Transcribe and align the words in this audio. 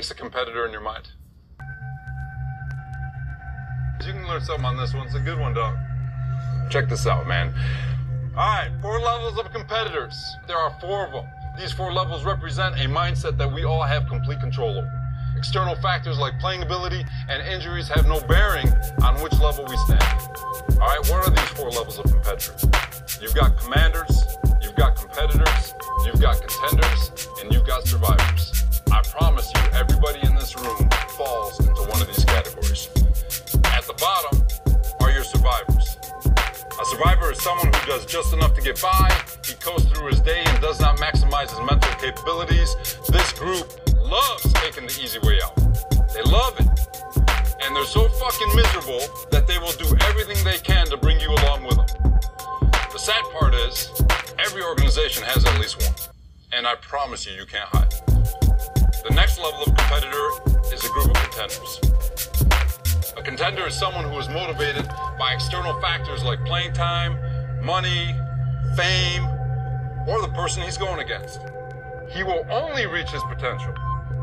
makes 0.00 0.10
a 0.10 0.14
competitor 0.14 0.64
in 0.64 0.72
your 0.72 0.80
mind? 0.80 1.10
You 4.06 4.14
can 4.14 4.26
learn 4.26 4.40
something 4.40 4.64
on 4.64 4.78
this 4.78 4.94
one. 4.94 5.06
It's 5.06 5.14
a 5.14 5.20
good 5.20 5.38
one, 5.38 5.52
dog. 5.52 5.76
Check 6.70 6.88
this 6.88 7.06
out, 7.06 7.26
man. 7.28 7.52
All 8.30 8.36
right, 8.36 8.70
four 8.80 8.98
levels 8.98 9.38
of 9.38 9.52
competitors. 9.52 10.14
There 10.46 10.56
are 10.56 10.74
four 10.80 11.04
of 11.04 11.12
them. 11.12 11.26
These 11.58 11.74
four 11.74 11.92
levels 11.92 12.24
represent 12.24 12.76
a 12.76 12.88
mindset 12.88 13.36
that 13.36 13.52
we 13.52 13.64
all 13.64 13.82
have 13.82 14.08
complete 14.08 14.40
control 14.40 14.70
over. 14.70 14.90
External 15.36 15.76
factors 15.82 16.18
like 16.18 16.40
playing 16.40 16.62
ability 16.62 17.04
and 17.28 17.46
injuries 17.46 17.86
have 17.88 18.06
no 18.06 18.20
bearing 18.20 18.72
on 19.02 19.20
which 19.22 19.38
level 19.38 19.66
we 19.68 19.76
stand. 19.84 20.02
All 20.80 20.88
right, 20.88 21.10
what 21.10 21.28
are 21.28 21.30
these 21.30 21.50
four 21.50 21.68
levels 21.68 21.98
of 21.98 22.06
competitors? 22.06 22.64
You've 23.20 23.34
got 23.34 23.58
commanders, 23.58 24.24
you've 24.70 24.78
got 24.78 24.94
competitors, 24.94 25.74
you've 26.06 26.20
got 26.20 26.40
contenders, 26.40 27.28
and 27.40 27.52
you've 27.52 27.66
got 27.66 27.84
survivors. 27.88 28.52
I 28.92 29.02
promise 29.02 29.50
you, 29.52 29.60
everybody 29.72 30.20
in 30.22 30.36
this 30.36 30.54
room 30.56 30.88
falls 31.16 31.58
into 31.58 31.82
one 31.90 32.00
of 32.00 32.06
these 32.06 32.24
categories. 32.24 32.88
At 33.64 33.82
the 33.82 33.94
bottom 33.98 34.46
are 35.00 35.10
your 35.10 35.24
survivors. 35.24 35.98
A 36.80 36.84
survivor 36.84 37.32
is 37.32 37.42
someone 37.42 37.66
who 37.66 37.86
does 37.86 38.06
just 38.06 38.32
enough 38.32 38.54
to 38.54 38.62
get 38.62 38.80
by, 38.80 39.10
he 39.44 39.54
coasts 39.54 39.90
through 39.90 40.06
his 40.06 40.20
day 40.20 40.40
and 40.46 40.60
does 40.60 40.78
not 40.78 40.98
maximize 40.98 41.50
his 41.50 41.58
mental 41.68 41.90
capabilities. 41.98 42.76
This 43.08 43.32
group 43.32 43.66
loves 44.04 44.52
taking 44.52 44.86
the 44.86 45.00
easy 45.02 45.18
way 45.26 45.40
out. 45.42 45.56
They 46.14 46.22
love 46.30 46.54
it. 46.60 46.68
And 47.60 47.74
they're 47.74 47.84
so 47.84 48.08
fucking 48.08 48.54
miserable 48.54 49.02
that 49.32 49.48
they 49.48 49.58
will 49.58 49.72
do 49.72 49.96
everything 50.06 50.36
they 50.44 50.58
can 50.58 50.86
to 50.86 50.96
bring 50.96 51.18
you 51.18 51.30
along 51.30 51.64
with 51.64 51.76
them. 51.76 52.20
The 52.92 52.98
sad 52.98 53.22
part 53.32 53.54
is, 53.54 53.90
every 54.44 54.62
organization 54.62 55.22
has 55.24 55.44
at 55.44 55.58
least 55.60 55.80
one. 55.82 55.94
And 56.52 56.66
I 56.66 56.74
promise 56.76 57.26
you, 57.26 57.34
you 57.34 57.46
can't 57.46 57.68
hide. 57.68 57.90
The 59.06 59.14
next 59.14 59.38
level 59.38 59.60
of 59.60 59.66
competitor 59.66 60.28
is 60.72 60.84
a 60.84 60.88
group 60.88 61.10
of 61.10 61.16
contenders. 61.30 61.80
A 63.16 63.22
contender 63.22 63.66
is 63.66 63.74
someone 63.74 64.04
who 64.04 64.18
is 64.18 64.28
motivated 64.28 64.88
by 65.18 65.32
external 65.34 65.78
factors 65.80 66.24
like 66.24 66.44
playing 66.44 66.72
time, 66.72 67.18
money, 67.64 68.14
fame, 68.76 69.24
or 70.08 70.20
the 70.22 70.32
person 70.34 70.62
he's 70.62 70.78
going 70.78 71.00
against. 71.00 71.40
He 72.10 72.22
will 72.22 72.46
only 72.50 72.86
reach 72.86 73.10
his 73.10 73.22
potential 73.24 73.74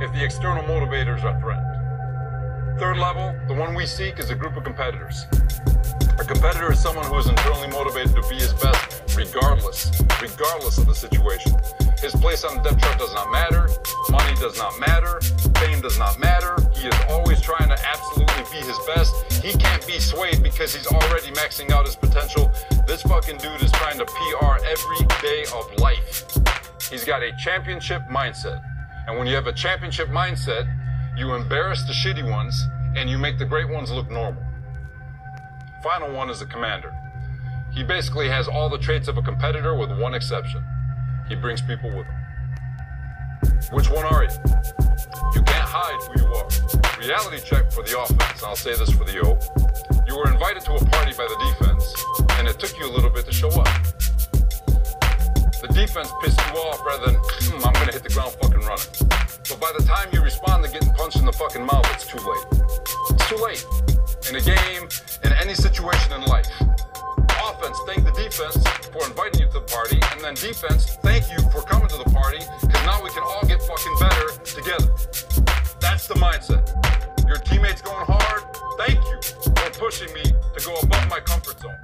if 0.01 0.11
the 0.13 0.23
external 0.23 0.63
motivators 0.63 1.23
are 1.23 1.39
threatened. 1.39 2.79
Third 2.79 2.97
level, 2.97 3.35
the 3.47 3.53
one 3.53 3.75
we 3.75 3.85
seek, 3.85 4.19
is 4.19 4.29
a 4.29 4.35
group 4.35 4.57
of 4.57 4.63
competitors. 4.63 5.25
A 6.19 6.25
competitor 6.25 6.71
is 6.71 6.79
someone 6.81 7.05
who 7.05 7.17
is 7.19 7.27
internally 7.27 7.67
motivated 7.67 8.15
to 8.15 8.27
be 8.27 8.35
his 8.35 8.51
best, 8.53 9.15
regardless, 9.15 9.91
regardless 10.19 10.79
of 10.79 10.87
the 10.87 10.95
situation. 10.95 11.53
His 12.01 12.13
place 12.13 12.43
on 12.43 12.57
the 12.57 12.63
depth 12.63 12.81
chart 12.81 12.97
does 12.97 13.13
not 13.13 13.31
matter, 13.31 13.69
money 14.09 14.33
does 14.39 14.57
not 14.57 14.79
matter, 14.79 15.21
fame 15.59 15.79
does 15.81 15.99
not 15.99 16.19
matter. 16.19 16.57
He 16.73 16.87
is 16.87 16.95
always 17.07 17.39
trying 17.39 17.69
to 17.69 17.77
absolutely 17.85 18.43
be 18.51 18.65
his 18.65 18.79
best. 18.87 19.13
He 19.43 19.53
can't 19.53 19.85
be 19.85 19.99
swayed 19.99 20.41
because 20.41 20.73
he's 20.73 20.87
already 20.87 21.31
maxing 21.33 21.69
out 21.69 21.85
his 21.85 21.95
potential. 21.95 22.51
This 22.87 23.03
fucking 23.03 23.37
dude 23.37 23.61
is 23.61 23.71
trying 23.73 23.99
to 23.99 24.05
PR 24.05 24.57
every 24.65 25.05
day 25.21 25.45
of 25.53 25.71
life. 25.77 26.25
He's 26.89 27.05
got 27.05 27.21
a 27.21 27.31
championship 27.37 28.01
mindset. 28.09 28.59
And 29.07 29.19
when 29.19 29.27
you 29.27 29.35
have 29.35 29.47
a 29.47 29.53
championship 29.53 30.07
mindset, 30.09 30.65
you 31.15 31.35
embarrass 31.35 31.83
the 31.83 31.93
shitty 31.93 32.27
ones 32.27 32.67
and 32.95 33.07
you 33.07 33.19
make 33.19 33.37
the 33.37 33.45
great 33.45 33.69
ones 33.69 33.91
look 33.91 34.09
normal. 34.09 34.46
Final 35.87 36.11
one 36.11 36.29
is 36.29 36.39
the 36.39 36.45
commander. 36.45 36.93
He 37.71 37.81
basically 37.81 38.27
has 38.27 38.49
all 38.49 38.67
the 38.67 38.77
traits 38.77 39.07
of 39.07 39.17
a 39.17 39.21
competitor 39.21 39.73
with 39.73 39.89
one 39.97 40.13
exception. 40.13 40.61
He 41.29 41.35
brings 41.35 41.61
people 41.61 41.89
with 41.95 42.05
him. 42.05 43.61
Which 43.71 43.89
one 43.89 44.03
are 44.03 44.25
you? 44.25 44.29
You 45.33 45.41
can't 45.43 45.63
hide 45.63 45.97
who 46.03 46.19
you 46.19 46.27
are. 46.27 46.49
Reality 46.99 47.39
check 47.41 47.71
for 47.71 47.83
the 47.83 47.97
offense, 48.01 48.43
I'll 48.43 48.57
say 48.57 48.75
this 48.75 48.89
for 48.91 49.05
the 49.05 49.21
O. 49.23 49.39
You 50.09 50.17
were 50.17 50.29
invited 50.29 50.63
to 50.65 50.73
a 50.73 50.85
party 50.87 51.13
by 51.15 51.25
the 51.25 51.39
defense, 51.47 51.95
and 52.37 52.49
it 52.49 52.59
took 52.59 52.77
you 52.77 52.85
a 52.85 52.91
little 52.91 53.09
bit 53.09 53.25
to 53.25 53.31
show 53.31 53.47
up. 53.47 53.71
The 55.61 55.69
defense 55.71 56.11
pissed 56.21 56.41
you 56.51 56.59
off 56.67 56.85
rather 56.85 57.13
than, 57.13 57.15
hmm, 57.15 57.63
I'm 57.65 57.71
gonna 57.71 57.93
hit 57.93 58.03
the 58.03 58.09
ground 58.09 58.35
fucking 58.41 58.59
running. 58.59 58.91
But 59.47 59.59
by 59.61 59.71
the 59.71 59.85
time 59.87 60.09
you 60.11 60.21
respond 60.21 60.65
to 60.65 60.69
getting 60.69 60.91
punched 60.95 61.15
in 61.15 61.25
the 61.25 61.31
fucking 61.31 61.65
mouth, 61.65 61.87
it's 61.93 62.05
too 62.05 62.19
late. 62.19 62.45
It's 63.09 63.29
too 63.29 63.37
late. 63.37 63.65
In 64.27 64.35
a 64.35 64.41
game, 64.41 64.89
any 65.47 65.55
situation 65.55 66.11
in 66.11 66.21
life. 66.23 66.49
Offense, 67.41 67.79
thank 67.85 68.03
the 68.03 68.11
defense 68.11 68.57
for 68.91 69.07
inviting 69.07 69.39
you 69.39 69.47
to 69.47 69.53
the 69.53 69.61
party, 69.61 69.97
and 70.11 70.19
then 70.19 70.33
defense, 70.33 70.97
thank 71.01 71.23
you 71.31 71.39
for 71.51 71.61
coming 71.61 71.87
to 71.87 71.95
the 71.95 72.09
party, 72.11 72.39
because 72.59 72.83
now 72.83 73.01
we 73.01 73.09
can 73.11 73.23
all 73.23 73.45
get 73.47 73.61
fucking 73.61 73.95
better 73.97 74.27
together. 74.43 74.91
That's 75.79 76.05
the 76.05 76.15
mindset. 76.15 76.67
Your 77.29 77.37
teammates 77.37 77.81
going 77.81 78.05
hard, 78.05 78.43
thank 78.77 78.99
you 78.99 79.21
for 79.55 79.79
pushing 79.79 80.13
me 80.13 80.23
to 80.23 80.65
go 80.65 80.75
above 80.83 81.09
my 81.09 81.21
comfort 81.21 81.61
zone. 81.61 81.79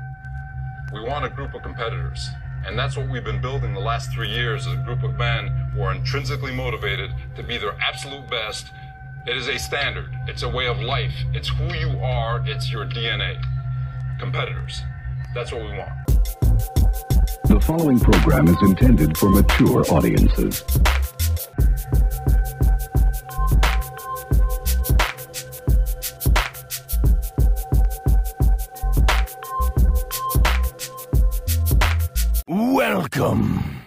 We 0.93 0.99
want 0.99 1.23
a 1.23 1.29
group 1.29 1.53
of 1.53 1.63
competitors. 1.63 2.27
And 2.65 2.77
that's 2.77 2.97
what 2.97 3.09
we've 3.09 3.23
been 3.23 3.41
building 3.41 3.73
the 3.73 3.79
last 3.79 4.11
three 4.11 4.29
years 4.29 4.67
as 4.67 4.73
a 4.73 4.83
group 4.83 5.03
of 5.03 5.17
men 5.17 5.47
who 5.73 5.83
are 5.83 5.93
intrinsically 5.93 6.53
motivated 6.53 7.11
to 7.37 7.43
be 7.43 7.57
their 7.57 7.75
absolute 7.81 8.29
best. 8.29 8.71
It 9.25 9.37
is 9.37 9.47
a 9.47 9.57
standard. 9.57 10.09
It's 10.27 10.43
a 10.43 10.49
way 10.49 10.67
of 10.67 10.81
life. 10.81 11.13
It's 11.33 11.47
who 11.47 11.73
you 11.73 11.97
are. 11.99 12.43
It's 12.45 12.69
your 12.69 12.85
DNA. 12.85 13.41
Competitors. 14.23 14.81
That's 15.35 15.51
what 15.51 15.63
we 15.63 15.77
want. 15.77 15.91
The 17.43 17.59
following 17.61 17.99
program 17.99 18.47
is 18.47 18.55
intended 18.61 19.17
for 19.17 19.27
mature 19.29 19.83
audiences. 19.91 20.63
Welcome. 32.47 33.81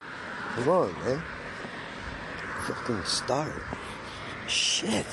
Come 0.00 0.68
on, 0.70 0.92
man. 1.04 1.22
Fucking 2.66 3.04
start. 3.04 3.52
Shit. 4.48 5.04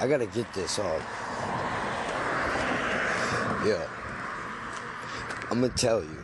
I 0.00 0.08
gotta 0.08 0.26
get 0.26 0.52
this 0.54 0.80
off. 0.80 1.69
Yeah. 3.64 3.86
I'm 5.50 5.60
gonna 5.60 5.68
tell 5.70 6.02
you. 6.02 6.16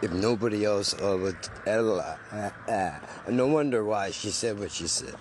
If 0.00 0.12
nobody 0.12 0.64
else 0.64 0.94
uh, 0.94 1.18
would, 1.20 1.36
uh, 1.66 2.50
uh, 2.68 2.98
no 3.28 3.46
wonder 3.48 3.84
why 3.84 4.10
she 4.10 4.30
said 4.30 4.58
what 4.58 4.70
she 4.70 4.86
said. 4.86 5.14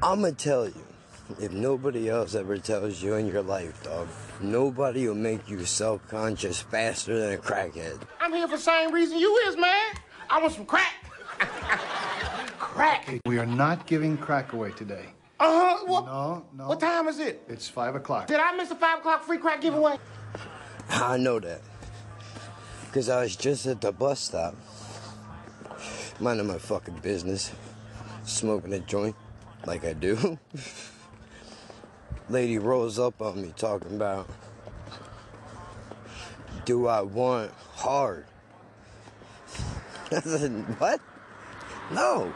I'm 0.00 0.20
gonna 0.20 0.32
tell 0.32 0.66
you. 0.66 0.86
If 1.40 1.50
nobody 1.50 2.08
else 2.08 2.34
ever 2.34 2.58
tells 2.58 3.02
you 3.02 3.14
in 3.14 3.26
your 3.26 3.42
life, 3.42 3.82
dog, 3.82 4.08
nobody 4.40 5.08
will 5.08 5.14
make 5.14 5.48
you 5.48 5.64
self-conscious 5.64 6.60
faster 6.62 7.18
than 7.18 7.32
a 7.34 7.36
crackhead. 7.38 7.98
I'm 8.20 8.32
here 8.32 8.46
for 8.46 8.56
the 8.56 8.62
same 8.62 8.92
reason 8.92 9.18
you 9.18 9.34
is, 9.48 9.56
man. 9.56 9.94
I 10.30 10.40
want 10.40 10.52
some 10.52 10.66
crack. 10.66 10.94
crack. 12.58 13.20
We 13.26 13.38
are 13.38 13.46
not 13.46 13.86
giving 13.86 14.16
crack 14.18 14.52
away 14.52 14.72
today. 14.72 15.06
Uh 15.42 15.76
huh. 15.76 15.84
What? 15.86 16.06
No, 16.06 16.46
no. 16.56 16.68
What 16.68 16.78
time 16.78 17.08
is 17.08 17.18
it? 17.18 17.42
It's 17.48 17.68
five 17.68 17.96
o'clock. 17.96 18.28
Did 18.28 18.38
I 18.38 18.54
miss 18.54 18.68
the 18.68 18.76
five 18.76 19.00
o'clock 19.00 19.24
free 19.24 19.38
crack 19.38 19.60
giveaway? 19.60 19.98
I 20.88 21.16
know 21.16 21.40
that. 21.40 21.60
Because 22.86 23.08
I 23.08 23.22
was 23.22 23.34
just 23.34 23.66
at 23.66 23.80
the 23.80 23.90
bus 23.90 24.20
stop. 24.20 24.54
Minding 26.20 26.46
my 26.46 26.58
fucking 26.58 27.00
business. 27.02 27.50
Smoking 28.22 28.72
a 28.72 28.78
joint 28.78 29.16
like 29.66 29.84
I 29.84 29.94
do. 29.94 30.38
Lady 32.28 32.58
rolls 32.58 33.00
up 33.00 33.20
on 33.20 33.42
me 33.42 33.52
talking 33.56 33.96
about, 33.96 34.28
do 36.64 36.86
I 36.86 37.00
want 37.00 37.50
hard? 37.72 38.26
I 40.12 40.20
said, 40.20 40.52
what? 40.78 41.00
No. 41.90 42.32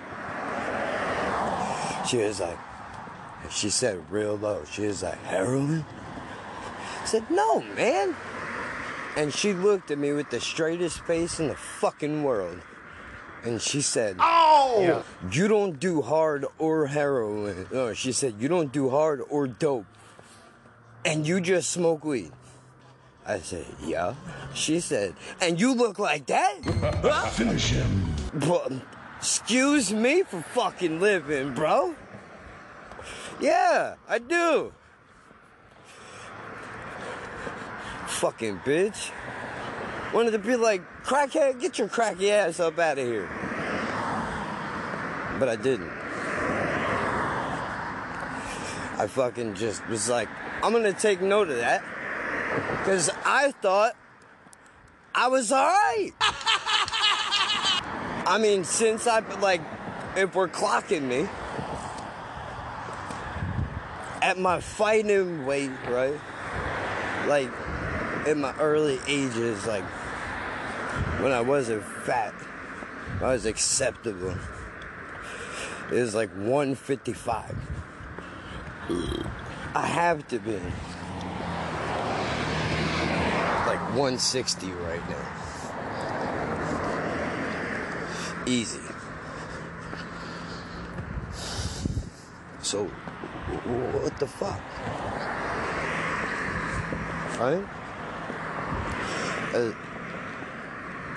She 2.09 2.17
was 2.17 2.41
like, 2.41 2.59
she 3.51 3.71
said 3.71 4.11
real 4.11 4.37
low, 4.37 4.63
she 4.71 4.87
was 4.87 5.03
like, 5.03 5.23
heroin? 5.25 5.85
I 7.03 7.07
said, 7.07 7.31
no, 7.31 7.61
man. 7.77 8.15
And 9.17 9.33
she 9.33 9.55
looked 9.55 9.91
at 9.91 9.99
me 9.99 10.13
with 10.13 10.29
the 10.31 10.41
straightest 10.41 11.01
face 11.01 11.41
in 11.41 11.49
the 11.49 11.55
fucking 11.55 12.23
world. 12.23 12.61
And 13.45 13.63
she 13.63 13.81
said, 13.81 14.17
Oh! 14.19 15.05
You 15.31 15.47
don't 15.47 15.79
do 15.79 16.03
hard 16.03 16.47
or 16.59 16.87
heroin. 16.89 17.67
No, 17.73 17.95
she 17.95 18.13
said, 18.13 18.35
You 18.41 18.49
don't 18.49 18.73
do 18.73 18.91
hard 18.91 19.23
or 19.31 19.47
dope. 19.47 19.87
And 21.05 21.27
you 21.27 21.41
just 21.41 21.71
smoke 21.71 22.05
weed. 22.05 22.33
I 23.25 23.39
said, 23.39 23.65
Yeah. 23.85 24.15
She 24.53 24.81
said, 24.81 25.15
And 25.41 25.61
you 25.61 25.75
look 25.75 25.99
like 25.99 26.27
that? 26.27 27.33
Finish 27.35 27.71
him. 27.71 28.15
But, 28.35 28.73
excuse 29.19 29.93
me 29.93 30.25
for 30.25 30.43
fucking 30.43 31.01
living, 31.01 31.55
bro. 31.55 31.95
Yeah, 33.41 33.97
I 34.09 34.19
do. 34.19 34.73
Fucking 38.07 38.61
bitch. 38.61 39.11
Wanted 40.15 40.31
to 40.31 40.39
be 40.39 40.57
like, 40.57 40.83
crackhead, 41.05 41.61
get 41.61 41.79
your 41.79 41.89
cracky 41.89 42.31
ass 42.31 42.61
up 42.61 42.79
out 42.79 42.99
of 42.99 43.07
here. 43.07 43.29
but 45.39 45.49
I 45.49 45.57
didn't. 45.57 45.91
I 48.99 49.07
fucking 49.07 49.55
just 49.55 49.87
was 49.89 50.09
like, 50.09 50.29
I'm 50.63 50.73
gonna 50.73 50.95
take 50.95 51.21
note 51.21 51.51
of 51.51 51.59
that. 51.59 51.85
Because 52.79 53.11
I 53.27 53.53
thought 53.61 53.95
I 55.15 55.29
was 55.29 55.53
alright. 55.53 56.15
I 58.29 58.39
mean, 58.41 58.65
since 58.65 59.07
I, 59.07 59.21
like, 59.41 59.61
if 60.17 60.35
we're 60.35 60.49
clocking 60.49 61.03
me 61.03 61.29
at 64.27 64.37
my 64.37 64.59
fighting 64.59 65.47
weight, 65.47 65.71
right? 65.87 66.19
Like, 67.29 67.49
in 68.27 68.41
my 68.41 68.53
early 68.59 68.99
ages, 69.07 69.65
like, 69.67 69.85
when 71.21 71.31
I 71.31 71.41
wasn't 71.43 71.85
fat, 71.85 72.35
I 73.21 73.29
was 73.29 73.47
acceptable. 73.47 74.35
It 75.93 76.01
was 76.01 76.13
like 76.17 76.31
155. 76.31 77.55
I 79.77 79.87
have 79.87 80.27
to 80.27 80.41
be 80.41 80.59
like 83.65 83.81
160 83.95 84.73
right 84.73 85.09
now. 85.09 85.25
Easy. 88.45 88.81
So, 92.63 92.91
what 93.47 94.19
the 94.19 94.27
fuck? 94.27 94.61
Right? 97.39 97.65
Uh, 99.55 99.73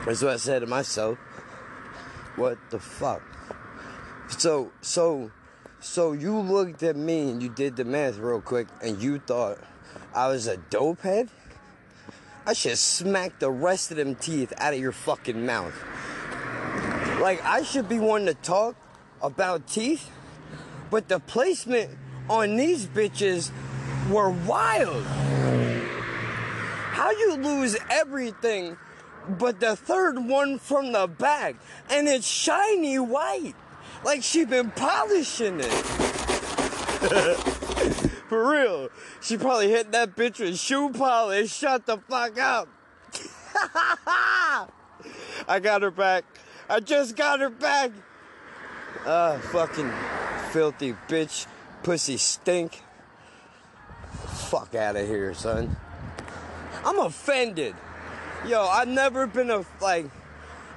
that's 0.05 0.21
what 0.21 0.33
I 0.33 0.37
said 0.37 0.59
to 0.59 0.67
myself. 0.67 1.17
What 2.35 2.57
the 2.69 2.79
fuck? 2.79 3.21
So, 4.37 4.71
so, 4.81 5.31
so 5.79 6.13
you 6.13 6.37
looked 6.37 6.83
at 6.83 6.95
me 6.95 7.31
and 7.31 7.41
you 7.41 7.49
did 7.49 7.75
the 7.75 7.83
math 7.83 8.17
real 8.17 8.41
quick 8.41 8.67
and 8.81 9.01
you 9.01 9.19
thought 9.19 9.57
I 10.13 10.27
was 10.27 10.47
a 10.47 10.57
dope 10.57 11.01
head? 11.01 11.29
I 12.45 12.53
should 12.53 12.77
smack 12.77 13.39
the 13.39 13.49
rest 13.49 13.91
of 13.91 13.97
them 13.97 14.15
teeth 14.15 14.53
out 14.57 14.73
of 14.73 14.79
your 14.79 14.91
fucking 14.91 15.45
mouth. 15.45 15.73
Like, 17.19 17.43
I 17.43 17.63
should 17.63 17.89
be 17.89 17.99
one 17.99 18.25
to 18.25 18.33
talk 18.33 18.75
about 19.21 19.67
teeth, 19.67 20.09
but 20.89 21.09
the 21.09 21.19
placement 21.19 21.91
on 22.29 22.55
these 22.55 22.85
bitches 22.85 23.51
were 24.09 24.29
wild. 24.29 25.03
How 26.91 27.11
you 27.11 27.35
lose 27.35 27.77
everything 27.89 28.77
but 29.27 29.59
the 29.59 29.75
third 29.75 30.19
one 30.19 30.59
from 30.59 30.91
the 30.91 31.07
back 31.07 31.55
and 31.89 32.07
it's 32.07 32.27
shiny 32.27 32.99
white? 32.99 33.55
Like 34.03 34.23
she 34.23 34.45
been 34.45 34.71
polishing 34.71 35.59
it. 35.59 35.71
For 38.29 38.49
real. 38.51 38.89
She 39.21 39.37
probably 39.37 39.69
hit 39.69 39.91
that 39.93 40.15
bitch 40.15 40.39
with 40.39 40.59
shoe 40.59 40.91
polish. 40.91 41.51
Shut 41.53 41.85
the 41.85 41.97
fuck 41.97 42.39
up. 42.39 42.67
I 45.47 45.59
got 45.61 45.81
her 45.81 45.91
back. 45.91 46.25
I 46.69 46.79
just 46.79 47.15
got 47.15 47.39
her 47.39 47.49
back. 47.49 47.91
Ah, 49.05 49.31
uh, 49.31 49.39
fucking 49.39 49.91
filthy 50.51 50.93
bitch. 51.07 51.47
Pussy 51.89 52.17
stink. 52.17 52.83
Fuck 54.11 54.75
out 54.75 54.95
of 54.95 55.07
here, 55.07 55.33
son. 55.33 55.75
I'm 56.85 56.99
offended. 56.99 57.73
Yo, 58.45 58.61
I've 58.61 58.87
never 58.87 59.25
been 59.25 59.49
a 59.49 59.65
like 59.81 60.05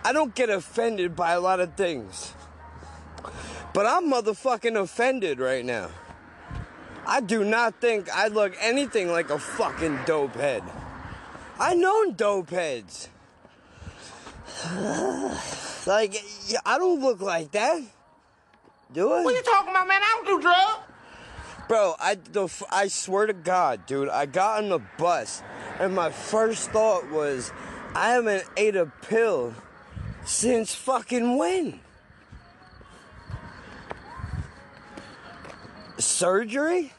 I 0.07 0.15
don't 0.15 0.35
get 0.35 0.49
offended 0.49 1.15
by 1.15 1.33
a 1.33 1.41
lot 1.41 1.61
of 1.61 1.75
things. 1.75 2.33
But 3.75 3.85
I'm 3.85 4.11
motherfucking 4.11 4.75
offended 4.75 5.39
right 5.39 5.67
now. 5.67 5.91
I 7.07 7.21
do 7.21 7.45
not 7.45 7.79
think 7.79 8.09
I 8.09 8.29
look 8.29 8.55
anything 8.59 9.13
like 9.13 9.29
a 9.29 9.39
fucking 9.39 9.99
dope 10.07 10.37
head. 10.37 10.63
I 11.61 11.75
know 11.75 12.11
dope 12.13 12.49
heads. 12.49 13.11
like, 15.87 16.17
I 16.65 16.79
don't 16.79 17.03
look 17.03 17.21
like 17.21 17.51
that. 17.51 17.83
Do 18.95 19.13
I? 19.13 19.23
What 19.23 19.35
are 19.35 19.37
you 19.37 19.43
talking 19.43 19.73
about, 19.73 19.87
man? 19.87 20.01
I 20.03 20.23
don't 20.25 20.39
do 20.39 20.41
drugs. 20.41 20.89
Bro, 21.73 21.97
I, 21.99 22.17
the, 22.17 22.51
I 22.71 22.89
swear 22.89 23.25
to 23.25 23.33
God, 23.33 23.87
dude, 23.87 24.11
I 24.11 24.27
got 24.27 24.63
on 24.63 24.69
the 24.69 24.81
bus 24.99 25.43
and 25.81 25.95
my 25.95 26.11
first 26.11 26.71
thought 26.71 27.11
was, 27.11 27.51
I 27.95 28.11
haven't 28.11 28.45
ate 28.59 28.77
a 28.77 28.85
pill 28.85 29.55
since 30.27 30.75
fucking 30.75 31.39
when? 31.39 31.81
surgery? 35.97 36.93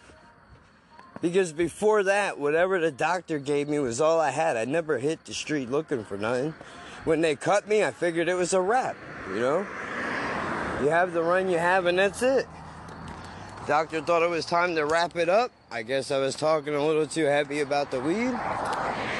Because 1.21 1.53
before 1.53 2.01
that, 2.01 2.39
whatever 2.39 2.79
the 2.79 2.89
doctor 2.89 3.37
gave 3.37 3.69
me 3.69 3.77
was 3.77 4.01
all 4.01 4.19
I 4.19 4.31
had. 4.31 4.57
I 4.57 4.65
never 4.65 4.97
hit 4.97 5.23
the 5.25 5.35
street 5.35 5.69
looking 5.69 6.03
for 6.03 6.17
nothing. 6.17 6.55
When 7.03 7.21
they 7.21 7.35
cut 7.35 7.67
me, 7.67 7.83
I 7.83 7.91
figured 7.91 8.27
it 8.27 8.33
was 8.33 8.53
a 8.53 8.61
wrap, 8.61 8.95
you 9.29 9.39
know? 9.39 9.67
You 10.81 10.89
have 10.89 11.13
the 11.13 11.21
run 11.21 11.47
you 11.47 11.59
have, 11.59 11.85
and 11.85 11.99
that's 11.99 12.23
it. 12.23 12.47
Doctor 13.65 14.01
thought 14.01 14.23
it 14.23 14.29
was 14.29 14.45
time 14.45 14.75
to 14.75 14.85
wrap 14.85 15.15
it 15.15 15.29
up. 15.29 15.49
I 15.71 15.83
guess 15.83 16.11
I 16.11 16.17
was 16.17 16.35
talking 16.35 16.75
a 16.75 16.85
little 16.85 17.07
too 17.07 17.23
heavy 17.23 17.61
about 17.61 17.91
the 17.91 17.99
weed. 18.01 18.31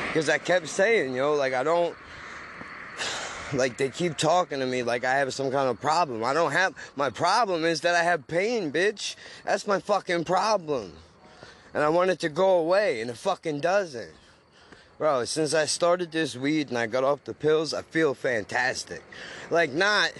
Because 0.08 0.28
I 0.28 0.38
kept 0.38 0.68
saying, 0.68 1.16
know, 1.16 1.34
like 1.34 1.54
I 1.54 1.64
don't 1.64 1.96
like 3.54 3.78
they 3.78 3.90
keep 3.90 4.18
talking 4.18 4.60
to 4.60 4.66
me 4.66 4.84
like 4.84 5.06
I 5.06 5.14
have 5.16 5.34
some 5.34 5.50
kind 5.50 5.70
of 5.70 5.80
problem. 5.80 6.26
I 6.26 6.34
don't 6.34 6.52
have 6.52 6.76
my 6.98 7.10
problem 7.10 7.64
is 7.64 7.82
that 7.82 7.96
I 7.96 8.04
have 8.04 8.28
pain, 8.28 8.70
bitch. 8.70 9.16
That's 9.46 9.66
my 9.66 9.80
fucking 9.80 10.26
problem. 10.26 10.92
And 11.74 11.82
I 11.82 11.88
want 11.88 12.12
it 12.12 12.20
to 12.20 12.30
go 12.30 12.58
away 12.58 13.00
and 13.00 13.10
it 13.10 13.18
fucking 13.18 13.62
doesn't. 13.62 14.12
Bro, 14.98 15.24
since 15.26 15.54
I 15.54 15.66
started 15.66 16.12
this 16.12 16.36
weed 16.36 16.68
and 16.68 16.78
I 16.78 16.88
got 16.88 17.06
off 17.06 17.24
the 17.24 17.34
pills, 17.34 17.74
I 17.74 17.82
feel 17.82 18.14
fantastic. 18.14 19.04
Like 19.50 19.72
not 19.72 20.12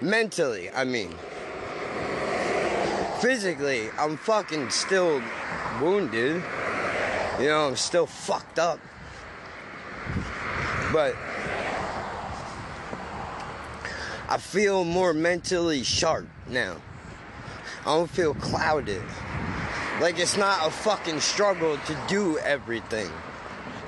mentally, 0.00 0.68
I 0.70 0.82
mean. 0.82 1.14
Physically, 3.20 3.90
I'm 3.98 4.16
fucking 4.16 4.70
still 4.70 5.22
wounded. 5.78 6.42
You 7.38 7.48
know, 7.48 7.68
I'm 7.68 7.76
still 7.76 8.06
fucked 8.06 8.58
up. 8.58 8.80
But 10.90 11.14
I 14.26 14.38
feel 14.38 14.84
more 14.84 15.12
mentally 15.12 15.82
sharp 15.82 16.28
now. 16.48 16.76
I 17.80 17.84
don't 17.84 18.08
feel 18.08 18.32
clouded. 18.34 19.02
Like 20.00 20.18
it's 20.18 20.38
not 20.38 20.66
a 20.66 20.70
fucking 20.70 21.20
struggle 21.20 21.76
to 21.76 21.98
do 22.08 22.38
everything. 22.38 23.10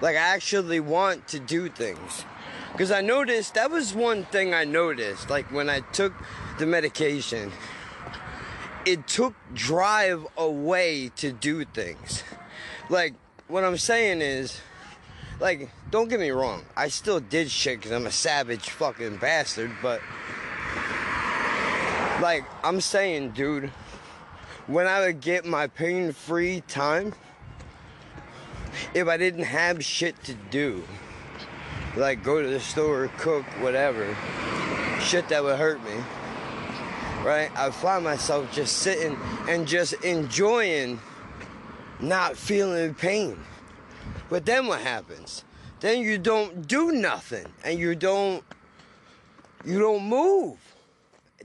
Like 0.02 0.16
I 0.16 0.34
actually 0.34 0.80
want 0.80 1.26
to 1.28 1.40
do 1.40 1.70
things. 1.70 2.26
Because 2.72 2.90
I 2.90 3.00
noticed, 3.00 3.54
that 3.54 3.70
was 3.70 3.94
one 3.94 4.24
thing 4.24 4.52
I 4.52 4.64
noticed. 4.64 5.30
Like 5.30 5.50
when 5.50 5.70
I 5.70 5.80
took 5.80 6.12
the 6.58 6.66
medication, 6.66 7.50
it 8.84 9.06
took 9.06 9.34
drive 9.54 10.26
away 10.36 11.10
to 11.16 11.32
do 11.32 11.64
things. 11.64 12.22
Like, 12.88 13.14
what 13.48 13.64
I'm 13.64 13.78
saying 13.78 14.20
is, 14.20 14.60
like, 15.40 15.70
don't 15.90 16.08
get 16.08 16.20
me 16.20 16.30
wrong, 16.30 16.62
I 16.76 16.88
still 16.88 17.20
did 17.20 17.50
shit 17.50 17.78
because 17.78 17.92
I'm 17.92 18.06
a 18.06 18.10
savage 18.12 18.70
fucking 18.70 19.16
bastard, 19.16 19.70
but 19.82 20.00
like, 22.20 22.44
I'm 22.62 22.80
saying, 22.80 23.30
dude, 23.30 23.70
when 24.66 24.86
I 24.86 25.00
would 25.00 25.20
get 25.20 25.44
my 25.44 25.66
pain 25.66 26.12
free 26.12 26.62
time, 26.68 27.12
if 28.94 29.08
I 29.08 29.16
didn't 29.16 29.44
have 29.44 29.84
shit 29.84 30.22
to 30.24 30.34
do, 30.50 30.82
like 31.96 32.22
go 32.22 32.40
to 32.40 32.48
the 32.48 32.60
store, 32.60 33.10
cook, 33.18 33.44
whatever, 33.60 34.16
shit 35.00 35.28
that 35.28 35.42
would 35.42 35.58
hurt 35.58 35.82
me, 35.84 35.94
right? 37.24 37.50
I 37.56 37.70
find 37.70 38.04
myself 38.04 38.52
just 38.52 38.78
sitting 38.78 39.18
and 39.48 39.66
just 39.66 39.94
enjoying 40.04 41.00
not 42.00 42.36
feeling 42.36 42.94
pain. 42.94 43.38
But 44.28 44.46
then 44.46 44.66
what 44.66 44.80
happens? 44.80 45.44
Then 45.80 46.02
you 46.02 46.18
don't 46.18 46.66
do 46.66 46.92
nothing 46.92 47.46
and 47.64 47.78
you 47.78 47.94
don't 47.94 48.44
you 49.64 49.78
don't 49.78 50.04
move 50.04 50.58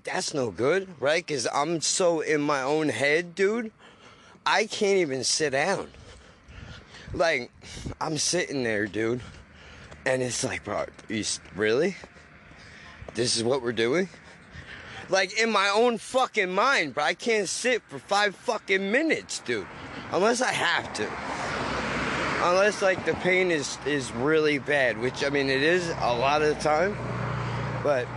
that's 0.08 0.34
no 0.34 0.52
good, 0.52 0.88
right? 1.02 1.26
Because 1.26 1.48
I'm 1.54 1.82
so 1.82 2.22
in 2.22 2.42
my 2.42 2.62
own 2.62 2.88
head, 2.88 3.36
dude. 3.36 3.72
I 4.46 4.66
can't 4.66 5.00
even 5.00 5.26
sit 5.26 5.50
down. 5.50 5.90
Like, 7.14 7.52
I'm 8.00 8.18
sitting 8.18 8.64
there, 8.64 8.88
dude. 8.88 9.22
And 10.06 10.24
it's 10.24 10.46
like, 10.46 10.64
bro, 10.64 10.86
you, 11.10 11.26
really? 11.56 11.98
This 13.16 13.36
is 13.36 13.44
what 13.44 13.62
we're 13.62 13.74
doing? 13.74 14.08
Like, 15.10 15.40
in 15.40 15.52
my 15.52 15.70
own 15.70 15.98
fucking 15.98 16.54
mind, 16.54 16.96
but 16.96 17.04
I 17.04 17.14
can't 17.14 17.48
sit 17.48 17.82
for 17.84 18.00
five 18.00 18.36
fucking 18.36 18.92
minutes, 18.92 19.40
dude. 19.40 19.68
Unless 20.12 20.42
I 20.42 20.52
have 20.52 20.94
to. 20.94 21.10
Unless, 22.44 22.82
like, 22.82 23.06
the 23.06 23.14
pain 23.16 23.52
is, 23.52 23.78
is 23.86 24.12
really 24.12 24.60
bad, 24.60 24.98
which, 24.98 25.24
I 25.24 25.30
mean, 25.30 25.50
it 25.50 25.64
is 25.64 25.90
a 26.02 26.14
lot 26.14 26.42
of 26.42 26.56
the 26.56 26.62
time. 26.62 26.98
But 27.84 28.08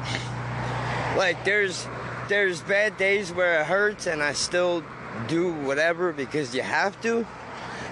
like 1.16 1.44
there's 1.44 1.86
there's 2.28 2.60
bad 2.62 2.96
days 2.96 3.32
where 3.32 3.60
it 3.60 3.66
hurts 3.66 4.06
and 4.06 4.22
I 4.22 4.32
still 4.32 4.84
do 5.26 5.52
whatever 5.52 6.12
because 6.12 6.54
you 6.54 6.62
have 6.62 7.00
to. 7.02 7.26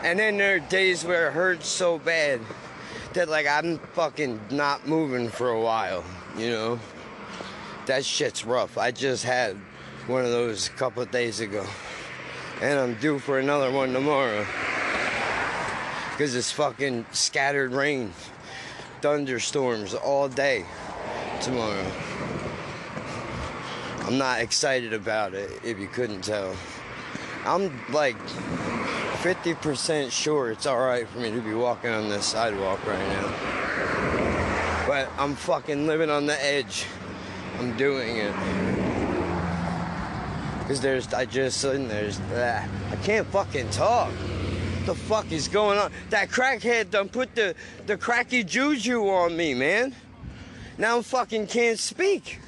And 0.03 0.19
then 0.19 0.37
there 0.37 0.57
are 0.57 0.61
days 0.61 1.05
where 1.05 1.29
it 1.29 1.33
hurts 1.33 1.69
so 1.69 1.99
bad 1.99 2.41
that 3.15 3.29
like 3.29 3.47
I'm 3.47 3.79
fucking 3.95 4.41
not 4.51 4.87
moving 4.87 5.29
for 5.29 5.51
a 5.51 5.61
while, 5.61 6.05
you 6.37 6.51
know? 6.51 6.81
That 7.89 8.05
shit's 8.05 8.45
rough. 8.45 8.77
I 8.77 8.91
just 8.91 9.25
had 9.25 9.57
one 10.09 10.23
of 10.23 10.31
those 10.31 10.69
a 10.69 10.73
couple 10.73 11.03
of 11.03 11.11
days 11.11 11.41
ago. 11.41 11.65
And 12.61 12.79
I'm 12.79 12.95
due 12.97 13.19
for 13.19 13.39
another 13.39 13.73
one 13.73 13.95
tomorrow. 13.95 14.45
Cause 16.19 16.35
it's 16.35 16.53
fucking 16.53 17.07
scattered 17.13 17.73
rain. 17.73 18.13
Thunderstorms 19.01 19.95
all 19.95 20.29
day 20.29 20.67
tomorrow. 21.41 21.91
I'm 24.01 24.19
not 24.19 24.41
excited 24.41 24.93
about 24.93 25.33
it, 25.33 25.51
if 25.65 25.79
you 25.79 25.89
couldn't 25.89 26.21
tell. 26.21 26.55
I'm 27.47 27.73
like 27.91 28.19
50% 29.23 30.13
sure 30.13 30.51
it's 30.51 30.67
alright 30.67 31.09
for 31.09 31.21
me 31.21 31.31
to 31.31 31.41
be 31.41 31.55
walking 31.55 31.89
on 31.89 32.11
this 32.11 32.27
sidewalk 32.27 32.87
right 32.87 32.99
now. 32.99 34.85
But 34.87 35.09
I'm 35.17 35.35
fucking 35.35 35.87
living 35.87 36.11
on 36.11 36.27
the 36.27 36.45
edge. 36.45 36.85
I'm 37.59 37.77
doing 37.77 38.19
it. 38.19 38.35
Cause 40.69 40.81
there's, 40.81 41.13
I 41.15 41.25
just, 41.25 41.65
and 41.65 41.91
there's, 41.91 42.21
ah, 42.35 42.69
I 42.91 42.97
can't 42.97 43.27
fucking 43.29 43.71
talk. 43.71 44.11
What 44.11 44.87
the 44.87 44.95
fuck 44.95 45.33
is 45.33 45.49
going 45.49 45.79
on? 45.79 45.91
That 46.11 46.29
crackhead 46.29 46.91
done 46.91 47.09
put 47.09 47.35
the, 47.35 47.55
the 47.87 47.97
cracky 47.97 48.45
juju 48.45 49.09
on 49.09 49.37
me, 49.37 49.55
man. 49.55 49.95
Now 50.77 50.99
I 50.99 51.03
fucking 51.03 51.47
can't 51.47 51.79
speak. 51.79 52.39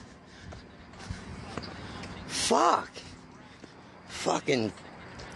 Fuck. 2.26 2.90
Fucking. 4.09 4.73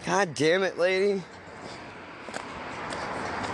God 0.06 0.34
damn 0.34 0.62
it, 0.62 0.78
lady. 0.78 1.22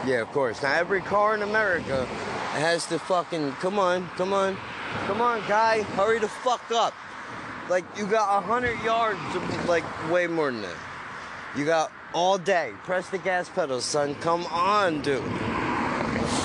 Yeah, 0.06 0.22
of 0.22 0.28
course. 0.32 0.62
Now 0.62 0.74
every 0.74 1.00
car 1.02 1.34
in 1.34 1.42
America 1.42 2.04
has 2.52 2.86
to 2.86 2.98
fucking. 2.98 3.52
Come 3.52 3.78
on, 3.78 4.08
come 4.16 4.32
on, 4.32 4.56
come 5.10 5.22
on, 5.22 5.40
guy. 5.48 5.82
Hurry 5.82 6.20
the 6.20 6.28
fuck 6.28 6.62
up. 6.70 6.94
Like 7.68 7.84
you 7.98 8.06
got 8.06 8.38
a 8.38 8.46
hundred 8.46 8.80
yards, 8.84 9.18
of, 9.34 9.68
like 9.68 9.82
way 10.08 10.28
more 10.28 10.52
than 10.52 10.62
that. 10.62 10.76
You 11.56 11.64
got 11.64 11.90
all 12.14 12.38
day. 12.38 12.70
Press 12.84 13.08
the 13.08 13.18
gas 13.18 13.48
pedal, 13.48 13.80
son. 13.80 14.14
Come 14.16 14.46
on, 14.46 15.00
dude. 15.02 15.20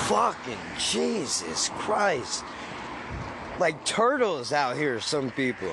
Fucking 0.08 0.58
Jesus 0.80 1.70
Christ. 1.74 2.42
Like 3.60 3.84
turtles 3.84 4.52
out 4.52 4.76
here, 4.76 4.98
some 4.98 5.30
people. 5.30 5.70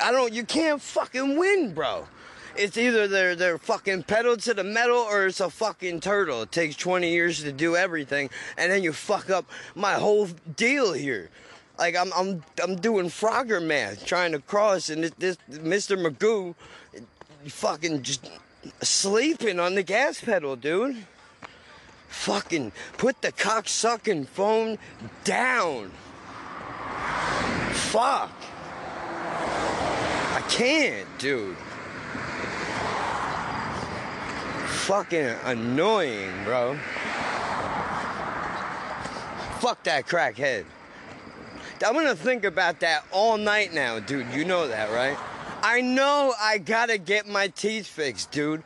I 0.00 0.12
don't. 0.12 0.32
You 0.32 0.44
can't 0.44 0.80
fucking 0.80 1.36
win, 1.36 1.74
bro. 1.74 2.06
It's 2.54 2.76
either 2.76 3.08
they're 3.08 3.34
they're 3.34 3.58
fucking 3.58 4.04
pedal 4.04 4.36
to 4.36 4.54
the 4.54 4.62
metal 4.62 4.98
or 4.98 5.26
it's 5.26 5.40
a 5.40 5.50
fucking 5.50 5.98
turtle. 6.00 6.42
It 6.42 6.52
takes 6.52 6.76
20 6.76 7.10
years 7.10 7.42
to 7.42 7.50
do 7.50 7.74
everything, 7.74 8.30
and 8.56 8.70
then 8.70 8.84
you 8.84 8.92
fuck 8.92 9.28
up 9.28 9.50
my 9.74 9.94
whole 9.94 10.28
deal 10.54 10.92
here. 10.92 11.30
Like 11.78 11.96
I'm 11.96 12.12
I'm 12.12 12.42
I'm 12.62 12.76
doing 12.76 13.06
Frogger 13.06 13.64
math, 13.64 14.04
trying 14.04 14.32
to 14.32 14.40
cross, 14.40 14.90
and 14.90 15.04
this, 15.04 15.12
this 15.18 15.36
Mr. 15.58 15.96
Magoo, 15.96 16.54
fucking 17.46 18.02
just 18.02 18.28
sleeping 18.82 19.60
on 19.60 19.76
the 19.76 19.82
gas 19.84 20.20
pedal, 20.20 20.56
dude. 20.56 20.96
Fucking 22.08 22.72
put 22.96 23.22
the 23.22 23.30
cock 23.30 23.68
sucking 23.68 24.26
phone 24.26 24.78
down. 25.24 25.92
Fuck. 27.72 28.32
I 30.34 30.42
can't, 30.48 31.06
dude. 31.18 31.56
Fucking 34.66 35.34
annoying, 35.44 36.32
bro. 36.44 36.76
Fuck 39.60 39.82
that 39.84 40.06
crackhead. 40.06 40.64
I'm 41.84 41.94
gonna 41.94 42.16
think 42.16 42.44
about 42.44 42.80
that 42.80 43.04
all 43.12 43.36
night 43.36 43.72
now, 43.72 44.00
dude. 44.00 44.26
You 44.32 44.44
know 44.44 44.68
that, 44.68 44.90
right? 44.90 45.16
I 45.62 45.80
know 45.80 46.34
I 46.40 46.58
gotta 46.58 46.98
get 46.98 47.26
my 47.26 47.48
teeth 47.48 47.86
fixed, 47.86 48.30
dude. 48.30 48.62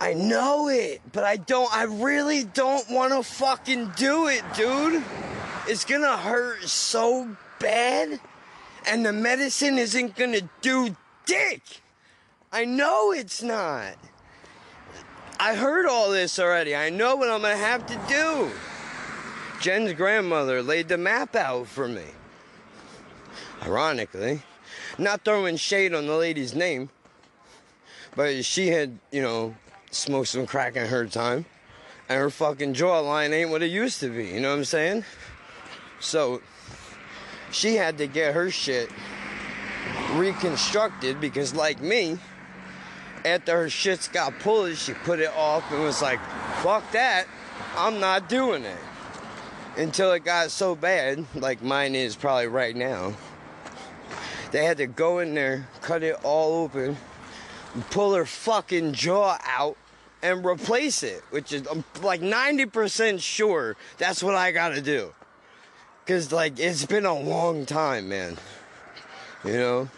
I 0.00 0.14
know 0.14 0.68
it, 0.68 1.00
but 1.12 1.24
I 1.24 1.36
don't, 1.36 1.72
I 1.74 1.84
really 1.84 2.44
don't 2.44 2.88
wanna 2.90 3.22
fucking 3.22 3.92
do 3.96 4.28
it, 4.28 4.42
dude. 4.54 5.02
It's 5.66 5.84
gonna 5.84 6.16
hurt 6.16 6.62
so 6.64 7.36
bad, 7.58 8.20
and 8.86 9.04
the 9.04 9.12
medicine 9.12 9.78
isn't 9.78 10.16
gonna 10.16 10.48
do 10.60 10.96
dick. 11.26 11.62
I 12.52 12.64
know 12.64 13.12
it's 13.12 13.42
not. 13.42 13.94
I 15.38 15.54
heard 15.54 15.86
all 15.86 16.10
this 16.10 16.38
already. 16.38 16.74
I 16.74 16.90
know 16.90 17.16
what 17.16 17.28
I'm 17.28 17.42
gonna 17.42 17.56
have 17.56 17.86
to 17.86 18.00
do. 18.08 18.50
Jen's 19.60 19.92
grandmother 19.92 20.62
laid 20.62 20.88
the 20.88 20.96
map 20.96 21.34
out 21.34 21.66
for 21.66 21.88
me. 21.88 22.04
Ironically, 23.62 24.42
not 24.98 25.24
throwing 25.24 25.56
shade 25.56 25.94
on 25.94 26.06
the 26.06 26.14
lady's 26.14 26.54
name, 26.54 26.90
but 28.14 28.44
she 28.44 28.68
had, 28.68 28.98
you 29.10 29.20
know, 29.20 29.56
smoked 29.90 30.28
some 30.28 30.46
crack 30.46 30.76
in 30.76 30.86
her 30.86 31.06
time, 31.06 31.44
and 32.08 32.20
her 32.20 32.30
fucking 32.30 32.74
jawline 32.74 33.32
ain't 33.32 33.50
what 33.50 33.62
it 33.62 33.70
used 33.70 33.98
to 34.00 34.08
be. 34.08 34.26
You 34.26 34.40
know 34.40 34.50
what 34.50 34.58
I'm 34.58 34.64
saying? 34.64 35.04
So 35.98 36.40
she 37.50 37.74
had 37.74 37.98
to 37.98 38.06
get 38.06 38.34
her 38.34 38.52
shit 38.52 38.90
reconstructed 40.12 41.20
because, 41.20 41.52
like 41.52 41.80
me, 41.80 42.18
after 43.24 43.62
her 43.62 43.66
shits 43.66 44.10
got 44.10 44.38
pulled, 44.38 44.76
she 44.76 44.92
put 44.92 45.18
it 45.18 45.32
off 45.36 45.70
and 45.72 45.82
was 45.82 46.00
like, 46.00 46.20
fuck 46.62 46.88
that, 46.92 47.26
I'm 47.76 47.98
not 47.98 48.28
doing 48.28 48.64
it. 48.64 48.78
Until 49.78 50.10
it 50.10 50.24
got 50.24 50.50
so 50.50 50.74
bad, 50.74 51.24
like 51.36 51.62
mine 51.62 51.94
is 51.94 52.16
probably 52.16 52.48
right 52.48 52.74
now, 52.74 53.14
they 54.50 54.64
had 54.64 54.78
to 54.78 54.88
go 54.88 55.20
in 55.20 55.34
there, 55.34 55.68
cut 55.82 56.02
it 56.02 56.16
all 56.24 56.64
open, 56.64 56.96
pull 57.90 58.12
her 58.14 58.26
fucking 58.26 58.92
jaw 58.92 59.38
out, 59.46 59.76
and 60.20 60.44
replace 60.44 61.04
it, 61.04 61.22
which 61.30 61.52
is 61.52 61.64
I'm 61.68 61.84
like 62.02 62.20
90% 62.20 63.22
sure 63.22 63.76
that's 63.98 64.20
what 64.20 64.34
I 64.34 64.50
gotta 64.50 64.80
do. 64.80 65.14
Cause 66.06 66.32
like 66.32 66.58
it's 66.58 66.84
been 66.84 67.06
a 67.06 67.14
long 67.14 67.64
time, 67.64 68.08
man. 68.08 68.36
You 69.44 69.52
know? 69.52 69.88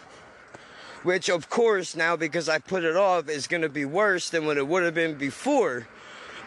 Which 1.01 1.27
of 1.27 1.49
course 1.49 1.95
now 1.95 2.15
because 2.15 2.47
I 2.47 2.59
put 2.59 2.83
it 2.83 2.95
off 2.95 3.29
is 3.29 3.47
gonna 3.47 3.69
be 3.69 3.85
worse 3.85 4.29
than 4.29 4.45
what 4.45 4.57
it 4.57 4.67
would 4.67 4.83
have 4.83 4.93
been 4.93 5.15
before. 5.15 5.87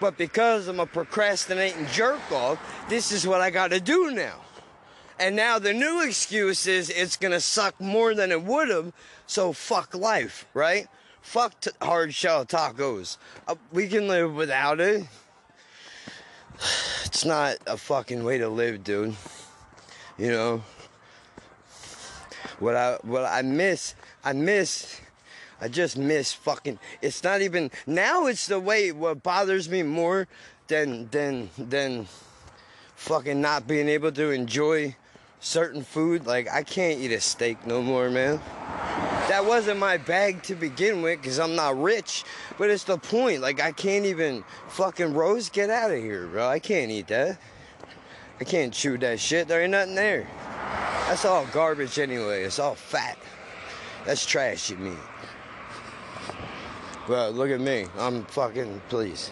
But 0.00 0.16
because 0.16 0.68
I'm 0.68 0.80
a 0.80 0.86
procrastinating 0.86 1.86
jerk 1.92 2.20
off, 2.32 2.58
this 2.88 3.12
is 3.12 3.26
what 3.26 3.40
I 3.40 3.50
gotta 3.50 3.80
do 3.80 4.10
now. 4.10 4.40
And 5.18 5.36
now 5.36 5.58
the 5.58 5.72
new 5.72 6.02
excuse 6.02 6.66
is 6.66 6.90
it's 6.90 7.16
gonna 7.16 7.40
suck 7.40 7.80
more 7.80 8.14
than 8.14 8.32
it 8.32 8.42
would 8.42 8.68
have, 8.68 8.92
so 9.26 9.52
fuck 9.52 9.94
life, 9.94 10.46
right? 10.54 10.88
Fuck 11.22 11.60
t- 11.60 11.70
hard 11.80 12.12
shell 12.12 12.44
tacos. 12.44 13.16
Uh, 13.46 13.54
we 13.72 13.88
can 13.88 14.08
live 14.08 14.34
without 14.34 14.80
it. 14.80 15.04
It's 17.04 17.24
not 17.24 17.58
a 17.68 17.76
fucking 17.76 18.24
way 18.24 18.38
to 18.38 18.48
live, 18.48 18.82
dude. 18.82 19.14
You 20.18 20.32
know 20.32 20.62
what 22.58 22.74
I 22.74 22.98
what 23.02 23.24
I 23.24 23.42
miss, 23.42 23.94
I 24.24 24.32
miss. 24.32 25.00
I 25.64 25.68
just 25.68 25.96
miss 25.96 26.30
fucking. 26.30 26.78
It's 27.00 27.24
not 27.24 27.40
even 27.40 27.70
now. 27.86 28.26
It's 28.26 28.48
the 28.48 28.60
way. 28.60 28.92
What 28.92 29.22
bothers 29.22 29.66
me 29.66 29.82
more 29.82 30.28
than 30.66 31.08
than 31.08 31.48
than 31.56 32.06
fucking 32.96 33.40
not 33.40 33.66
being 33.66 33.88
able 33.88 34.12
to 34.12 34.30
enjoy 34.30 34.94
certain 35.40 35.82
food. 35.82 36.26
Like 36.26 36.52
I 36.52 36.64
can't 36.64 37.00
eat 37.00 37.12
a 37.12 37.20
steak 37.20 37.66
no 37.66 37.80
more, 37.80 38.10
man. 38.10 38.42
That 39.30 39.46
wasn't 39.46 39.78
my 39.78 39.96
bag 39.96 40.42
to 40.42 40.54
begin 40.54 41.00
with 41.00 41.22
because 41.22 41.40
I'm 41.40 41.56
not 41.56 41.80
rich. 41.80 42.24
But 42.58 42.68
it's 42.68 42.84
the 42.84 42.98
point. 42.98 43.40
Like 43.40 43.58
I 43.58 43.72
can't 43.72 44.04
even 44.04 44.44
fucking 44.68 45.14
Rose. 45.14 45.48
Get 45.48 45.70
out 45.70 45.90
of 45.90 45.96
here, 45.96 46.26
bro. 46.26 46.46
I 46.46 46.58
can't 46.58 46.90
eat 46.90 47.06
that. 47.06 47.38
I 48.38 48.44
can't 48.44 48.74
chew 48.74 48.98
that 48.98 49.18
shit. 49.18 49.48
There 49.48 49.62
ain't 49.62 49.70
nothing 49.70 49.94
there. 49.94 50.28
That's 51.08 51.24
all 51.24 51.46
garbage 51.54 51.98
anyway. 51.98 52.42
It's 52.42 52.58
all 52.58 52.74
fat. 52.74 53.16
That's 54.04 54.26
trash, 54.26 54.68
you 54.68 54.76
mean. 54.76 54.98
But 57.06 57.34
look 57.34 57.50
at 57.50 57.60
me. 57.60 57.86
I'm 57.98 58.24
fucking 58.24 58.80
please. 58.88 59.30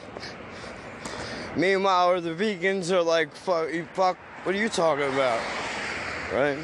Meanwhile, 1.56 2.20
the 2.20 2.30
vegans 2.30 2.90
are 2.90 3.02
like, 3.02 3.34
fuck, 3.34 3.72
you 3.72 3.86
fuck, 3.92 4.16
what 4.44 4.54
are 4.54 4.58
you 4.58 4.68
talking 4.68 5.06
about? 5.12 5.40
Right? 6.32 6.58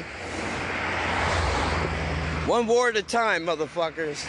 One 2.47 2.65
war 2.65 2.89
at 2.89 2.97
a 2.97 3.03
time, 3.03 3.45
motherfuckers. 3.45 4.27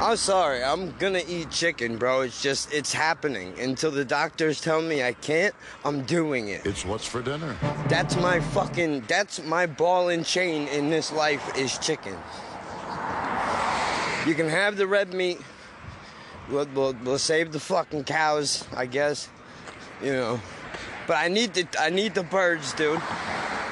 I'm 0.00 0.16
sorry. 0.16 0.62
I'm 0.62 0.92
gonna 0.98 1.22
eat 1.26 1.50
chicken, 1.50 1.96
bro. 1.96 2.20
It's 2.20 2.40
just 2.40 2.72
it's 2.72 2.92
happening. 2.92 3.58
Until 3.58 3.90
the 3.90 4.04
doctors 4.04 4.60
tell 4.60 4.80
me 4.80 5.02
I 5.02 5.12
can't, 5.14 5.52
I'm 5.84 6.02
doing 6.04 6.50
it. 6.50 6.64
It's 6.64 6.84
what's 6.84 7.04
for 7.04 7.20
dinner. 7.20 7.56
That's 7.88 8.14
my 8.16 8.38
fucking 8.38 9.04
that's 9.08 9.42
my 9.42 9.66
ball 9.66 10.10
and 10.10 10.24
chain 10.24 10.68
in 10.68 10.88
this 10.88 11.12
life 11.12 11.58
is 11.58 11.76
chicken. 11.78 12.16
You 14.28 14.34
can 14.34 14.50
have 14.50 14.76
the 14.76 14.86
red 14.86 15.14
meat. 15.14 15.40
We'll, 16.50 16.68
we'll, 16.74 16.94
we'll 17.02 17.18
save 17.18 17.50
the 17.50 17.58
fucking 17.58 18.04
cows, 18.04 18.62
I 18.76 18.84
guess. 18.84 19.30
You 20.02 20.12
know. 20.12 20.40
But 21.06 21.16
I 21.16 21.28
need 21.28 21.54
the 21.54 21.66
I 21.80 21.88
need 21.88 22.14
the 22.14 22.24
birds, 22.24 22.74
dude. 22.74 23.00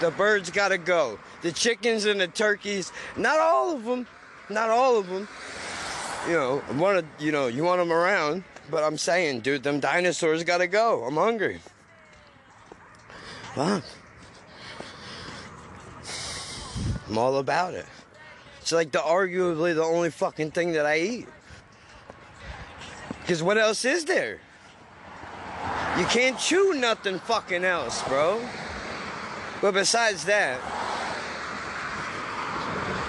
The 0.00 0.10
birds 0.12 0.48
gotta 0.50 0.78
go. 0.78 1.18
The 1.42 1.52
chickens 1.52 2.06
and 2.06 2.18
the 2.18 2.28
turkeys, 2.28 2.90
not 3.18 3.38
all 3.38 3.76
of 3.76 3.84
them, 3.84 4.06
not 4.48 4.70
all 4.70 4.98
of 4.98 5.08
them. 5.08 5.28
You 6.26 6.32
know, 6.32 6.62
want 6.78 7.04
to, 7.04 7.24
you 7.24 7.32
know, 7.32 7.48
you 7.48 7.62
want 7.62 7.78
them 7.78 7.92
around. 7.92 8.42
But 8.70 8.82
I'm 8.82 8.96
saying, 8.96 9.40
dude, 9.40 9.62
them 9.62 9.78
dinosaurs 9.78 10.42
gotta 10.42 10.68
go. 10.68 11.04
I'm 11.04 11.16
hungry. 11.16 11.60
Fuck. 13.54 13.84
I'm 17.10 17.18
all 17.18 17.36
about 17.36 17.74
it. 17.74 17.84
It's 18.66 18.72
like 18.72 18.90
the 18.90 18.98
arguably 18.98 19.76
the 19.76 19.84
only 19.84 20.10
fucking 20.10 20.50
thing 20.50 20.72
that 20.72 20.84
I 20.84 20.98
eat. 20.98 21.28
Cause 23.28 23.40
what 23.40 23.58
else 23.58 23.84
is 23.84 24.06
there? 24.06 24.40
You 25.96 26.04
can't 26.06 26.36
chew 26.36 26.74
nothing 26.74 27.20
fucking 27.20 27.62
else, 27.62 28.02
bro. 28.08 28.44
But 29.62 29.74
besides 29.74 30.24
that, 30.24 30.58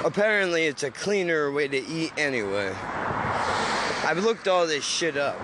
apparently 0.06 0.68
it's 0.68 0.84
a 0.84 0.92
cleaner 0.92 1.52
way 1.52 1.68
to 1.68 1.88
eat 1.88 2.14
anyway. 2.20 2.72
I've 4.06 4.24
looked 4.24 4.48
all 4.48 4.68
this 4.68 4.86
shit 4.86 5.18
up. 5.18 5.40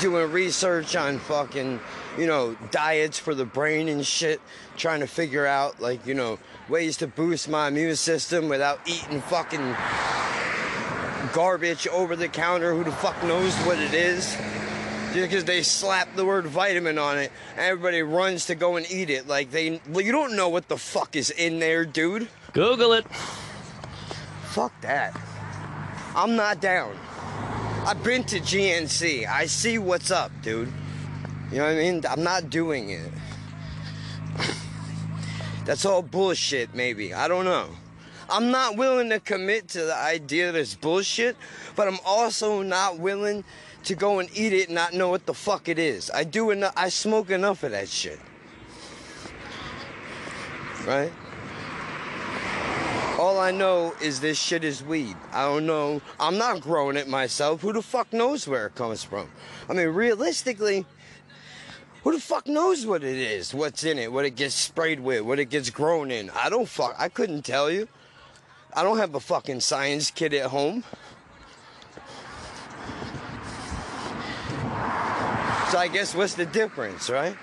Doing 0.00 0.32
research 0.32 0.96
on 0.96 1.20
fucking, 1.20 1.78
you 2.18 2.26
know, 2.26 2.56
diets 2.70 3.18
for 3.18 3.34
the 3.34 3.44
brain 3.44 3.88
and 3.88 4.06
shit. 4.06 4.40
Trying 4.76 5.00
to 5.00 5.06
figure 5.06 5.46
out, 5.46 5.80
like, 5.80 6.06
you 6.06 6.14
know, 6.14 6.38
ways 6.68 6.96
to 6.98 7.06
boost 7.06 7.48
my 7.48 7.68
immune 7.68 7.96
system 7.96 8.48
without 8.48 8.80
eating 8.86 9.20
fucking 9.22 9.76
garbage 11.32 11.86
over 11.88 12.16
the 12.16 12.28
counter. 12.28 12.74
Who 12.74 12.84
the 12.84 12.92
fuck 12.92 13.22
knows 13.24 13.54
what 13.58 13.78
it 13.78 13.94
is? 13.94 14.36
Just 15.12 15.28
because 15.28 15.44
they 15.44 15.62
slap 15.62 16.14
the 16.16 16.24
word 16.24 16.46
vitamin 16.46 16.96
on 16.96 17.18
it, 17.18 17.30
everybody 17.56 18.02
runs 18.02 18.46
to 18.46 18.54
go 18.54 18.76
and 18.76 18.90
eat 18.90 19.10
it. 19.10 19.28
Like 19.28 19.50
they, 19.50 19.80
well, 19.90 20.00
you 20.00 20.12
don't 20.12 20.34
know 20.36 20.48
what 20.48 20.68
the 20.68 20.78
fuck 20.78 21.16
is 21.16 21.30
in 21.30 21.58
there, 21.58 21.84
dude. 21.84 22.28
Google 22.54 22.94
it. 22.94 23.06
Fuck 24.44 24.78
that. 24.80 25.18
I'm 26.14 26.36
not 26.36 26.60
down. 26.60 26.96
I've 27.84 28.02
been 28.02 28.24
to 28.24 28.38
GNC. 28.38 29.26
I 29.26 29.46
see 29.46 29.78
what's 29.78 30.10
up, 30.10 30.30
dude. 30.40 30.72
You 31.52 31.58
know 31.58 31.64
what 31.64 31.72
I 31.72 31.76
mean? 31.76 32.02
I'm 32.08 32.22
not 32.22 32.48
doing 32.48 32.88
it. 32.88 33.10
That's 35.66 35.84
all 35.84 36.00
bullshit, 36.00 36.74
maybe. 36.74 37.12
I 37.12 37.28
don't 37.28 37.44
know. 37.44 37.68
I'm 38.30 38.50
not 38.50 38.78
willing 38.78 39.10
to 39.10 39.20
commit 39.20 39.68
to 39.68 39.84
the 39.84 39.94
idea 39.94 40.50
that 40.50 40.58
it's 40.58 40.74
bullshit, 40.74 41.36
but 41.76 41.88
I'm 41.88 41.98
also 42.06 42.62
not 42.62 42.98
willing 42.98 43.44
to 43.84 43.94
go 43.94 44.18
and 44.18 44.30
eat 44.34 44.54
it 44.54 44.68
and 44.68 44.74
not 44.74 44.94
know 44.94 45.10
what 45.10 45.26
the 45.26 45.34
fuck 45.34 45.68
it 45.68 45.78
is. 45.78 46.10
I 46.10 46.24
do 46.24 46.52
enough. 46.52 46.72
I 46.74 46.88
smoke 46.88 47.28
enough 47.28 47.62
of 47.64 47.72
that 47.72 47.90
shit. 47.90 48.18
Right? 50.86 51.12
All 53.18 53.38
I 53.38 53.50
know 53.50 53.94
is 54.00 54.20
this 54.20 54.38
shit 54.38 54.64
is 54.64 54.82
weed. 54.82 55.16
I 55.32 55.44
don't 55.44 55.66
know. 55.66 56.00
I'm 56.18 56.38
not 56.38 56.62
growing 56.62 56.96
it 56.96 57.08
myself. 57.08 57.60
Who 57.60 57.74
the 57.74 57.82
fuck 57.82 58.10
knows 58.14 58.48
where 58.48 58.68
it 58.68 58.74
comes 58.74 59.04
from? 59.04 59.28
I 59.68 59.74
mean, 59.74 59.88
realistically, 59.88 60.86
who 62.02 62.12
the 62.12 62.20
fuck 62.20 62.46
knows 62.46 62.86
what 62.86 63.04
it 63.04 63.16
is? 63.16 63.54
What's 63.54 63.84
in 63.84 63.98
it? 63.98 64.12
What 64.12 64.24
it 64.24 64.36
gets 64.36 64.54
sprayed 64.54 65.00
with? 65.00 65.22
What 65.22 65.38
it 65.38 65.46
gets 65.46 65.70
grown 65.70 66.10
in? 66.10 66.30
I 66.30 66.50
don't 66.50 66.68
fuck. 66.68 66.96
I 66.98 67.08
couldn't 67.08 67.42
tell 67.42 67.70
you. 67.70 67.88
I 68.74 68.82
don't 68.82 68.98
have 68.98 69.14
a 69.14 69.20
fucking 69.20 69.60
science 69.60 70.10
kit 70.10 70.32
at 70.34 70.46
home. 70.46 70.82
So 75.70 75.78
I 75.78 75.88
guess 75.92 76.14
what's 76.14 76.34
the 76.34 76.46
difference, 76.46 77.08
right? 77.08 77.36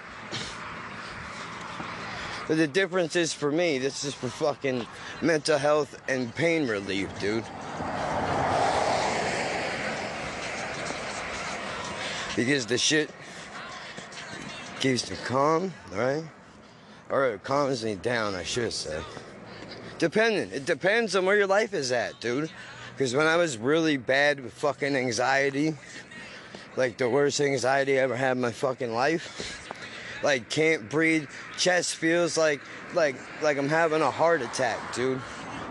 But 2.47 2.57
the 2.57 2.67
difference 2.67 3.15
is 3.15 3.31
for 3.31 3.51
me, 3.51 3.77
this 3.77 4.03
is 4.03 4.13
for 4.13 4.27
fucking 4.27 4.85
mental 5.21 5.57
health 5.57 6.01
and 6.07 6.33
pain 6.35 6.67
relief, 6.67 7.07
dude. 7.19 7.43
Because 12.35 12.65
the 12.65 12.77
shit 12.77 13.09
keeps 14.79 15.09
me 15.09 15.17
calm, 15.25 15.73
right? 15.93 16.23
Or 17.09 17.25
it 17.25 17.43
calms 17.43 17.83
me 17.83 17.95
down, 17.95 18.35
I 18.35 18.43
should 18.43 18.71
say. 18.71 19.01
Depending. 19.97 20.51
It 20.51 20.65
depends 20.65 21.15
on 21.15 21.25
where 21.25 21.35
your 21.35 21.47
life 21.47 21.73
is 21.73 21.91
at, 21.91 22.19
dude. 22.21 22.49
Because 22.93 23.13
when 23.15 23.27
I 23.27 23.35
was 23.35 23.57
really 23.57 23.97
bad 23.97 24.39
with 24.39 24.53
fucking 24.53 24.95
anxiety, 24.95 25.75
like 26.75 26.97
the 26.97 27.09
worst 27.09 27.41
anxiety 27.41 27.99
I 27.99 28.03
ever 28.03 28.15
had 28.15 28.33
in 28.33 28.41
my 28.41 28.51
fucking 28.51 28.93
life, 28.93 29.69
like 30.23 30.49
can't 30.49 30.89
breathe, 30.89 31.27
chest 31.57 31.95
feels 31.95 32.37
like 32.37 32.61
like 32.93 33.15
like 33.41 33.57
I'm 33.57 33.69
having 33.69 34.01
a 34.01 34.11
heart 34.11 34.41
attack, 34.41 34.93
dude. 34.93 35.21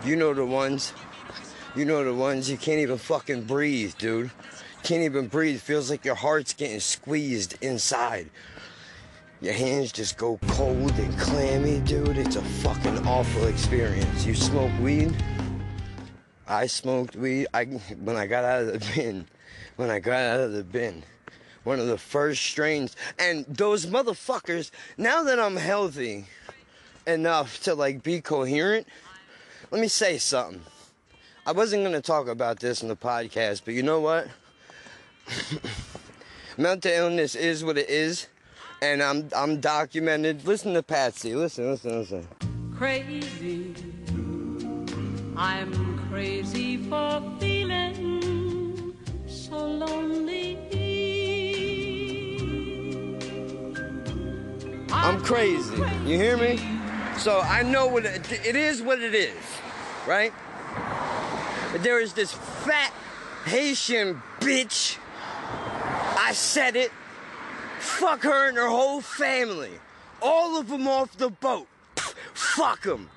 You 0.05 0.15
know 0.15 0.33
the 0.33 0.45
ones. 0.45 0.93
You 1.75 1.85
know 1.85 2.03
the 2.03 2.13
ones 2.13 2.49
you 2.49 2.57
can't 2.57 2.79
even 2.79 2.97
fucking 2.97 3.43
breathe, 3.43 3.93
dude. 3.97 4.31
Can't 4.83 5.03
even 5.03 5.27
breathe. 5.27 5.61
Feels 5.61 5.89
like 5.89 6.03
your 6.03 6.15
heart's 6.15 6.53
getting 6.53 6.79
squeezed 6.79 7.57
inside. 7.61 8.29
Your 9.41 9.53
hands 9.53 9.93
just 9.93 10.17
go 10.17 10.37
cold 10.49 10.91
and 10.99 11.17
clammy, 11.17 11.79
dude. 11.79 12.17
It's 12.17 12.35
a 12.35 12.41
fucking 12.41 13.07
awful 13.07 13.45
experience. 13.47 14.25
You 14.25 14.35
smoke 14.35 14.71
weed? 14.81 15.15
I 16.45 16.67
smoked 16.67 17.15
weed. 17.15 17.47
I 17.53 17.63
when 17.63 18.17
I 18.17 18.27
got 18.27 18.43
out 18.43 18.63
of 18.63 18.73
the 18.73 18.93
bin. 18.93 19.27
When 19.77 19.89
I 19.89 19.99
got 19.99 20.19
out 20.19 20.41
of 20.41 20.51
the 20.51 20.65
bin. 20.65 21.03
One 21.63 21.79
of 21.79 21.87
the 21.87 21.97
first 21.97 22.41
strains. 22.41 22.97
And 23.17 23.45
those 23.45 23.85
motherfuckers, 23.85 24.71
now 24.97 25.23
that 25.23 25.39
I'm 25.39 25.55
healthy 25.55 26.25
enough 27.07 27.63
to 27.63 27.75
like 27.75 28.03
be 28.03 28.19
coherent, 28.19 28.87
let 29.71 29.79
me 29.79 29.87
say 29.87 30.17
something. 30.17 30.63
I 31.45 31.53
wasn't 31.53 31.85
gonna 31.85 32.01
talk 32.01 32.27
about 32.27 32.59
this 32.59 32.81
in 32.81 32.89
the 32.89 32.97
podcast, 32.97 33.61
but 33.63 33.73
you 33.73 33.83
know 33.83 34.01
what? 34.01 34.27
Mental 36.57 36.91
illness 36.91 37.35
is 37.35 37.63
what 37.63 37.77
it 37.77 37.89
is 37.89 38.27
and 38.81 39.01
I'm 39.03 39.29
I'm 39.35 39.59
documented. 39.59 40.45
Listen 40.45 40.73
to 40.73 40.83
Patsy. 40.83 41.35
Listen, 41.35 41.71
listen, 41.71 41.99
listen. 41.99 42.27
Crazy. 42.75 43.75
I'm 45.35 46.09
crazy 46.09 46.77
for 46.77 47.21
feeling 47.39 48.95
so 49.27 49.57
lonely. 49.65 50.57
I'm 54.91 55.21
crazy. 55.21 55.75
You 56.05 56.17
hear 56.17 56.37
me? 56.37 56.59
So 57.17 57.41
I 57.41 57.63
know 57.63 57.87
what 57.87 58.05
it, 58.05 58.31
it 58.45 58.55
is. 58.55 58.81
What 58.81 58.99
it 59.01 59.13
is, 59.13 59.35
right? 60.07 60.33
But 61.71 61.83
there 61.83 61.99
is 61.99 62.13
this 62.13 62.31
fat 62.33 62.93
Haitian 63.45 64.21
bitch. 64.39 64.97
I 66.17 66.31
said 66.33 66.75
it. 66.75 66.91
Fuck 67.99 68.23
her 68.23 68.47
and 68.47 68.55
her 68.55 68.69
whole 68.69 69.01
family. 69.01 69.71
All 70.21 70.57
of 70.57 70.69
them 70.69 70.87
off 70.87 71.17
the 71.17 71.29
boat. 71.29 71.67
Fuck 72.33 72.83
them. 72.83 73.09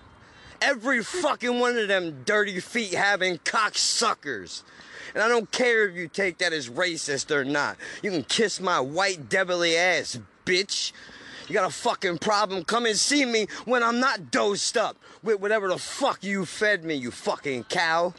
Every 0.61 1.05
fucking 1.05 1.61
one 1.61 1.79
of 1.79 1.87
them 1.87 2.25
dirty 2.25 2.59
feet 2.59 2.93
having 2.93 3.39
cocksuckers. 3.39 4.65
And 5.15 5.23
I 5.23 5.29
don't 5.29 5.49
care 5.53 5.89
if 5.89 5.95
you 5.95 6.09
take 6.09 6.39
that 6.39 6.53
as 6.53 6.69
racist 6.69 7.31
or 7.31 7.45
not. 7.45 7.77
You 8.03 8.11
can 8.11 8.25
kiss 8.25 8.61
my 8.61 8.81
white 8.81 9.29
devilly 9.29 9.77
ass, 9.77 10.19
bitch. 10.45 10.91
You 11.47 11.55
got 11.55 11.71
a 11.71 11.73
fucking 11.73 12.19
problem? 12.19 12.65
Come 12.65 12.85
and 12.87 12.97
see 12.97 13.25
me 13.25 13.47
when 13.65 13.85
I'm 13.85 14.01
not 14.01 14.33
dosed 14.33 14.77
up 14.77 14.97
with 15.23 15.39
whatever 15.39 15.69
the 15.69 15.79
fuck 15.79 16.25
you 16.25 16.45
fed 16.45 16.83
me, 16.83 16.97
you 16.97 17.13
fucking 17.13 17.65
cow. 17.65 18.15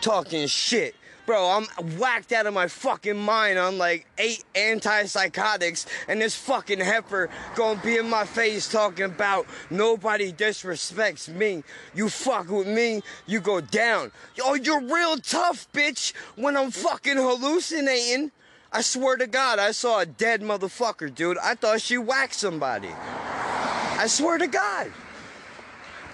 Talking 0.00 0.46
shit. 0.46 0.94
Bro, 1.28 1.46
I'm 1.46 1.98
whacked 1.98 2.32
out 2.32 2.46
of 2.46 2.54
my 2.54 2.68
fucking 2.68 3.18
mind 3.18 3.58
on 3.58 3.76
like 3.76 4.06
eight 4.16 4.42
antipsychotics, 4.54 5.84
and 6.08 6.22
this 6.22 6.34
fucking 6.34 6.80
heifer 6.80 7.28
gonna 7.54 7.78
be 7.84 7.98
in 7.98 8.08
my 8.08 8.24
face 8.24 8.66
talking 8.66 9.04
about 9.04 9.44
nobody 9.68 10.32
disrespects 10.32 11.28
me. 11.28 11.64
You 11.94 12.08
fuck 12.08 12.48
with 12.48 12.66
me, 12.66 13.02
you 13.26 13.40
go 13.40 13.60
down. 13.60 14.10
Yo, 14.36 14.54
you're 14.54 14.80
real 14.80 15.18
tough, 15.18 15.70
bitch, 15.74 16.14
when 16.36 16.56
I'm 16.56 16.70
fucking 16.70 17.18
hallucinating. 17.18 18.32
I 18.72 18.80
swear 18.80 19.18
to 19.18 19.26
God, 19.26 19.58
I 19.58 19.72
saw 19.72 20.00
a 20.00 20.06
dead 20.06 20.40
motherfucker, 20.40 21.14
dude. 21.14 21.36
I 21.36 21.56
thought 21.56 21.82
she 21.82 21.98
whacked 21.98 22.36
somebody. 22.36 22.88
I 22.88 24.06
swear 24.06 24.38
to 24.38 24.46
God. 24.46 24.90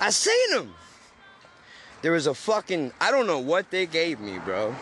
I 0.00 0.10
seen 0.10 0.58
him. 0.58 0.74
There 2.04 2.12
was 2.12 2.26
a 2.26 2.34
fucking, 2.34 2.92
I 3.00 3.10
don't 3.10 3.26
know 3.26 3.38
what 3.38 3.70
they 3.70 3.86
gave 3.86 4.20
me, 4.20 4.38
bro. 4.38 4.76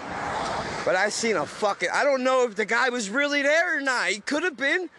But 0.84 0.96
I 0.96 1.08
seen 1.08 1.36
a 1.36 1.46
fucking, 1.46 1.88
I 1.94 2.02
don't 2.02 2.24
know 2.24 2.42
if 2.48 2.56
the 2.56 2.64
guy 2.64 2.88
was 2.88 3.08
really 3.10 3.42
there 3.42 3.78
or 3.78 3.80
not. 3.80 4.08
He 4.08 4.18
could 4.18 4.42
have 4.42 4.56
been. 4.56 4.90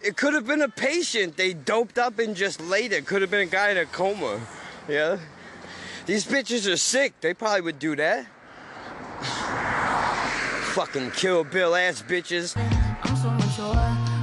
It 0.00 0.16
could 0.16 0.32
have 0.32 0.46
been 0.46 0.62
a 0.62 0.70
patient 0.70 1.36
they 1.36 1.52
doped 1.52 1.98
up 1.98 2.18
and 2.20 2.34
just 2.34 2.58
laid 2.58 2.94
it. 2.94 3.04
Could 3.04 3.20
have 3.20 3.30
been 3.30 3.46
a 3.48 3.50
guy 3.50 3.68
in 3.68 3.76
a 3.76 3.84
coma. 3.84 4.40
Yeah. 4.88 5.18
These 6.06 6.24
bitches 6.24 6.72
are 6.72 6.78
sick. 6.78 7.20
They 7.20 7.34
probably 7.34 7.60
would 7.60 7.78
do 7.78 7.94
that. 7.96 8.24
Fucking 10.72 11.10
kill 11.10 11.44
Bill 11.44 11.74
ass 11.74 12.00
bitches. 12.00 12.56
I'm 12.56 13.14
so 13.14 13.28
mature. 13.28 13.76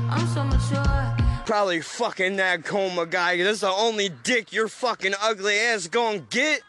I'm 0.10 0.28
so 0.30 0.44
mature. 0.46 1.46
Probably 1.46 1.82
fucking 1.82 2.38
that 2.38 2.66
coma 2.66 3.06
guy. 3.06 3.38
That's 3.44 3.60
the 3.60 3.70
only 3.70 4.10
dick 4.10 4.52
your 4.52 4.68
fucking 4.68 5.14
ugly 5.22 5.60
ass 5.60 5.86
gonna 5.86 6.18
get. 6.18 6.64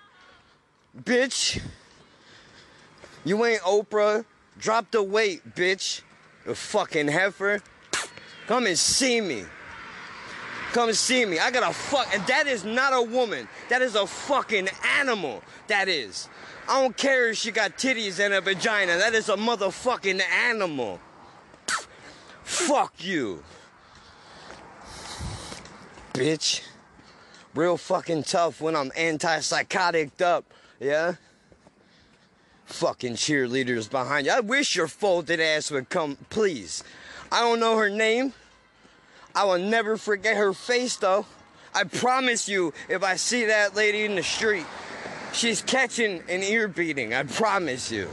Bitch. 1.03 1.61
You 3.25 3.45
ain't 3.45 3.63
Oprah. 3.63 4.25
Drop 4.59 4.91
the 4.91 5.03
weight, 5.03 5.55
bitch. 5.55 6.03
You 6.47 6.55
fucking 6.55 7.09
heifer. 7.09 7.61
Come 8.47 8.67
and 8.67 8.79
see 8.79 9.21
me. 9.21 9.45
Come 10.73 10.89
and 10.89 10.97
see 10.97 11.25
me. 11.25 11.39
I 11.39 11.51
got 11.51 11.69
a 11.69 11.75
fuck, 11.75 12.09
and 12.15 12.25
that 12.27 12.47
is 12.47 12.65
not 12.65 12.93
a 12.93 13.03
woman. 13.03 13.49
That 13.69 13.83
is 13.83 13.95
a 13.95 14.07
fucking 14.07 14.69
animal. 14.99 15.43
That 15.69 15.89
is. 15.89 16.29
I 16.69 16.81
don't 16.81 16.97
care 16.97 17.31
if 17.31 17.37
she 17.37 17.51
got 17.51 17.77
titties 17.77 18.19
and 18.19 18.35
a 18.35 18.41
vagina. 18.41 18.97
That 18.97 19.15
is 19.15 19.29
a 19.29 19.37
motherfucking 19.37 20.21
animal. 20.21 21.01
Fuck 22.43 23.05
you. 23.05 23.43
Bitch. 26.13 26.63
Real 27.55 27.77
fucking 27.77 28.25
tough 28.25 28.61
when 28.61 28.77
I'm 28.77 28.91
antipsychotic 28.91 30.21
up. 30.21 30.45
Yeah? 30.81 31.15
Fucking 32.67 33.15
cheerleaders 33.15 33.91
behind 33.91 34.27
you. 34.27 34.33
I 34.33 34.41
wish 34.41 34.77
your 34.77 34.89
folded 34.89 35.41
ass 35.41 35.71
would 35.71 35.89
come, 35.89 36.17
please. 36.31 36.83
I 37.31 37.41
don't 37.41 37.61
know 37.61 37.77
her 37.77 37.89
name. 37.89 38.33
I 39.35 39.45
will 39.45 39.59
never 39.59 39.97
forget 39.97 40.37
her 40.37 40.53
face 40.53 40.97
though. 40.97 41.27
I 41.75 41.85
promise 41.85 42.49
you, 42.49 42.73
if 42.89 43.03
I 43.03 43.17
see 43.17 43.45
that 43.45 43.77
lady 43.77 44.05
in 44.05 44.15
the 44.15 44.23
street, 44.23 44.65
she's 45.33 45.61
catching 45.61 46.23
an 46.29 46.43
ear 46.43 46.69
beating. 46.69 47.13
I 47.13 47.25
promise 47.25 47.93
you. 47.93 48.09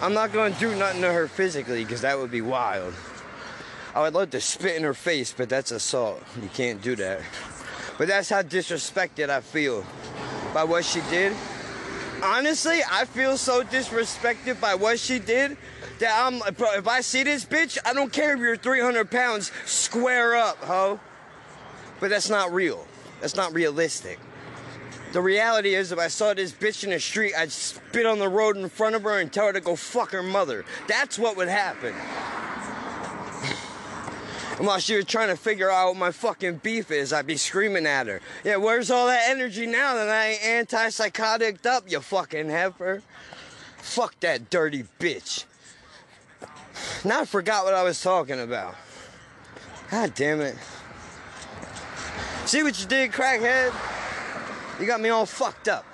I'm 0.00 0.14
not 0.14 0.32
gonna 0.32 0.54
do 0.58 0.74
nothing 0.76 1.02
to 1.02 1.12
her 1.12 1.26
physically 1.28 1.84
because 1.84 2.00
that 2.02 2.18
would 2.18 2.30
be 2.30 2.40
wild. 2.40 2.94
I 3.94 4.00
would 4.00 4.14
love 4.14 4.30
to 4.30 4.40
spit 4.40 4.76
in 4.76 4.84
her 4.84 4.94
face, 4.94 5.34
but 5.36 5.48
that's 5.48 5.70
assault. 5.70 6.22
You 6.40 6.48
can't 6.54 6.80
do 6.80 6.96
that. 6.96 7.20
But 7.98 8.08
that's 8.08 8.30
how 8.30 8.42
disrespected 8.42 9.28
I 9.28 9.40
feel 9.40 9.84
by 10.54 10.64
what 10.64 10.84
she 10.84 11.00
did. 11.10 11.36
Honestly, 12.22 12.80
I 12.88 13.04
feel 13.04 13.36
so 13.36 13.64
disrespected 13.64 14.60
by 14.60 14.76
what 14.76 15.00
she 15.00 15.18
did 15.18 15.56
that 15.98 16.24
I'm, 16.24 16.38
bro, 16.54 16.74
if 16.74 16.86
I 16.86 17.00
see 17.00 17.24
this 17.24 17.44
bitch, 17.44 17.78
I 17.84 17.92
don't 17.92 18.12
care 18.12 18.34
if 18.34 18.38
you're 18.38 18.56
300 18.56 19.10
pounds, 19.10 19.50
square 19.64 20.36
up, 20.36 20.58
ho. 20.58 21.00
But 21.98 22.10
that's 22.10 22.30
not 22.30 22.52
real. 22.52 22.86
That's 23.20 23.34
not 23.34 23.52
realistic. 23.52 24.20
The 25.12 25.20
reality 25.20 25.74
is, 25.74 25.92
if 25.92 25.98
I 25.98 26.08
saw 26.08 26.32
this 26.32 26.52
bitch 26.52 26.84
in 26.84 26.90
the 26.90 27.00
street, 27.00 27.34
I'd 27.36 27.52
spit 27.52 28.06
on 28.06 28.18
the 28.18 28.28
road 28.28 28.56
in 28.56 28.68
front 28.68 28.94
of 28.94 29.02
her 29.02 29.18
and 29.18 29.32
tell 29.32 29.46
her 29.46 29.52
to 29.52 29.60
go 29.60 29.76
fuck 29.76 30.12
her 30.12 30.22
mother. 30.22 30.64
That's 30.86 31.18
what 31.18 31.36
would 31.36 31.48
happen. 31.48 31.94
And 34.58 34.66
while 34.66 34.78
she 34.78 34.94
was 34.96 35.06
trying 35.06 35.28
to 35.28 35.36
figure 35.36 35.70
out 35.70 35.88
what 35.88 35.96
my 35.96 36.10
fucking 36.10 36.56
beef 36.58 36.90
is, 36.90 37.12
I'd 37.12 37.26
be 37.26 37.36
screaming 37.36 37.86
at 37.86 38.06
her. 38.06 38.20
Yeah, 38.44 38.56
where's 38.56 38.90
all 38.90 39.06
that 39.06 39.28
energy 39.28 39.66
now 39.66 39.94
that 39.94 40.08
I 40.08 40.28
ain't 40.28 40.44
anti-psychotic 40.44 41.64
up, 41.66 41.90
you 41.90 42.00
fucking 42.00 42.50
heifer? 42.50 43.02
Fuck 43.78 44.20
that 44.20 44.50
dirty 44.50 44.84
bitch. 45.00 45.44
Now 47.04 47.22
I 47.22 47.24
forgot 47.24 47.64
what 47.64 47.74
I 47.74 47.82
was 47.82 48.00
talking 48.00 48.40
about. 48.40 48.74
God 49.90 50.14
damn 50.14 50.40
it. 50.40 50.56
See 52.44 52.62
what 52.62 52.80
you 52.80 52.86
did, 52.86 53.12
crackhead? 53.12 53.72
You 54.80 54.86
got 54.86 55.00
me 55.00 55.08
all 55.08 55.26
fucked 55.26 55.68
up. 55.68 55.84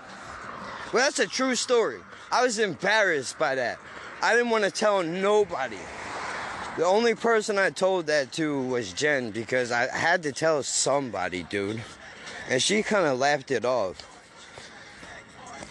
Well, 0.92 1.04
that's 1.04 1.18
a 1.18 1.26
true 1.26 1.54
story. 1.54 2.00
I 2.30 2.42
was 2.42 2.58
embarrassed 2.58 3.38
by 3.38 3.54
that. 3.54 3.78
I 4.22 4.34
didn't 4.34 4.50
want 4.50 4.64
to 4.64 4.70
tell 4.70 5.02
nobody. 5.02 5.78
The 6.78 6.86
only 6.86 7.16
person 7.16 7.58
I 7.58 7.70
told 7.70 8.06
that 8.06 8.30
to 8.34 8.62
was 8.62 8.92
Jen 8.92 9.32
because 9.32 9.72
I 9.72 9.88
had 9.88 10.22
to 10.22 10.30
tell 10.30 10.62
somebody, 10.62 11.42
dude. 11.42 11.82
And 12.48 12.62
she 12.62 12.84
kind 12.84 13.04
of 13.04 13.18
laughed 13.18 13.50
it 13.50 13.64
off. 13.64 14.06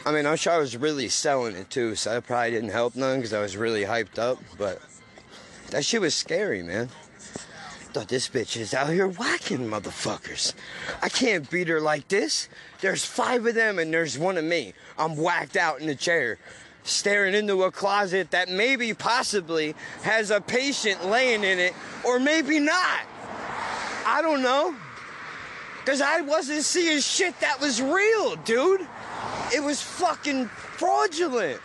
I 0.05 0.11
mean, 0.11 0.25
I'm 0.25 0.35
sure 0.35 0.51
I 0.51 0.57
was 0.57 0.75
really 0.75 1.07
selling 1.07 1.55
it 1.55 1.69
too, 1.69 1.95
so 1.95 2.09
that 2.09 2.27
probably 2.27 2.51
didn't 2.51 2.71
help 2.71 2.97
none 2.97 3.19
because 3.19 3.31
I 3.31 3.39
was 3.39 3.55
really 3.55 3.83
hyped 3.83 4.19
up. 4.19 4.37
But 4.57 4.81
that 5.69 5.85
shit 5.85 6.01
was 6.01 6.13
scary, 6.13 6.61
man. 6.61 6.89
Thought 7.93 8.09
this 8.09 8.27
bitch 8.27 8.57
is 8.57 8.73
out 8.73 8.89
here 8.89 9.07
whacking 9.07 9.59
motherfuckers. 9.59 10.55
I 11.01 11.07
can't 11.07 11.49
beat 11.49 11.69
her 11.69 11.79
like 11.79 12.09
this. 12.09 12.49
There's 12.81 13.05
five 13.05 13.45
of 13.45 13.55
them 13.55 13.79
and 13.79 13.93
there's 13.93 14.19
one 14.19 14.37
of 14.37 14.43
me. 14.43 14.73
I'm 14.97 15.15
whacked 15.15 15.55
out 15.55 15.79
in 15.79 15.87
the 15.87 15.95
chair, 15.95 16.37
staring 16.87 17.33
into 17.33 17.63
a 17.63 17.71
closet 17.71 18.31
that 18.31 18.49
maybe, 18.49 18.93
possibly, 18.93 19.75
has 20.03 20.31
a 20.31 20.41
patient 20.41 21.05
laying 21.05 21.43
in 21.43 21.59
it, 21.59 21.73
or 22.03 22.19
maybe 22.19 22.59
not. 22.59 23.01
I 24.05 24.21
don't 24.21 24.41
know. 24.41 24.73
Because 25.83 26.01
I 26.01 26.21
wasn't 26.21 26.63
seeing 26.63 26.99
shit 26.99 27.39
that 27.39 27.59
was 27.61 27.81
real, 27.81 28.35
dude. 28.37 28.87
It 29.53 29.63
was 29.63 29.81
fucking 29.81 30.47
fraudulent. 30.47 31.61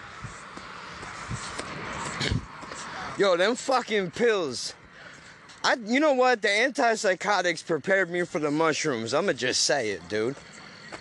Yo, 3.18 3.36
them 3.36 3.56
fucking 3.56 4.12
pills. 4.12 4.74
I, 5.64 5.76
you 5.84 6.00
know 6.00 6.14
what? 6.14 6.42
The 6.42 6.48
antipsychotics 6.48 7.64
prepared 7.64 8.10
me 8.10 8.24
for 8.24 8.40
the 8.40 8.50
mushrooms. 8.50 9.14
I'ma 9.14 9.32
just 9.32 9.62
say 9.62 9.90
it, 9.90 10.08
dude. 10.08 10.34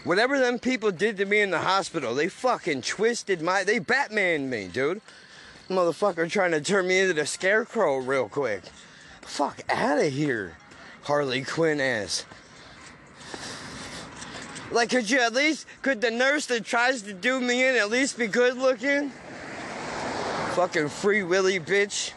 Whatever 0.04 0.40
them 0.40 0.58
people 0.58 0.92
did 0.92 1.18
to 1.18 1.26
me 1.26 1.42
in 1.42 1.52
the 1.52 1.60
hospital, 1.60 2.16
they 2.16 2.28
fucking 2.28 2.82
twisted 2.82 3.42
my, 3.42 3.64
they 3.64 3.80
Batman 3.80 4.50
me, 4.50 4.68
dude. 4.68 5.02
Motherfucker 5.70 6.30
trying 6.30 6.52
to 6.52 6.62
turn 6.62 6.88
me 6.88 7.00
into 7.00 7.14
the 7.14 7.26
scarecrow 7.26 7.98
real 7.98 8.28
quick. 8.28 8.64
Fuck 9.22 9.62
out 9.70 10.00
of 10.00 10.12
here, 10.12 10.58
Harley 11.04 11.44
Quinn 11.44 11.80
ass. 11.80 12.26
Like, 14.72 14.90
could 14.90 15.10
you 15.10 15.20
at 15.20 15.34
least, 15.34 15.68
could 15.82 16.02
the 16.02 16.12
nurse 16.12 16.46
that 16.48 16.66
tries 16.66 17.02
to 17.04 17.14
do 17.14 17.40
me 17.40 17.68
in 17.68 17.76
at 17.76 17.90
least 17.90 18.18
be 18.18 18.28
good 18.28 18.58
looking? 18.58 19.12
Fucking 20.56 20.90
free 20.90 21.24
willy 21.24 21.60
bitch. 21.60 22.14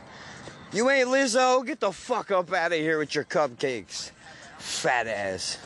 You 0.73 0.91
ain't 0.91 1.09
Lizzo? 1.09 1.65
Get 1.65 1.81
the 1.81 1.93
fuck 1.93 2.31
up 2.31 2.53
out 2.53 2.73
of 2.73 2.79
here 2.79 2.99
with 2.99 3.15
your 3.15 3.25
cupcakes. 3.25 4.11
Fat 4.59 5.07
ass. 5.07 5.59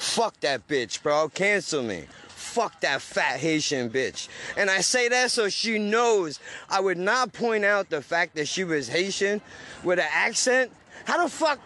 Fuck 0.00 0.40
that 0.40 0.66
bitch, 0.66 1.02
bro. 1.02 1.28
Cancel 1.28 1.82
me. 1.82 2.06
Fuck 2.26 2.80
that 2.80 3.02
fat 3.02 3.38
Haitian 3.38 3.90
bitch. 3.90 4.28
And 4.56 4.70
I 4.70 4.80
say 4.80 5.10
that 5.10 5.30
so 5.30 5.50
she 5.50 5.78
knows 5.78 6.40
I 6.70 6.80
would 6.80 6.96
not 6.96 7.34
point 7.34 7.66
out 7.66 7.90
the 7.90 8.00
fact 8.00 8.34
that 8.36 8.48
she 8.48 8.64
was 8.64 8.88
Haitian 8.88 9.42
with 9.84 9.98
an 9.98 10.08
accent. 10.10 10.72
How 11.04 11.22
the 11.22 11.28
fuck? 11.28 11.60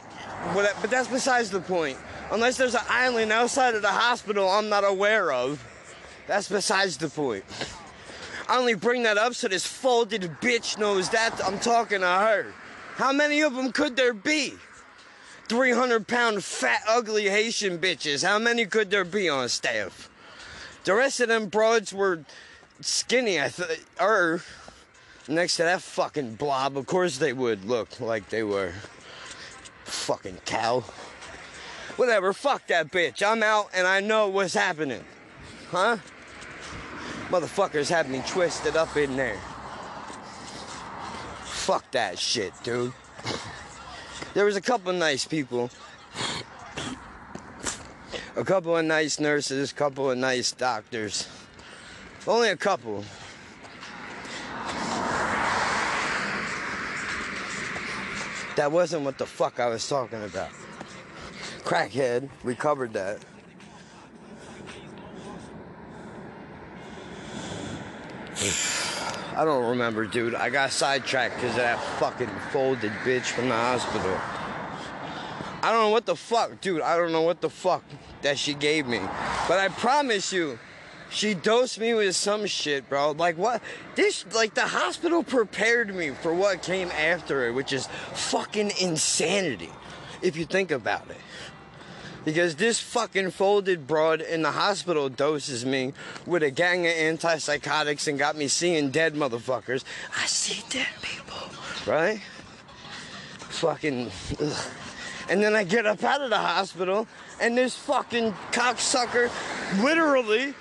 But 0.53 0.91
that's 0.91 1.07
besides 1.07 1.51
the 1.51 1.61
point. 1.61 1.97
Unless 2.33 2.57
there's 2.57 2.75
an 2.75 2.83
island 2.89 3.31
outside 3.31 3.77
of 3.77 3.83
the 3.83 3.89
hospital 3.89 4.49
I'm 4.49 4.69
not 4.69 4.83
aware 4.83 5.31
of. 5.31 5.65
That's 6.27 6.49
besides 6.49 6.97
the 6.97 7.09
point. 7.09 7.45
I 8.49 8.59
only 8.59 8.75
bring 8.75 9.05
that 9.05 9.17
up 9.17 9.35
so 9.35 9.47
this 9.47 9.65
folded 9.65 10.23
bitch 10.41 10.77
knows 10.77 11.09
that 11.11 11.41
I'm 11.45 11.61
talking 11.61 12.01
to 12.01 12.07
her. 12.07 12.53
How 12.97 13.13
many 13.13 13.43
of 13.43 13.55
them 13.55 13.71
could 13.71 13.95
there 13.95 14.13
be? 14.13 14.55
300 15.49 16.07
pound 16.07 16.43
fat 16.43 16.83
ugly 16.89 17.29
Haitian 17.29 17.79
bitches. 17.79 18.27
How 18.27 18.39
many 18.39 18.65
could 18.65 18.91
there 18.91 19.05
be 19.05 19.29
on 19.29 19.49
staff? 19.49 20.09
The 20.85 20.95
rest 20.95 21.21
of 21.21 21.29
them 21.29 21.49
broads 21.49 21.93
were 21.93 22.25
skinny, 22.81 23.41
I 23.41 23.49
thought. 23.49 23.79
Or 24.01 24.35
er, 24.35 24.43
next 25.29 25.57
to 25.57 25.65
that 25.65 25.83
fucking 25.83 26.37
blob, 26.37 26.77
of 26.77 26.87
course 26.87 27.19
they 27.19 27.33
would 27.33 27.65
look 27.65 28.01
like 28.01 28.29
they 28.31 28.43
were. 28.43 28.73
Fucking 29.85 30.39
cow. 30.45 30.81
Whatever, 31.97 32.33
fuck 32.33 32.67
that 32.69 32.91
bitch. 32.91 33.23
I'm 33.27 33.43
out 33.43 33.69
and 33.75 33.87
I 33.87 34.01
know 34.01 34.29
what's 34.29 34.55
happening. 34.55 35.05
Huh? 35.71 35.99
Motherfuckers 37.29 37.89
have 37.91 38.09
me 38.09 38.23
twisted 38.27 38.77
up 38.77 38.97
in 38.97 39.17
there. 39.17 39.39
Fuck 41.45 41.91
that 41.93 42.19
shit, 42.19 42.53
dude. 42.63 42.93
There 44.35 44.45
was 44.45 44.57
a 44.57 44.61
couple 44.61 44.91
of 44.91 44.97
nice 44.97 45.25
people. 45.25 45.71
A 48.35 48.43
couple 48.45 48.77
of 48.77 48.85
nice 48.85 49.21
nurses, 49.21 49.71
a 49.71 49.75
couple 49.75 50.11
of 50.11 50.19
nice 50.19 50.51
doctors. 50.51 51.29
Only 52.27 52.49
a 52.49 52.57
couple. 52.57 53.05
That 58.57 58.73
wasn't 58.73 59.05
what 59.05 59.19
the 59.19 59.27
fuck 59.27 59.61
I 59.61 59.69
was 59.69 59.89
talking 59.89 60.25
about. 60.25 60.51
Crackhead, 61.63 62.29
we 62.43 62.57
covered 62.57 62.93
that. 62.95 63.19
I 69.37 69.45
don't 69.45 69.71
remember, 69.71 70.07
dude. 70.07 70.35
I 70.35 70.49
got 70.49 70.71
sidetracked 70.71 71.37
because 71.37 71.51
of 71.51 71.57
that 71.57 71.81
fucking 71.99 72.31
folded 72.53 72.93
bitch 73.05 73.25
from 73.25 73.49
the 73.49 73.55
hospital. 73.55 74.17
I 75.63 75.73
don't 75.73 75.83
know 75.83 75.91
what 75.91 76.07
the 76.07 76.15
fuck, 76.15 76.61
dude. 76.61 76.83
I 76.83 76.97
don't 76.97 77.11
know 77.11 77.23
what 77.23 77.41
the 77.41 77.51
fuck 77.51 77.83
that 78.23 78.39
she 78.39 78.55
gave 78.55 78.87
me. 78.87 79.01
But 79.49 79.59
I 79.59 79.69
promise 79.69 80.33
you, 80.33 80.59
she 81.11 81.35
dosed 81.35 81.81
me 81.81 81.95
with 81.95 82.15
some 82.15 82.47
shit, 82.47 82.89
bro. 82.89 83.13
Like 83.13 83.37
what? 83.37 83.63
This, 83.95 84.25
like 84.35 84.55
the 84.55 84.67
hospital 84.67 85.23
prepared 85.23 85.95
me 85.95 86.11
for 86.11 86.33
what 86.33 86.63
came 86.63 86.91
after 86.91 87.49
it, 87.49 87.53
which 87.53 87.73
is 87.73 87.89
fucking 88.13 88.73
insanity, 88.81 89.71
if 90.23 90.37
you 90.37 90.45
think 90.45 90.71
about 90.71 91.11
it. 91.11 91.17
Because 92.25 92.57
this 92.57 92.81
fucking 92.81 93.33
folded 93.33 93.87
broad 93.87 94.21
in 94.21 94.43
the 94.43 94.53
hospital 94.53 95.09
doses 95.09 95.67
me 95.67 95.93
with 96.27 96.43
a 96.43 96.51
gang 96.51 96.87
of 96.87 96.93
antipsychotics 96.93 98.09
and 98.09 98.19
got 98.19 98.37
me 98.37 98.49
seeing 98.49 98.91
dead 98.91 99.15
motherfuckers. 99.15 99.85
I 100.17 100.27
see 100.27 100.65
dead 100.71 100.89
people, 101.03 101.49
right? 101.87 102.21
Fucking. 103.51 104.11
Ugh. 104.41 104.67
And 105.29 105.43
then 105.43 105.55
I 105.55 105.65
get 105.65 105.87
up 105.87 106.03
out 106.03 106.21
of 106.21 106.31
the 106.31 106.39
hospital, 106.39 107.07
and 107.41 107.57
this 107.57 107.75
fucking 107.77 108.33
cocksucker 108.53 109.31
literally 109.83 110.55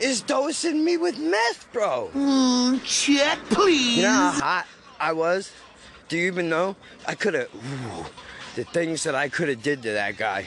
is 0.00 0.20
dosing 0.20 0.84
me 0.84 0.96
with 0.96 1.18
meth, 1.18 1.68
bro. 1.72 2.10
Mm, 2.14 2.82
check, 2.84 3.38
please. 3.50 3.98
You 3.98 4.02
know 4.02 4.08
how 4.08 4.30
hot 4.32 4.66
I 5.00 5.12
was? 5.12 5.52
Do 6.08 6.18
you 6.18 6.26
even 6.26 6.50
know? 6.50 6.76
I 7.06 7.14
could 7.14 7.34
have. 7.34 7.48
The 8.56 8.64
things 8.64 9.04
that 9.04 9.14
I 9.14 9.30
could 9.30 9.48
have 9.48 9.62
did 9.62 9.82
to 9.84 9.92
that 9.92 10.18
guy 10.18 10.46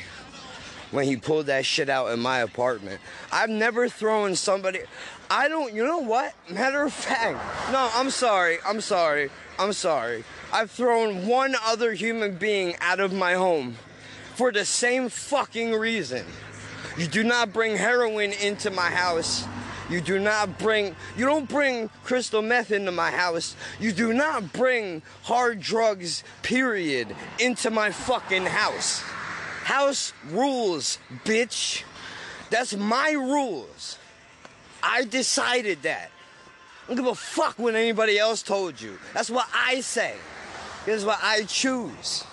when 0.96 1.06
he 1.06 1.18
pulled 1.18 1.48
that 1.48 1.66
shit 1.66 1.90
out 1.90 2.12
in 2.12 2.20
my 2.20 2.40
apartment. 2.40 3.02
I've 3.32 3.50
never 3.50 3.90
thrown 3.90 4.36
somebody. 4.36 4.80
I 5.30 5.48
don't. 5.48 5.74
You 5.74 5.86
know 5.86 6.00
what? 6.00 6.34
Matter 6.50 6.84
of 6.84 6.94
fact, 6.94 7.38
no. 7.72 7.90
I'm 7.94 8.10
sorry. 8.10 8.58
I'm 8.66 8.82
sorry. 8.82 9.30
I'm 9.60 9.74
sorry. 9.74 10.24
I've 10.54 10.72
thrown 10.72 11.28
one 11.28 11.56
other 11.66 11.94
human 11.94 12.38
being 12.38 12.76
out 12.80 13.00
of 13.00 13.14
my 13.14 13.34
home 13.34 13.76
for 14.36 14.52
the 14.52 14.66
same 14.66 15.10
fucking 15.10 15.74
reason. 15.74 16.26
You 16.98 17.08
do 17.08 17.24
not 17.24 17.52
bring 17.52 17.76
heroin 17.76 18.32
into 18.32 18.72
my 18.72 18.90
house. 18.90 19.46
You 19.90 20.02
do 20.02 20.18
not 20.18 20.58
bring, 20.58 20.96
you 21.16 21.26
don't 21.26 21.48
bring 21.48 21.90
crystal 22.04 22.42
meth 22.42 22.72
into 22.72 22.92
my 22.92 23.12
house. 23.12 23.56
You 23.80 23.92
do 23.92 24.14
not 24.14 24.52
bring 24.52 25.04
hard 25.24 25.60
drugs, 25.60 26.24
period, 26.42 27.16
into 27.40 27.70
my 27.70 27.92
fucking 27.92 28.46
house. 28.46 29.04
House 29.66 30.14
rules, 30.30 31.00
bitch. 31.24 31.82
That's 32.52 32.76
my 32.76 33.14
rules. 33.14 33.98
I 34.84 35.06
decided 35.06 35.82
that. 35.82 36.12
I 36.84 36.88
don't 36.88 36.98
give 36.98 37.08
a 37.08 37.16
fuck 37.16 37.58
what 37.58 37.74
anybody 37.74 38.20
else 38.20 38.44
told 38.44 38.80
you. 38.80 39.00
That's 39.16 39.32
what 39.32 39.50
I 39.56 39.82
say. 39.82 40.14
This 40.86 40.98
is 40.98 41.04
what 41.04 41.18
I 41.20 41.46
choose. 41.46 42.26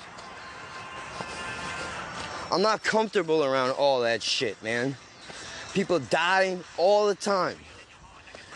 I'm 2.51 2.61
not 2.61 2.85
comfortable 2.85 3.43
around 3.43 3.71
all 3.71 4.03
that 4.03 4.23
shit, 4.23 4.63
man. 4.63 4.95
People 5.73 6.01
die 6.01 6.59
all 6.77 7.07
the 7.07 7.15
time. 7.15 7.57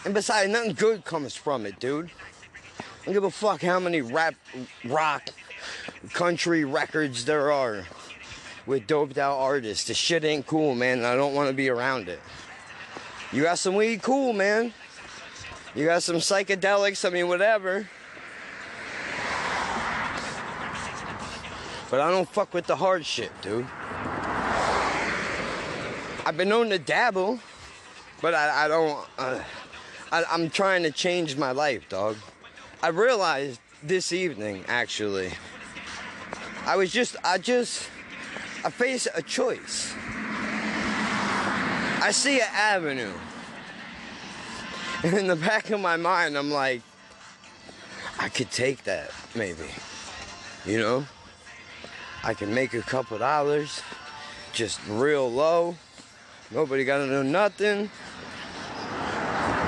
And 0.05 0.13
besides, 0.13 0.51
nothing 0.51 0.75
good 0.75 1.03
comes 1.03 1.35
from 1.35 1.65
it, 1.65 1.81
dude. 1.81 2.11
I 2.79 3.05
don't 3.07 3.15
give 3.15 3.25
a 3.25 3.31
fuck 3.31 3.63
how 3.63 3.81
many 3.81 4.03
rap, 4.03 4.35
rock, 4.85 5.31
country 6.13 6.67
records 6.67 7.25
there 7.25 7.51
are 7.51 7.87
with 8.67 8.87
doped 8.87 9.19
out 9.19 9.39
artists. 9.39 9.87
The 9.87 9.95
shit 9.95 10.25
ain't 10.25 10.47
cool, 10.47 10.75
man, 10.75 10.99
and 10.99 11.07
I 11.07 11.17
don't 11.17 11.35
want 11.35 11.49
to 11.49 11.55
be 11.55 11.69
around 11.69 12.09
it. 12.09 12.21
You 13.33 13.43
got 13.43 13.59
some 13.59 13.75
weed, 13.75 14.03
cool, 14.03 14.33
man. 14.33 14.73
You 15.75 15.87
got 15.87 16.03
some 16.03 16.17
psychedelics, 16.17 17.05
I 17.07 17.11
mean, 17.11 17.29
whatever. 17.29 17.89
But 21.91 22.01
I 22.01 22.11
don't 22.11 22.29
fuck 22.29 22.53
with 22.53 22.67
the 22.67 22.77
hard 22.77 23.07
shit, 23.07 23.31
dude. 23.43 23.67
I've 26.25 26.37
been 26.37 26.49
known 26.49 26.71
to 26.71 26.79
dabble, 26.79 27.39
but 28.21 28.35
I, 28.35 28.65
I 28.65 28.69
don't. 28.69 29.07
Uh, 29.17 29.41
I, 30.11 30.25
I'm 30.31 30.51
trying 30.51 30.83
to 30.83 30.91
change 30.91 31.37
my 31.37 31.53
life, 31.53 31.89
dog. 31.89 32.17
I 32.83 32.89
realized 32.89 33.61
this 33.83 34.13
evening, 34.13 34.65
actually. 34.67 35.31
I 36.65 36.75
was 36.75 36.91
just, 36.91 37.17
I 37.23 37.39
just, 37.39 37.89
I 38.67 38.71
face 38.71 39.07
a 39.15 39.23
choice. 39.23 39.95
I 42.03 42.11
see 42.11 42.41
an 42.41 42.49
avenue. 42.53 43.13
And 45.05 45.17
in 45.17 45.29
the 45.29 45.37
back 45.37 45.71
of 45.71 45.79
my 45.79 45.97
mind, 45.97 46.37
I'm 46.37 46.51
like, 46.51 46.83
I 48.19 48.29
could 48.29 48.51
take 48.51 48.83
that, 48.83 49.13
maybe. 49.37 49.69
You 50.65 50.81
know? 50.81 51.07
I 52.25 52.35
can 52.35 52.53
make 52.53 52.75
a 52.75 52.83
couple 52.83 53.17
dollars, 53.19 53.83
just 54.53 54.81
real 54.89 55.31
low. 55.31 55.77
Nobody 56.51 56.83
gotta 56.85 57.07
know 57.07 57.23
nothing. 57.23 57.89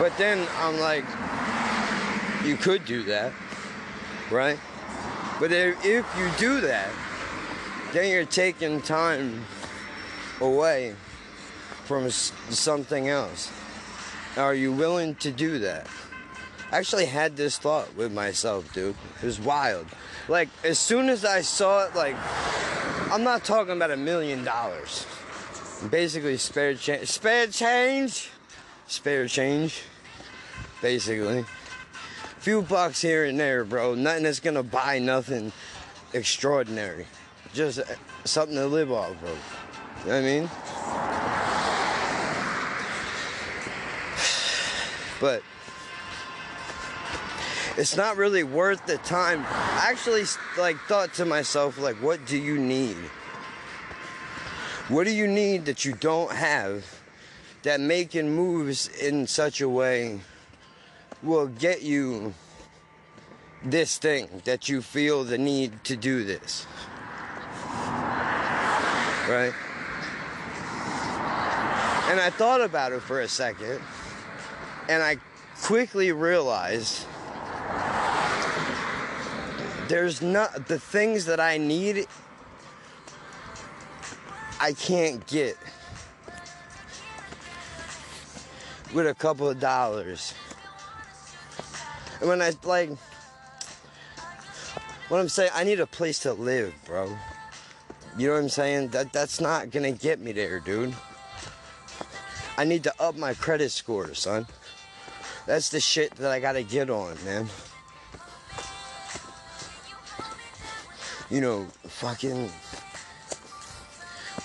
But 0.00 0.12
then 0.18 0.44
I'm 0.56 0.80
like, 0.80 1.04
you 2.44 2.56
could 2.56 2.84
do 2.84 3.04
that, 3.04 3.32
right? 4.28 4.58
But 5.38 5.52
if 5.52 5.84
you 5.84 6.30
do 6.36 6.60
that, 6.62 6.90
then 7.92 8.10
you're 8.10 8.24
taking 8.24 8.80
time 8.82 9.44
away 10.40 10.94
from 11.84 12.10
something 12.10 13.08
else. 13.08 13.50
Are 14.36 14.54
you 14.54 14.72
willing 14.72 15.14
to 15.16 15.30
do 15.30 15.58
that? 15.60 15.86
I 16.70 16.76
actually 16.76 17.06
had 17.06 17.36
this 17.36 17.56
thought 17.56 17.94
with 17.96 18.12
myself, 18.12 18.72
dude. 18.74 18.94
It 19.22 19.26
was 19.26 19.40
wild. 19.40 19.86
Like, 20.28 20.50
as 20.64 20.78
soon 20.78 21.08
as 21.08 21.24
I 21.24 21.40
saw 21.40 21.86
it, 21.86 21.94
like, 21.94 22.14
I'm 23.10 23.24
not 23.24 23.42
talking 23.42 23.72
about 23.72 23.90
a 23.90 23.96
million 23.96 24.44
dollars. 24.44 25.06
Basically, 25.90 26.36
spare 26.36 26.74
change. 26.74 27.08
Spare 27.08 27.46
change? 27.46 28.30
Spare 28.86 29.26
change. 29.28 29.82
Basically. 30.82 31.38
a 31.38 31.44
Few 32.40 32.60
bucks 32.60 33.00
here 33.00 33.24
and 33.24 33.40
there, 33.40 33.64
bro. 33.64 33.94
Nothing 33.94 34.24
that's 34.24 34.40
gonna 34.40 34.62
buy 34.62 34.98
nothing 34.98 35.52
extraordinary. 36.12 37.06
Just 37.58 37.80
uh, 37.80 37.84
something 38.24 38.54
to 38.54 38.68
live 38.68 38.92
off 38.92 39.20
of. 39.20 40.04
You 40.04 40.10
know 40.10 40.12
what 40.12 40.14
I 40.14 40.22
mean? 40.22 40.50
But 45.20 45.42
it's 47.76 47.96
not 47.96 48.16
really 48.16 48.44
worth 48.44 48.86
the 48.86 48.98
time. 48.98 49.40
I 49.40 49.88
actually 49.90 50.22
like 50.56 50.76
thought 50.86 51.12
to 51.14 51.24
myself, 51.24 51.80
like, 51.80 51.96
what 51.96 52.24
do 52.26 52.38
you 52.38 52.58
need? 52.58 52.96
What 54.86 55.02
do 55.02 55.12
you 55.12 55.26
need 55.26 55.64
that 55.64 55.84
you 55.84 55.94
don't 55.94 56.30
have 56.30 56.84
that 57.64 57.80
making 57.80 58.36
moves 58.36 58.86
in 58.86 59.26
such 59.26 59.60
a 59.60 59.68
way 59.68 60.20
will 61.24 61.48
get 61.48 61.82
you 61.82 62.34
this 63.64 63.98
thing 63.98 64.42
that 64.44 64.68
you 64.68 64.80
feel 64.80 65.24
the 65.24 65.38
need 65.38 65.82
to 65.82 65.96
do 65.96 66.22
this? 66.22 66.64
Right? 69.28 69.52
And 72.10 72.18
I 72.18 72.30
thought 72.30 72.62
about 72.62 72.92
it 72.92 73.02
for 73.02 73.20
a 73.20 73.28
second, 73.28 73.80
and 74.88 75.02
I 75.02 75.18
quickly 75.62 76.12
realized 76.12 77.06
there's 79.88 80.22
not 80.22 80.66
the 80.68 80.78
things 80.78 81.26
that 81.26 81.40
I 81.40 81.58
need 81.58 82.06
I 84.60 84.72
can't 84.72 85.24
get 85.26 85.56
with 88.94 89.06
a 89.06 89.14
couple 89.14 89.48
of 89.48 89.60
dollars. 89.60 90.34
And 92.20 92.28
when 92.28 92.42
I 92.42 92.52
like 92.64 92.90
what 95.08 95.20
I'm 95.20 95.28
saying, 95.28 95.50
I 95.54 95.64
need 95.64 95.80
a 95.80 95.86
place 95.86 96.20
to 96.20 96.32
live, 96.32 96.74
bro. 96.86 97.16
You 98.18 98.26
know 98.26 98.34
what 98.34 98.40
I'm 98.40 98.48
saying? 98.48 98.88
That 98.88 99.12
that's 99.12 99.40
not 99.40 99.70
gonna 99.70 99.92
get 99.92 100.18
me 100.18 100.32
there, 100.32 100.58
dude. 100.58 100.92
I 102.56 102.64
need 102.64 102.82
to 102.82 102.92
up 103.00 103.16
my 103.16 103.32
credit 103.32 103.70
score, 103.70 104.12
son. 104.12 104.44
That's 105.46 105.68
the 105.68 105.78
shit 105.78 106.16
that 106.16 106.32
I 106.32 106.40
gotta 106.40 106.64
get 106.64 106.90
on, 106.90 107.16
man. 107.24 107.46
You 111.30 111.40
know, 111.40 111.66
fucking 111.86 112.50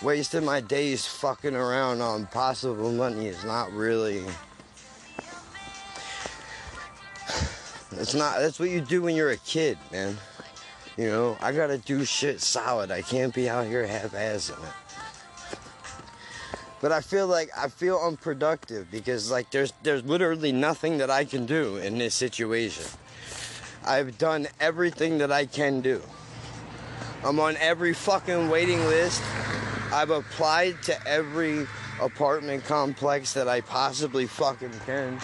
wasting 0.04 0.46
my 0.46 0.62
days 0.62 1.08
fucking 1.08 1.56
around 1.56 2.02
on 2.02 2.28
possible 2.28 2.92
money 2.92 3.26
is 3.26 3.44
not 3.44 3.74
really. 3.74 4.24
It's 7.96 8.16
not. 8.16 8.40
That's 8.40 8.60
what 8.60 8.72
you 8.72 8.82
do 8.82 9.04
when 9.04 9.16
you're 9.16 9.32
a 9.32 9.38
kid, 9.38 9.78
man. 9.92 10.18
You 10.98 11.08
know, 11.08 11.38
I 11.42 11.52
gotta 11.54 11.80
do 11.80 12.06
shit 12.06 12.40
solid. 12.40 12.92
I 12.92 13.02
can't 13.02 13.34
be 13.34 13.50
out 13.50 13.66
here 13.66 13.86
half-assing 13.86 14.52
it. 14.52 15.58
But 16.82 16.92
I 16.92 17.02
feel 17.02 17.28
like 17.28 17.50
I 17.58 17.70
feel 17.70 17.98
unproductive 17.98 18.92
because 18.92 19.32
like 19.32 19.50
there's 19.52 19.74
there's 19.84 20.04
literally 20.04 20.52
nothing 20.52 20.98
that 20.98 21.10
I 21.10 21.24
can 21.24 21.46
do 21.46 21.78
in 21.78 21.98
this 21.98 22.14
situation. 22.14 22.86
I've 23.86 24.18
done 24.18 24.48
everything 24.60 25.18
that 25.20 25.32
I 25.32 25.46
can 25.46 25.82
do. 25.82 26.02
I'm 27.24 27.40
on 27.40 27.56
every 27.58 27.94
fucking 27.94 28.50
waiting 28.50 28.80
list. 28.86 29.24
I've 29.94 30.10
applied 30.10 30.82
to 30.84 31.08
every 31.08 31.68
apartment 32.02 32.66
complex 32.66 33.34
that 33.34 33.48
I 33.48 33.62
possibly 33.62 34.28
fucking 34.28 34.74
can. 34.86 35.20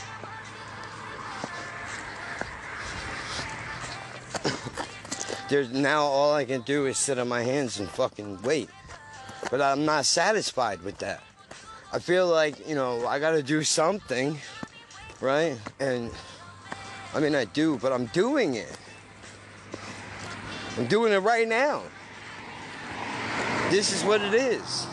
There's 5.50 5.72
now 5.72 6.04
all 6.04 6.36
I 6.36 6.46
can 6.46 6.62
do 6.62 6.86
is 6.86 7.00
sit 7.00 7.18
on 7.18 7.28
my 7.28 7.42
hands 7.42 7.80
and 7.80 7.90
fucking 7.90 8.44
wait. 8.44 8.70
But 9.50 9.62
I'm 9.62 9.84
not 9.84 10.06
satisfied 10.06 10.84
with 10.84 11.00
that. 11.00 11.24
I 11.92 11.98
feel 11.98 12.28
like, 12.28 12.68
you 12.68 12.76
know, 12.76 13.08
I 13.08 13.18
gotta 13.18 13.42
do 13.42 13.64
something, 13.64 14.38
right? 15.22 15.58
And 15.80 16.12
I 17.16 17.20
mean, 17.20 17.34
I 17.34 17.46
do, 17.46 17.80
but 17.80 17.92
I'm 17.92 18.06
doing 18.08 18.54
it. 18.54 18.78
I'm 20.78 20.86
doing 20.86 21.12
it 21.14 21.18
right 21.18 21.48
now. 21.48 21.82
This 23.72 23.92
is 23.92 24.04
what 24.04 24.22
it 24.22 24.36
is. 24.36 24.86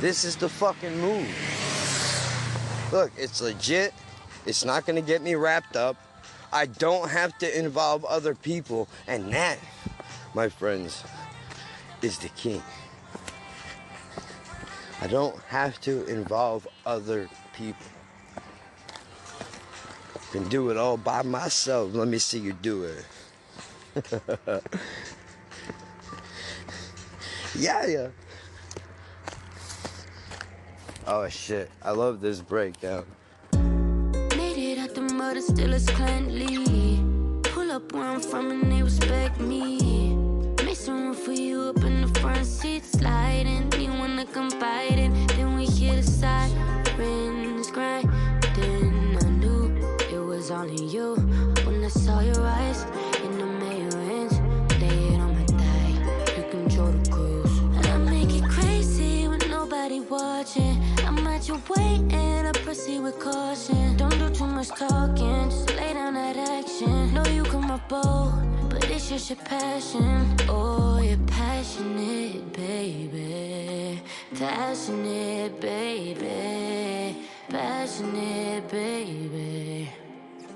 This 0.00 0.24
is 0.24 0.36
the 0.36 0.48
fucking 0.48 1.00
move. 1.00 1.26
Look, 2.92 3.12
it's 3.16 3.40
legit. 3.40 3.94
It's 4.44 4.64
not 4.64 4.84
gonna 4.84 5.00
get 5.00 5.22
me 5.22 5.36
wrapped 5.36 5.76
up. 5.76 5.96
I 6.52 6.66
don't 6.66 7.08
have 7.08 7.38
to 7.38 7.58
involve 7.58 8.04
other 8.04 8.34
people, 8.34 8.88
and 9.06 9.32
that, 9.32 9.58
my 10.34 10.48
friends, 10.48 11.04
is 12.02 12.18
the 12.18 12.28
key. 12.30 12.60
I 15.00 15.06
don't 15.06 15.38
have 15.48 15.80
to 15.82 16.04
involve 16.06 16.66
other 16.84 17.28
people. 17.54 17.86
Can 20.32 20.48
do 20.48 20.70
it 20.70 20.76
all 20.76 20.96
by 20.96 21.22
myself. 21.22 21.94
Let 21.94 22.08
me 22.08 22.18
see 22.18 22.38
you 22.38 22.52
do 22.52 22.84
it. 22.84 23.04
yeah, 27.56 27.86
yeah. 27.86 28.08
Oh 31.06 31.28
shit! 31.28 31.70
I 31.82 31.90
love 31.90 32.20
this 32.20 32.40
breakdown. 32.40 33.06
Made 35.20 35.36
it 35.36 35.36
out 35.36 35.36
the 35.36 35.36
mud, 35.36 35.36
it 35.36 35.42
still 35.42 35.72
is 35.74 35.86
cleanly. 35.90 37.00
Pull 37.42 37.70
up 37.70 37.92
where 37.92 38.04
I'm 38.04 38.20
from 38.20 38.50
and 38.50 38.72
they 38.72 38.82
respect 38.82 39.38
me. 39.40 40.14
Make 40.64 40.76
some 40.76 41.02
room 41.02 41.14
for 41.14 41.32
you 41.32 41.60
up 41.62 41.82
in 41.84 42.02
the 42.02 42.20
front 42.20 42.46
seat, 42.46 42.84
sliding. 42.84 43.70
You 43.78 43.90
wanna 43.90 44.24
come 44.24 44.50
fighting? 44.50 45.12
Then 45.36 45.56
we 45.56 45.66
hear 45.66 45.96
the 45.96 46.02
sirens 46.02 47.70
grinding. 47.70 49.18
I 49.20 49.28
knew 49.28 49.76
it 50.10 50.18
was 50.18 50.50
only 50.50 50.84
you 50.86 51.16
when 51.64 51.84
I 51.84 51.88
saw 51.88 52.20
your 52.20 52.40
eyes 52.40 52.84
in 53.24 53.38
the 53.38 53.46
mirrors. 53.46 54.32
Lay 54.80 55.14
it 55.14 55.20
on 55.20 55.34
my 55.38 55.44
thigh, 55.44 55.94
you 56.36 56.44
control 56.50 56.92
the 56.92 57.10
cruise. 57.10 57.58
And 57.76 57.86
I 57.86 57.96
make 57.98 58.32
it 58.34 58.44
crazy 58.48 59.28
with 59.28 59.48
nobody 59.48 60.00
watching. 60.00 60.89
I'm 61.40 61.44
at 61.44 61.48
your 61.48 61.62
waiting, 61.74 62.46
I 62.46 62.52
proceed 62.52 63.00
with 63.00 63.18
caution. 63.18 63.96
Don't 63.96 64.10
do 64.18 64.28
too 64.28 64.46
much 64.46 64.68
talking, 64.68 65.48
just 65.48 65.74
lay 65.74 65.94
down 65.94 66.12
that 66.12 66.36
action. 66.36 67.14
Know 67.14 67.24
you 67.28 67.44
come 67.44 67.70
up 67.70 67.88
bold, 67.88 68.34
but 68.68 68.84
it's 68.90 69.08
just 69.08 69.30
your 69.30 69.38
passion. 69.38 70.36
Oh, 70.50 71.00
you're 71.00 71.16
passionate, 71.28 72.52
baby. 72.52 74.02
Passionate, 74.34 75.58
baby. 75.58 77.16
Passionate, 77.48 78.70
baby. 78.70 79.90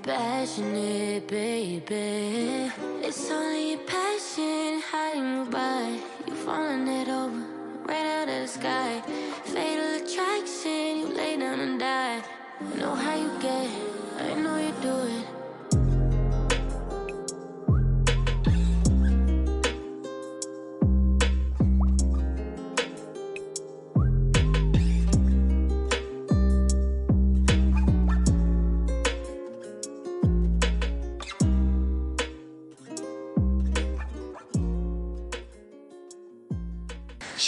Passionate, 0.03 1.27
baby. 1.27 2.71
It's 3.01 3.31
only 3.31 3.71
your 3.71 3.79
passion 3.79 4.83
hiding 4.91 5.45
you 5.45 5.45
by. 5.49 5.99
You 6.27 6.35
falling 6.35 6.87
it 6.87 7.07
over, 7.07 7.43
right 7.87 8.05
out 8.05 8.29
of 8.29 8.41
the 8.41 8.47
sky. 8.47 9.01
Fatal 9.45 9.95
attraction, 9.95 10.97
you 10.99 11.07
lay 11.15 11.37
down 11.37 11.59
and 11.59 11.79
die. 11.79 12.21
I 12.59 12.75
know 12.77 12.95
how 12.95 13.15
you 13.15 13.31
get, 13.39 13.69
I 14.17 14.33
know 14.35 14.57
you 14.57 14.73
do 14.81 14.95
it. 15.17 15.34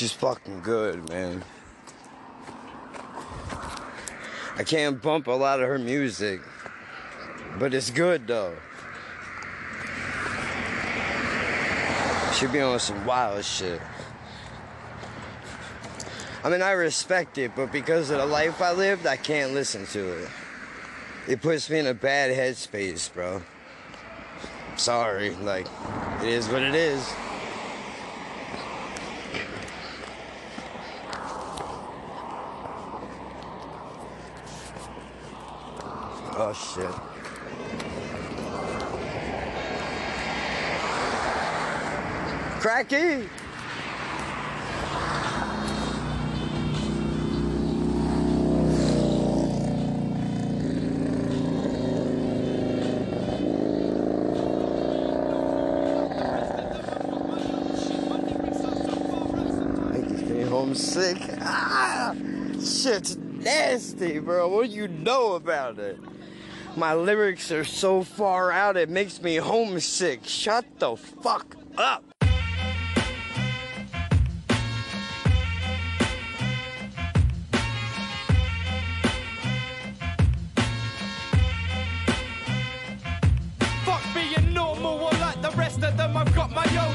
She's 0.07 0.15
fucking 0.15 0.61
good, 0.61 1.09
man. 1.09 1.43
I 4.55 4.63
can't 4.63 5.01
bump 5.01 5.27
a 5.27 5.31
lot 5.31 5.59
of 5.59 5.67
her 5.67 5.77
music, 5.77 6.39
but 7.59 7.73
it's 7.73 7.89
good 7.89 8.25
though. 8.25 8.55
She 12.35 12.47
be 12.47 12.61
on 12.61 12.79
some 12.79 13.05
wild 13.05 13.43
shit. 13.43 13.81
I 16.41 16.49
mean, 16.51 16.61
I 16.61 16.71
respect 16.71 17.37
it, 17.37 17.51
but 17.53 17.73
because 17.73 18.09
of 18.09 18.19
the 18.19 18.25
life 18.25 18.61
I 18.61 18.71
lived, 18.71 19.05
I 19.05 19.17
can't 19.17 19.51
listen 19.51 19.85
to 19.87 20.23
it. 20.23 20.29
It 21.27 21.41
puts 21.41 21.69
me 21.69 21.79
in 21.79 21.87
a 21.87 21.93
bad 21.93 22.31
headspace, 22.31 23.13
bro. 23.13 23.41
Sorry, 24.77 25.31
like, 25.31 25.67
it 26.21 26.29
is 26.29 26.47
what 26.47 26.61
it 26.61 26.75
is. 26.75 27.05
Oh 36.49 36.53
shit. 36.53 36.87
Cracky! 42.61 43.27
Homesick. 60.47 61.17
Ah, 61.41 62.15
shit's 62.53 63.17
nasty, 63.17 64.19
bro. 64.19 64.47
What 64.47 64.69
do 64.69 64.75
you 64.75 64.87
know 64.87 65.33
about 65.33 65.77
it? 65.77 65.99
My 66.77 66.93
lyrics 66.93 67.51
are 67.51 67.63
so 67.63 68.03
far 68.03 68.51
out, 68.51 68.77
it 68.77 68.87
makes 68.87 69.19
me 69.19 69.37
homesick. 69.37 70.19
Shut 70.23 70.63
the 70.77 70.95
fuck 70.95 71.55
up. 71.75 72.03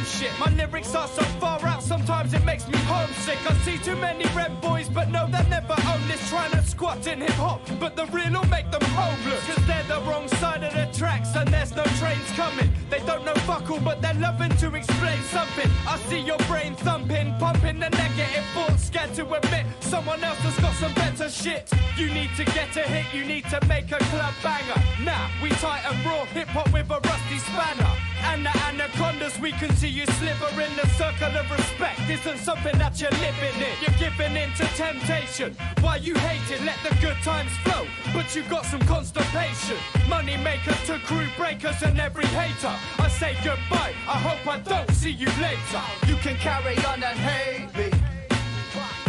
Shit. 0.04 0.32
My 0.38 0.50
lyrics 0.54 0.94
are 0.94 1.08
so 1.08 1.22
far 1.40 1.64
out, 1.64 1.82
sometimes 1.82 2.34
it 2.34 2.44
makes 2.44 2.66
me 2.68 2.78
homesick. 2.78 3.38
I 3.50 3.54
see 3.64 3.78
too 3.78 3.96
many 3.96 4.24
red 4.36 4.60
boys, 4.60 4.88
but 4.88 5.10
no, 5.10 5.26
they're 5.30 5.48
never 5.48 5.74
this 6.12 6.28
trying 6.28 6.50
to 6.52 6.62
squat 6.62 7.06
in 7.06 7.20
hip 7.20 7.30
hop. 7.32 7.60
But 7.80 7.96
the 7.96 8.06
real 8.06 8.32
will 8.32 8.48
make 8.48 8.70
them 8.70 8.82
homeless, 8.96 9.44
cause 9.46 9.66
they're 9.66 9.88
the 9.88 10.00
wrong 10.08 10.28
side 10.40 10.62
of 10.62 10.72
the 10.74 10.86
tracks 10.98 11.34
and 11.34 11.48
there's 11.48 11.74
no 11.74 11.84
trains 12.00 12.30
coming. 12.36 12.70
They 12.90 13.00
don't 13.00 13.24
know 13.24 13.34
fuck 13.46 13.70
all, 13.70 13.80
but 13.80 14.02
they're 14.02 14.20
loving 14.28 14.54
to 14.62 14.74
explain 14.74 15.20
something. 15.36 15.70
I 15.86 15.98
see 16.08 16.20
your 16.20 16.38
brain 16.50 16.74
thumping, 16.76 17.34
pumping 17.38 17.78
the 17.80 17.90
negative 17.90 18.44
thoughts, 18.54 18.84
scared 18.84 19.14
to 19.14 19.24
admit 19.34 19.66
someone 19.80 20.22
else 20.22 20.38
has 20.38 20.58
got 20.58 20.74
some 20.74 20.94
better 20.94 21.28
shit. 21.30 21.70
You 21.96 22.08
need 22.12 22.30
to 22.36 22.44
get 22.44 22.76
a 22.76 22.82
hit, 22.82 23.06
you 23.16 23.24
need 23.24 23.44
to 23.50 23.58
make 23.66 23.90
a 23.92 23.98
club 24.12 24.34
banger. 24.42 24.80
Now, 25.02 25.30
we 25.42 25.50
tight 25.50 25.82
and 25.88 26.04
raw 26.04 26.24
hip 26.26 26.48
hop 26.48 26.72
with 26.72 26.90
a 26.90 27.00
rusty 27.00 27.38
spanner. 27.38 28.11
And 28.24 28.46
the 28.46 28.56
anacondas, 28.68 29.38
we 29.40 29.52
can 29.52 29.74
see 29.76 29.88
you 29.88 30.06
sliver 30.06 30.60
in 30.60 30.74
the 30.76 30.86
circle 31.00 31.34
of 31.36 31.50
respect. 31.50 32.00
Isn't 32.08 32.38
something 32.38 32.76
that 32.78 33.00
you're 33.00 33.10
living 33.10 33.56
in. 33.60 33.74
You're 33.82 33.98
giving 33.98 34.36
in 34.36 34.50
to 34.54 34.66
temptation. 34.76 35.56
Why 35.80 35.96
you 35.96 36.14
hate 36.14 36.48
it, 36.50 36.62
let 36.62 36.78
the 36.82 36.94
good 37.00 37.16
times 37.22 37.52
flow. 37.64 37.86
But 38.14 38.34
you 38.34 38.42
got 38.44 38.64
some 38.66 38.80
constipation. 38.80 39.76
Money 40.08 40.36
makers 40.36 40.80
to 40.86 40.98
crew 41.00 41.26
breakers 41.36 41.82
and 41.82 41.98
every 41.98 42.26
hater. 42.26 42.74
I 42.98 43.08
say 43.08 43.36
goodbye, 43.44 43.94
I 44.08 44.18
hope 44.18 44.46
I 44.46 44.58
don't 44.58 44.90
see 44.92 45.10
you 45.10 45.28
later. 45.40 45.82
You 46.06 46.16
can 46.16 46.36
carry 46.36 46.76
on 46.84 47.02
and 47.02 47.18
hate 47.18 47.74
me. 47.76 47.90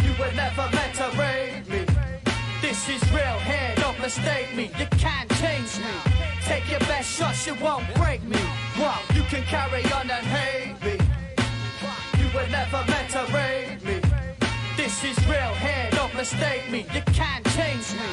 You 0.04 0.12
were 0.18 0.32
never 0.32 0.68
meant 0.72 0.94
to 0.96 1.10
raid 1.18 1.68
me. 1.68 1.86
This 2.60 2.88
is 2.88 3.02
real 3.12 3.38
here, 3.40 3.74
don't 3.76 3.98
mistake 4.00 4.54
me. 4.56 4.70
You 4.78 4.86
can't 4.98 5.30
change 5.36 5.78
me. 5.78 6.12
Take 6.44 6.70
your 6.70 6.80
best 6.80 7.10
shots, 7.10 7.46
you 7.46 7.54
won't 7.56 7.84
break 7.94 8.22
me. 8.22 8.38
You 8.84 9.22
can 9.30 9.42
carry 9.44 9.82
on 9.92 10.10
and 10.10 10.26
hate 10.26 10.76
me. 10.84 10.98
You 12.20 12.26
were 12.34 12.46
never 12.50 12.84
meant 12.86 13.08
to 13.12 13.24
raid 13.32 13.82
me. 13.82 13.98
This 14.76 15.02
is 15.02 15.16
real 15.26 15.54
here, 15.54 15.88
don't 15.92 16.14
mistake 16.14 16.70
me. 16.70 16.84
You 16.92 17.00
can't 17.14 17.42
change 17.56 17.92
me. 17.94 18.08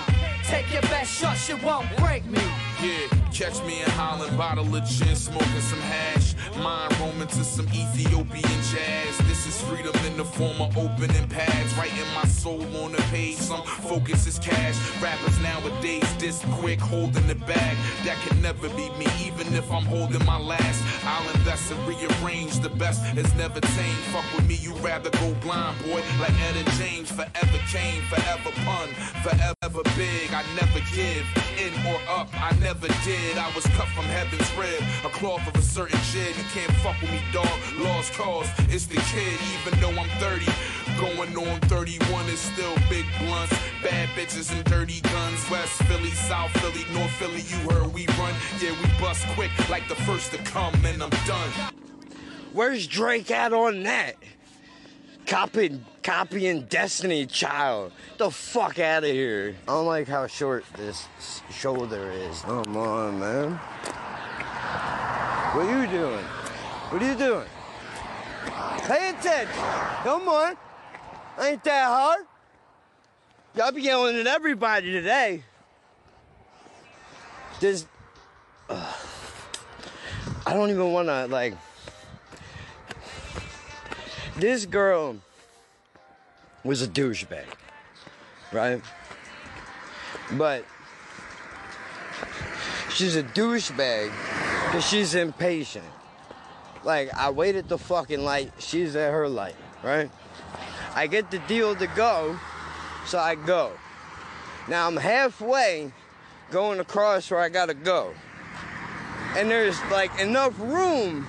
Take 0.45 0.72
your 0.72 0.82
best 0.84 1.11
shots, 1.19 1.49
you 1.49 1.57
won't 1.57 1.93
break 1.97 2.26
me. 2.26 2.39
Yeah, 2.82 3.07
catch 3.42 3.64
me 3.64 3.82
in 3.82 3.89
Holland, 3.92 4.38
bottle 4.38 4.76
of 4.76 4.86
gin, 4.86 5.16
smoking 5.16 5.62
some 5.62 5.80
hash. 5.80 6.36
Mind 6.58 6.94
roaming 7.00 7.28
to 7.28 7.44
some 7.44 7.66
Ethiopian 7.70 8.60
jazz. 8.70 9.18
This 9.28 9.48
is 9.48 9.60
freedom 9.64 9.96
in 10.06 10.16
the 10.16 10.24
form 10.24 10.62
of 10.62 10.78
opening 10.78 11.28
pads. 11.28 11.74
Writing 11.74 12.06
my 12.14 12.26
soul 12.26 12.62
on 12.84 12.92
the 12.92 13.02
page, 13.10 13.38
some 13.38 13.64
focus 13.64 14.28
is 14.28 14.38
cash. 14.38 14.78
Rappers 15.02 15.39
nowadays, 15.42 16.06
this 16.20 16.46
quick, 16.60 16.80
holding 16.80 17.26
the 17.26 17.34
bag. 17.34 17.78
That 18.06 18.18
can 18.28 18.39
never 18.44 18.70
be 18.70 18.92
me, 19.02 19.08
even 19.26 19.52
if 19.56 19.72
I'm 19.72 19.86
holding 19.86 20.24
my 20.24 20.38
last. 20.38 20.80
I'll 21.04 21.28
invest 21.34 21.72
and 21.72 21.82
rearrange. 21.88 22.60
The 22.60 22.70
best 22.70 23.02
is 23.18 23.34
never 23.34 23.60
tame. 23.60 24.02
Fuck 24.14 24.26
with 24.36 24.48
me, 24.48 24.56
you 24.56 24.76
rather 24.86 25.10
go 25.10 25.34
blind, 25.42 25.80
boy. 25.82 26.04
Like 26.20 26.38
Etta 26.46 26.64
James, 26.78 27.10
forever 27.10 27.60
came, 27.74 28.04
forever 28.04 28.52
pun, 28.66 28.89
forever 29.26 29.82
big. 29.98 30.30
I 30.32 30.44
never 30.62 30.82
give 30.94 31.51
in 31.62 31.74
or 31.86 31.99
up. 32.09 32.30
I 32.34 32.51
never 32.59 32.88
did. 33.05 33.38
I 33.38 33.49
was 33.53 33.66
cut 33.78 33.88
from 33.89 34.05
heaven's 34.05 34.49
rib, 34.57 34.82
a 35.05 35.09
cloth 35.09 35.45
of 35.47 35.55
a 35.55 35.62
certain 35.62 35.99
shit. 35.99 36.36
You 36.38 36.43
can't 36.53 36.72
fuck 36.82 36.99
with 37.01 37.12
me, 37.12 37.22
dog. 37.32 37.47
Lost 37.78 38.14
cause, 38.14 38.49
it's 38.70 38.86
the 38.88 38.97
kid. 39.14 39.38
Even 39.53 39.80
though 39.80 40.01
I'm 40.01 40.09
30, 40.20 40.45
going 40.99 41.36
on 41.38 41.59
31 41.62 42.26
is 42.28 42.39
still 42.39 42.76
big 42.89 43.05
blunts, 43.20 43.53
bad 43.84 44.09
bitches 44.09 44.51
and 44.51 44.64
dirty 44.66 45.01
guns. 45.01 45.49
West 45.49 45.84
Philly, 45.84 46.12
South 46.12 46.51
Philly, 46.59 46.86
North 46.93 47.12
Philly. 47.12 47.43
You 47.45 47.57
heard 47.70 47.93
we 47.93 48.07
run. 48.20 48.34
Yeah, 48.59 48.72
we 48.82 48.89
bust 48.99 49.26
quick 49.36 49.51
like 49.70 49.88
the 49.88 49.95
first 49.95 50.32
to 50.32 50.38
come, 50.39 50.74
and 50.86 51.03
I'm 51.03 51.09
done. 51.28 51.49
Where's 52.53 52.88
Drake 52.88 53.32
at 53.32 53.53
on 53.53 53.84
that? 53.84 54.16
Copying, 55.28 55.86
copying 56.04 56.64
Destiny 56.64 57.26
Child. 57.26 57.91
The 58.18 58.32
fuck 58.32 58.80
out 58.80 59.04
of 59.04 59.10
here. 59.10 59.56
I 59.68 59.72
don't 59.72 59.86
like 59.86 60.08
how 60.08 60.28
short 60.28 60.66
this 60.76 61.08
shoulder 61.52 62.12
is. 62.12 62.41
Come 62.41 62.78
on, 62.78 63.20
man. 63.20 63.52
What 65.54 65.66
are 65.66 65.82
you 65.82 65.88
doing? 65.88 66.24
What 66.89 67.02
are 67.02 67.08
you 67.08 67.18
doing? 67.18 67.47
Pay 68.88 69.10
attention. 69.10 69.54
Come 70.04 70.28
on. 70.28 70.58
Ain't 71.39 71.64
that 71.64 71.86
hard? 71.88 72.26
Y'all 73.56 73.72
be 73.72 73.82
yelling 73.82 74.18
at 74.18 74.28
everybody 74.28 74.91
today. 74.91 75.43
This. 77.60 77.86
Ugh. 78.70 78.95
I 80.45 80.54
don't 80.54 80.70
even 80.70 80.91
want 80.91 81.08
to, 81.08 81.28
like. 81.28 81.54
This 84.38 84.66
girl 84.66 85.18
was 86.64 86.82
a 86.82 86.88
douchebag, 86.88 87.45
right? 88.51 88.82
But 90.34 90.66
she's 92.91 93.16
a 93.16 93.24
douchebag 93.24 94.12
because 94.66 94.88
she's 94.88 95.16
impatient. 95.16 95.86
Like, 96.84 97.14
I 97.14 97.30
waited 97.30 97.70
the 97.70 97.78
fucking 97.78 98.24
light, 98.24 98.51
she's 98.57 98.95
at 98.95 99.12
her 99.12 99.28
light, 99.28 99.55
right? 99.84 100.09
I 100.95 101.07
get 101.07 101.32
the 101.32 101.39
deal 101.39 101.76
to 101.76 101.88
go, 101.88 102.39
so 103.05 103.20
I 103.20 103.36
go. 103.36 103.72
Now 104.68 104.88
I'm 104.88 104.97
halfway 104.97 105.91
going 106.51 106.80
across 106.80 107.32
where 107.32 107.39
I 107.39 107.49
gotta 107.49 107.74
go. 107.74 108.14
And 109.36 109.49
there's 109.49 109.80
like 109.91 110.20
enough 110.20 110.59
room 110.59 111.26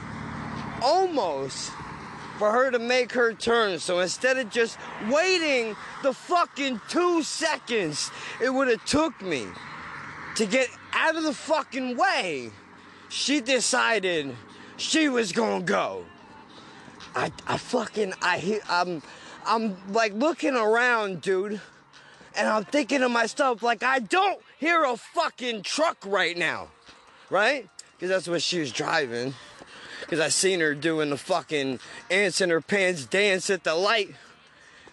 almost 0.83 1.70
for 2.43 2.51
her 2.51 2.72
to 2.72 2.78
make 2.80 3.12
her 3.12 3.32
turn. 3.32 3.78
So 3.78 4.01
instead 4.01 4.36
of 4.36 4.51
just 4.51 4.76
waiting 5.09 5.76
the 6.03 6.12
fucking 6.12 6.80
two 6.88 7.22
seconds 7.22 8.11
it 8.43 8.51
would 8.51 8.66
have 8.66 8.84
took 8.84 9.22
me 9.22 9.47
to 10.34 10.47
get 10.47 10.68
out 10.93 11.14
of 11.14 11.22
the 11.22 11.34
fucking 11.34 11.97
way, 11.97 12.51
she 13.09 13.40
decided 13.40 14.34
she 14.76 15.09
was 15.09 15.30
gonna 15.30 15.62
go. 15.62 16.05
I, 17.14 17.30
I 17.47 17.59
fucking, 17.59 18.12
I, 18.20 18.61
I'm, 18.68 19.03
I'm 19.47 19.76
like 19.93 20.12
looking 20.14 20.57
around, 20.57 21.20
dude, 21.20 21.61
and 22.34 22.49
I'm 22.49 22.64
thinking 22.64 23.03
to 23.03 23.09
myself, 23.09 23.62
like, 23.62 23.84
I 23.84 24.01
don't 24.01 24.40
hear 24.59 24.82
a 24.82 24.97
fucking 24.97 25.62
truck 25.62 25.99
right 26.05 26.36
now, 26.36 26.70
right? 27.30 27.68
Because 27.93 28.09
that's 28.09 28.26
what 28.26 28.43
she 28.43 28.59
was 28.59 28.72
driving. 28.72 29.32
Because 30.13 30.27
I 30.27 30.29
seen 30.29 30.61
her 30.61 30.75
doing 30.75 31.09
the 31.09 31.17
fucking 31.17 31.81
ants 32.11 32.43
in 32.43 32.51
her 32.51 32.61
pants 32.61 33.07
dance 33.07 33.49
at 33.49 33.65
the 33.65 33.75
light. 33.75 34.11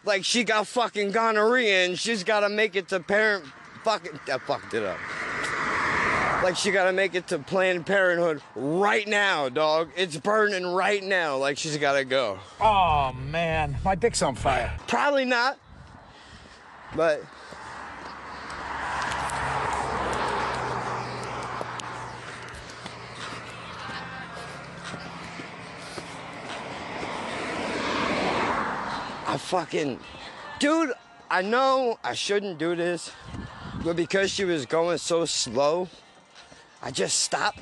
Like 0.05 0.24
she 0.24 0.45
got 0.45 0.65
fucking 0.65 1.11
gonorrhea 1.11 1.88
and 1.88 1.99
she's 1.99 2.24
gotta 2.24 2.47
make 2.47 2.78
it 2.78 2.88
to 2.88 3.01
parent 3.01 3.43
fucking 3.84 4.17
I 4.32 4.38
fucked 4.38 4.76
it 4.76 4.86
up. 4.86 4.97
Like 6.41 6.55
she 6.55 6.72
gotta 6.72 6.93
make 6.93 7.15
it 7.15 7.28
to 7.28 7.39
Planned 7.39 7.86
Parenthood 7.86 8.41
right 8.55 9.05
now, 9.05 9.49
dog. 9.49 9.89
It's 9.97 10.15
burning 10.15 10.65
right 10.65 11.03
now. 11.03 11.36
Like 11.36 11.57
she's 11.57 11.76
gotta 11.76 12.05
go. 12.05 12.39
Oh 12.61 13.11
man, 13.11 13.76
my 13.84 13.95
dick's 13.95 14.22
on 14.22 14.36
fire. 14.36 14.74
Probably 14.88 15.26
not. 15.26 15.59
But 16.95 17.26
fucking 29.39 29.99
dude, 30.59 30.93
I 31.29 31.41
know 31.41 31.97
I 32.03 32.13
shouldn't 32.13 32.59
do 32.59 32.75
this, 32.75 33.11
but 33.83 33.95
because 33.95 34.31
she 34.31 34.45
was 34.45 34.65
going 34.65 34.97
so 34.97 35.25
slow, 35.25 35.87
I 36.81 36.91
just 36.91 37.19
stopped. 37.19 37.59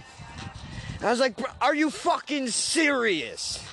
And 0.97 1.05
I 1.05 1.11
was 1.11 1.19
like, 1.19 1.39
are 1.61 1.75
you 1.75 1.89
fucking 1.89 2.47
serious? 2.49 3.63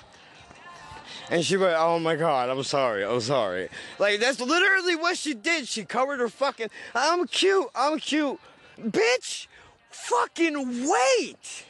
And 1.30 1.44
she 1.44 1.56
went, 1.56 1.74
oh 1.78 1.98
my 1.98 2.16
God, 2.16 2.50
I'm 2.50 2.62
sorry, 2.62 3.04
I'm 3.04 3.20
sorry. 3.20 3.68
Like, 3.98 4.20
that's 4.20 4.40
literally 4.40 4.94
what 4.96 5.16
she 5.16 5.32
did. 5.32 5.66
She 5.66 5.84
covered 5.84 6.20
her 6.20 6.28
fucking, 6.28 6.68
I'm 6.94 7.26
cute, 7.26 7.68
I'm 7.74 7.98
cute. 7.98 8.38
Bitch, 8.78 9.46
fucking 9.90 10.88
wait. 10.88 11.64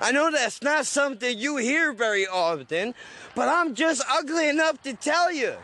I 0.00 0.12
know 0.12 0.30
that's 0.30 0.62
not 0.62 0.86
something 0.86 1.38
you 1.38 1.56
hear 1.56 1.92
very 1.92 2.26
often, 2.26 2.94
but 3.34 3.48
I'm 3.48 3.74
just 3.74 4.02
ugly 4.10 4.48
enough 4.48 4.82
to 4.82 4.94
tell 4.94 5.32
you. 5.32 5.54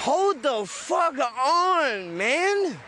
Hold 0.00 0.42
the 0.42 0.64
fuck 0.66 1.18
on, 1.18 2.16
man. 2.16 2.78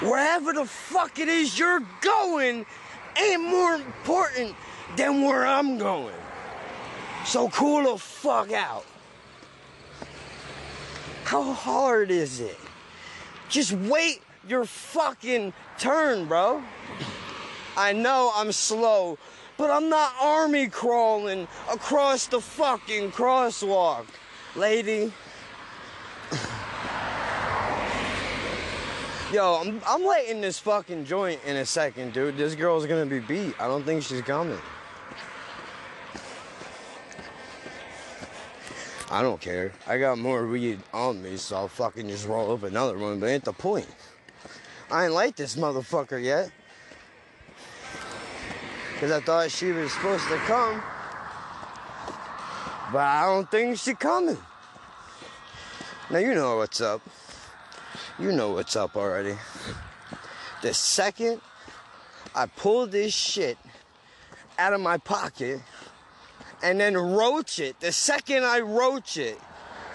Wherever 0.00 0.52
the 0.52 0.64
fuck 0.64 1.18
it 1.18 1.28
is 1.28 1.58
you're 1.58 1.82
going 2.02 2.66
ain't 3.20 3.42
more 3.42 3.74
important 3.74 4.54
than 4.96 5.22
where 5.22 5.46
I'm 5.46 5.78
going. 5.78 6.14
So 7.24 7.48
cool 7.48 7.92
the 7.92 7.98
fuck 7.98 8.52
out. 8.52 8.84
How 11.24 11.52
hard 11.52 12.10
is 12.10 12.40
it? 12.40 12.58
Just 13.48 13.72
wait 13.72 14.22
your 14.46 14.64
fucking 14.64 15.52
turn, 15.78 16.26
bro. 16.26 16.62
I 17.76 17.92
know 17.92 18.32
I'm 18.34 18.52
slow, 18.52 19.18
but 19.56 19.70
I'm 19.70 19.88
not 19.88 20.12
army 20.20 20.68
crawling 20.68 21.46
across 21.70 22.26
the 22.26 22.40
fucking 22.40 23.12
crosswalk, 23.12 24.06
lady. 24.56 25.12
Yo, 29.32 29.60
I'm, 29.60 29.80
I'm 29.86 30.04
lighting 30.04 30.40
this 30.40 30.58
fucking 30.58 31.04
joint 31.04 31.40
in 31.44 31.56
a 31.56 31.66
second, 31.66 32.12
dude. 32.12 32.36
This 32.36 32.54
girl's 32.54 32.86
gonna 32.86 33.06
be 33.06 33.20
beat. 33.20 33.54
I 33.60 33.66
don't 33.66 33.84
think 33.84 34.02
she's 34.02 34.22
coming. 34.22 34.58
I 39.10 39.22
don't 39.22 39.40
care. 39.40 39.72
I 39.86 39.98
got 39.98 40.18
more 40.18 40.46
weed 40.46 40.80
on 40.92 41.22
me, 41.22 41.38
so 41.38 41.56
I'll 41.56 41.68
fucking 41.68 42.08
just 42.08 42.28
roll 42.28 42.52
up 42.52 42.62
another 42.62 42.98
one, 42.98 43.18
but 43.18 43.26
ain't 43.26 43.44
the 43.44 43.54
point. 43.54 43.88
I 44.90 45.04
ain't 45.04 45.14
like 45.14 45.34
this 45.34 45.56
motherfucker 45.56 46.22
yet. 46.22 46.50
Cause 49.00 49.12
I 49.12 49.20
thought 49.20 49.50
she 49.50 49.70
was 49.70 49.92
supposed 49.92 50.26
to 50.28 50.36
come. 50.38 50.82
But 52.92 53.02
I 53.02 53.26
don't 53.26 53.48
think 53.48 53.78
she 53.78 53.94
coming. 53.94 54.38
Now 56.10 56.18
you 56.18 56.34
know 56.34 56.56
what's 56.56 56.80
up. 56.80 57.00
You 58.18 58.32
know 58.32 58.52
what's 58.52 58.74
up 58.74 58.96
already. 58.96 59.36
The 60.62 60.74
second 60.74 61.40
I 62.34 62.46
pull 62.46 62.88
this 62.88 63.14
shit 63.14 63.56
out 64.58 64.72
of 64.72 64.80
my 64.80 64.98
pocket 64.98 65.60
and 66.62 66.80
then 66.80 66.96
roach 66.96 67.60
it, 67.60 67.78
the 67.78 67.92
second 67.92 68.44
I 68.44 68.60
roach 68.60 69.16
it, 69.16 69.38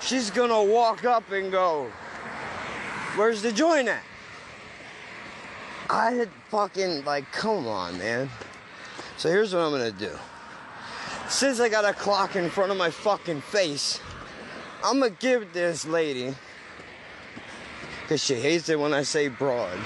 she's 0.02 0.32
gonna 0.32 0.64
walk 0.64 1.04
up 1.04 1.30
and 1.32 1.52
go, 1.52 1.92
Where's 3.16 3.42
the 3.42 3.52
joint 3.52 3.90
at? 3.90 4.04
I 5.90 6.12
had 6.12 6.30
fucking, 6.50 7.04
like, 7.06 7.32
come 7.32 7.68
on, 7.68 7.98
man. 7.98 8.30
So 9.24 9.30
here's 9.30 9.54
what 9.56 9.62
I'm 9.62 9.72
gonna 9.72 9.90
do. 9.90 10.12
Since 11.30 11.62
I 11.62 11.70
got 11.70 11.86
a 11.86 11.94
clock 11.94 12.36
in 12.36 12.50
front 12.50 12.72
of 12.74 12.78
my 12.78 12.90
fucking 12.90 13.40
face, 13.40 14.02
I'm 14.84 15.00
gonna 15.00 15.12
give 15.12 15.54
this 15.54 15.86
lady, 15.86 16.36
because 18.02 18.22
she 18.22 18.36
hates 18.36 18.68
it 18.68 18.78
when 18.78 18.94
I 18.94 19.04
say 19.04 19.30
broad. 19.30 19.80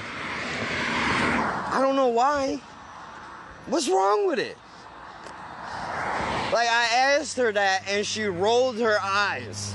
I 1.70 1.78
don't 1.80 1.94
know 1.94 2.08
why. 2.08 2.60
What's 3.66 3.88
wrong 3.88 4.26
with 4.26 4.40
it? 4.40 4.56
Like, 6.52 6.66
I 6.68 6.88
asked 6.96 7.36
her 7.36 7.52
that 7.52 7.84
and 7.86 8.04
she 8.04 8.24
rolled 8.24 8.78
her 8.80 8.98
eyes. 9.00 9.72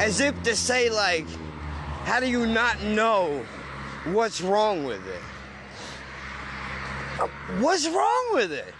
As 0.00 0.18
if 0.20 0.42
to 0.44 0.56
say, 0.56 0.88
like, 0.88 1.26
how 2.04 2.20
do 2.20 2.26
you 2.26 2.46
not 2.46 2.82
know 2.84 3.44
what's 4.04 4.40
wrong 4.40 4.84
with 4.84 5.06
it? 5.06 5.20
What's 7.62 7.86
wrong 7.86 8.30
with 8.32 8.50
it? 8.50 8.74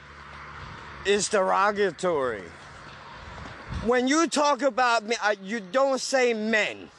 It's 1.07 1.29
derogatory. 1.29 2.43
When 3.85 4.09
you 4.09 4.27
talk 4.27 4.61
about 4.63 5.05
me, 5.05 5.15
you 5.41 5.61
don't 5.61 6.01
say 6.01 6.35
men. 6.35 6.91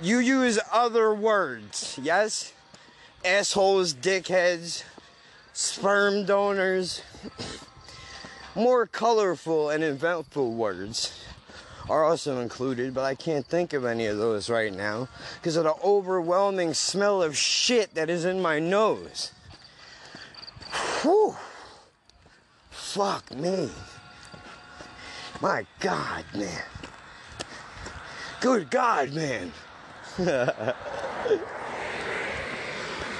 You 0.00 0.16
use 0.20 0.58
other 0.72 1.12
words, 1.12 1.98
yes? 2.00 2.54
Assholes, 3.22 3.92
dickheads, 3.92 4.84
sperm 5.52 6.24
donors. 6.24 7.02
More 8.54 8.86
colorful 8.86 9.68
and 9.68 9.84
eventful 9.84 10.54
words 10.54 11.22
are 11.90 12.02
also 12.02 12.40
included, 12.40 12.94
but 12.94 13.04
I 13.04 13.14
can't 13.14 13.44
think 13.44 13.74
of 13.74 13.84
any 13.84 14.06
of 14.06 14.16
those 14.16 14.48
right 14.48 14.72
now 14.72 15.08
because 15.34 15.56
of 15.56 15.64
the 15.64 15.74
overwhelming 15.84 16.72
smell 16.72 17.22
of 17.22 17.36
shit 17.36 17.94
that 17.94 18.08
is 18.08 18.24
in 18.24 18.40
my 18.40 18.58
nose. 18.58 19.32
Whew. 20.72 21.34
Fuck 22.70 23.34
me. 23.34 23.70
My 25.40 25.66
God, 25.80 26.24
man. 26.34 26.62
Good 28.40 28.70
God, 28.70 29.12
man. 29.12 29.52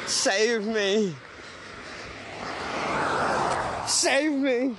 Save 0.06 0.66
me. 0.66 1.14
Save 3.86 4.32
me. 4.32 4.76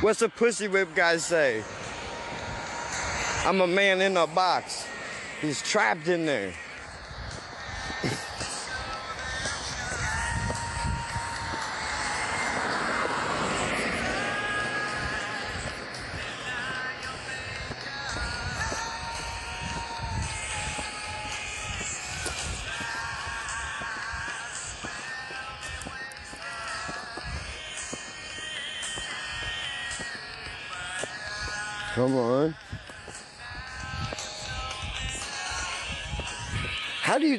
What's 0.00 0.20
the 0.20 0.28
pussy 0.28 0.68
whip 0.68 0.94
guy 0.94 1.16
say? 1.18 1.62
I'm 3.44 3.60
a 3.60 3.66
man 3.66 4.00
in 4.00 4.16
a 4.16 4.26
box. 4.26 4.86
He's 5.40 5.62
trapped 5.62 6.08
in 6.08 6.26
there. 6.26 6.52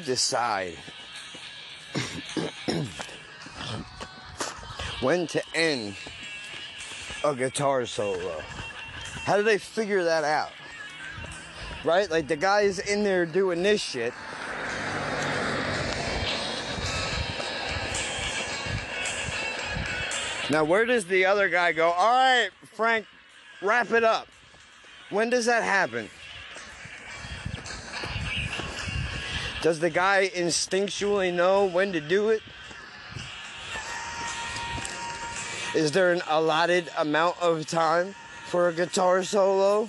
Decide 0.04 0.76
when 5.00 5.26
to 5.28 5.42
end 5.54 5.94
a 7.24 7.34
guitar 7.34 7.86
solo? 7.86 8.40
How 9.24 9.36
do 9.36 9.42
they 9.42 9.58
figure 9.58 10.04
that 10.04 10.24
out? 10.24 10.50
Right? 11.84 12.10
Like 12.10 12.28
the 12.28 12.36
guy's 12.36 12.78
in 12.78 13.04
there 13.04 13.26
doing 13.26 13.62
this 13.62 13.80
shit. 13.80 14.12
Now, 20.50 20.62
where 20.62 20.84
does 20.84 21.06
the 21.06 21.24
other 21.24 21.48
guy 21.48 21.72
go? 21.72 21.90
All 21.90 22.12
right, 22.12 22.50
Frank, 22.74 23.06
wrap 23.62 23.92
it 23.92 24.04
up. 24.04 24.28
When 25.08 25.30
does 25.30 25.46
that 25.46 25.62
happen? 25.62 26.10
Does 29.64 29.80
the 29.80 29.88
guy 29.88 30.30
instinctually 30.34 31.32
know 31.32 31.64
when 31.64 31.94
to 31.94 32.00
do 32.02 32.28
it? 32.28 32.42
Is 35.74 35.90
there 35.92 36.12
an 36.12 36.20
allotted 36.28 36.90
amount 36.98 37.40
of 37.40 37.66
time 37.66 38.14
for 38.44 38.68
a 38.68 38.74
guitar 38.74 39.22
solo? 39.22 39.88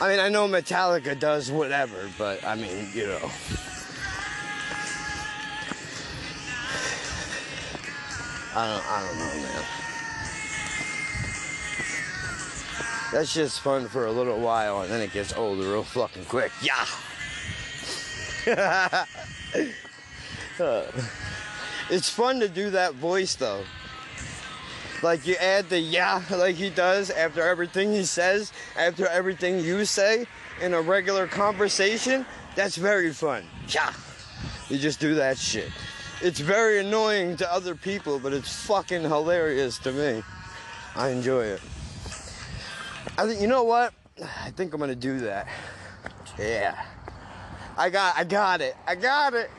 I 0.00 0.08
mean, 0.08 0.18
I 0.18 0.30
know 0.30 0.48
Metallica 0.48 1.16
does 1.16 1.48
whatever, 1.48 2.10
but 2.18 2.44
I 2.44 2.56
mean, 2.56 2.88
you 2.92 3.06
know. 3.06 3.30
I 8.56 8.66
don't, 8.66 8.84
I 8.90 9.06
don't 9.06 9.18
know, 9.20 9.42
man. 9.46 9.64
That's 13.12 13.32
just 13.32 13.60
fun 13.60 13.86
for 13.86 14.06
a 14.06 14.10
little 14.10 14.40
while, 14.40 14.80
and 14.80 14.90
then 14.90 15.00
it 15.00 15.12
gets 15.12 15.32
old 15.34 15.60
real 15.60 15.84
fucking 15.84 16.24
quick. 16.24 16.50
Yeah. 16.60 16.84
It's 21.90 22.08
fun 22.08 22.40
to 22.40 22.48
do 22.48 22.70
that 22.70 22.94
voice 22.94 23.34
though. 23.34 23.64
Like 25.02 25.26
you 25.26 25.34
add 25.34 25.68
the 25.68 25.78
yeah, 25.78 26.22
like 26.30 26.56
he 26.56 26.70
does 26.70 27.10
after 27.10 27.42
everything 27.42 27.92
he 27.92 28.04
says, 28.04 28.52
after 28.78 29.06
everything 29.08 29.60
you 29.60 29.84
say 29.84 30.26
in 30.60 30.74
a 30.74 30.80
regular 30.80 31.26
conversation. 31.26 32.24
That's 32.54 32.76
very 32.76 33.12
fun. 33.12 33.44
Yeah. 33.68 33.92
You 34.68 34.78
just 34.78 35.00
do 35.00 35.14
that 35.16 35.38
shit. 35.38 35.70
It's 36.22 36.38
very 36.38 36.78
annoying 36.78 37.36
to 37.38 37.52
other 37.52 37.74
people, 37.74 38.18
but 38.18 38.32
it's 38.32 38.64
fucking 38.64 39.02
hilarious 39.02 39.78
to 39.78 39.92
me. 39.92 40.22
I 40.94 41.08
enjoy 41.08 41.44
it. 41.44 41.60
I 43.18 43.26
think 43.26 43.40
you 43.40 43.48
know 43.48 43.64
what? 43.64 43.92
I 44.40 44.50
think 44.50 44.72
I'm 44.72 44.80
gonna 44.80 44.94
do 44.94 45.18
that. 45.20 45.48
Yeah. 46.38 46.80
I 47.76 47.90
got 47.90 48.16
I 48.16 48.24
got 48.24 48.60
it. 48.60 48.76
I 48.86 48.94
got 48.94 49.34
it. 49.34 49.50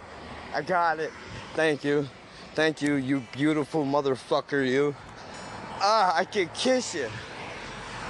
I 0.54 0.62
got 0.62 1.00
it. 1.00 1.12
Thank 1.56 1.84
you. 1.84 2.08
Thank 2.56 2.82
you, 2.82 2.96
you 2.96 3.24
beautiful 3.32 3.84
motherfucker, 3.84 4.68
you. 4.68 4.96
Ah, 5.82 6.16
I 6.16 6.24
could 6.24 6.54
kiss 6.54 6.94
you. 6.94 7.10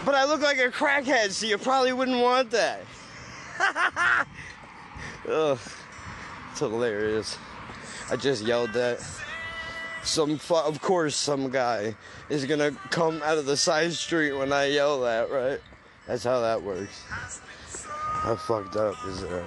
But 0.06 0.16
I 0.16 0.26
look 0.26 0.41
like 0.41 0.58
a 0.58 0.70
crackhead, 0.70 1.32
so 1.32 1.45
you 1.45 1.58
probably 1.58 1.93
wouldn't 1.93 2.20
want 2.22 2.51
that. 2.51 2.82
Ugh. 5.30 5.60
It's 6.51 6.60
hilarious. 6.60 7.38
I 8.12 8.18
just 8.18 8.43
yelled 8.43 8.74
that. 8.74 9.01
Some, 10.04 10.38
fu- 10.38 10.56
of 10.56 10.82
course, 10.82 11.16
some 11.16 11.49
guy 11.49 11.95
is 12.30 12.45
gonna 12.45 12.72
come 12.89 13.22
out 13.24 13.38
of 13.38 13.45
the 13.45 13.56
side 13.56 13.93
street 13.93 14.34
when 14.34 14.51
I 14.51 14.66
yell 14.66 15.01
that, 15.01 15.32
right? 15.32 15.62
That's 16.06 16.26
how 16.26 16.41
that 16.41 16.62
works. 16.62 17.01
How 17.08 18.36
fucked 18.36 18.76
up 18.76 18.95
is 19.08 19.22
that? 19.22 19.45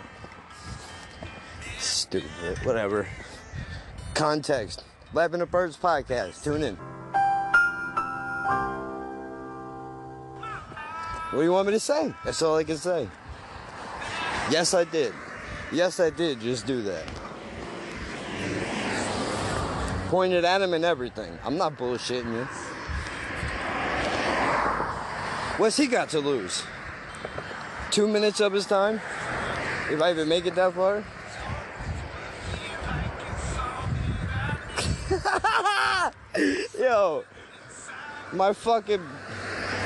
Stupid. 1.86 2.58
Whatever. 2.64 3.06
Context. 4.14 4.82
Laughing 5.12 5.40
at 5.40 5.50
Birds 5.50 5.76
podcast. 5.76 6.42
Tune 6.42 6.62
in. 6.62 6.76
What 11.30 11.40
do 11.40 11.42
you 11.42 11.52
want 11.52 11.66
me 11.66 11.72
to 11.74 11.80
say? 11.80 12.12
That's 12.24 12.42
all 12.42 12.56
I 12.56 12.64
can 12.64 12.76
say. 12.76 13.08
Yes, 14.50 14.74
I 14.74 14.84
did. 14.84 15.12
Yes, 15.72 16.00
I 16.00 16.10
did 16.10 16.40
just 16.40 16.66
do 16.66 16.82
that. 16.82 17.04
Pointed 20.08 20.44
at 20.44 20.62
him 20.62 20.74
and 20.74 20.84
everything. 20.84 21.38
I'm 21.44 21.56
not 21.56 21.76
bullshitting 21.76 22.32
you. 22.32 22.44
What's 25.58 25.76
he 25.76 25.86
got 25.86 26.08
to 26.10 26.20
lose? 26.20 26.62
Two 27.90 28.06
minutes 28.08 28.40
of 28.40 28.52
his 28.52 28.66
time? 28.66 29.00
If 29.90 30.02
I 30.02 30.10
even 30.10 30.28
make 30.28 30.46
it 30.46 30.54
that 30.56 30.74
far? 30.74 31.04
Yo, 36.78 37.24
my 38.32 38.52
fucking, 38.52 39.02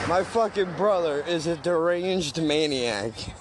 my 0.09 0.23
fucking 0.25 0.73
brother 0.75 1.25
is 1.27 1.47
a 1.47 1.57
deranged 1.57 2.43
maniac. 2.43 3.13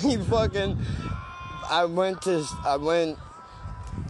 He 0.00 0.16
fucking, 0.16 0.78
I 1.68 1.86
went 1.86 2.22
to, 2.22 2.44
I 2.64 2.76
went 2.76 3.18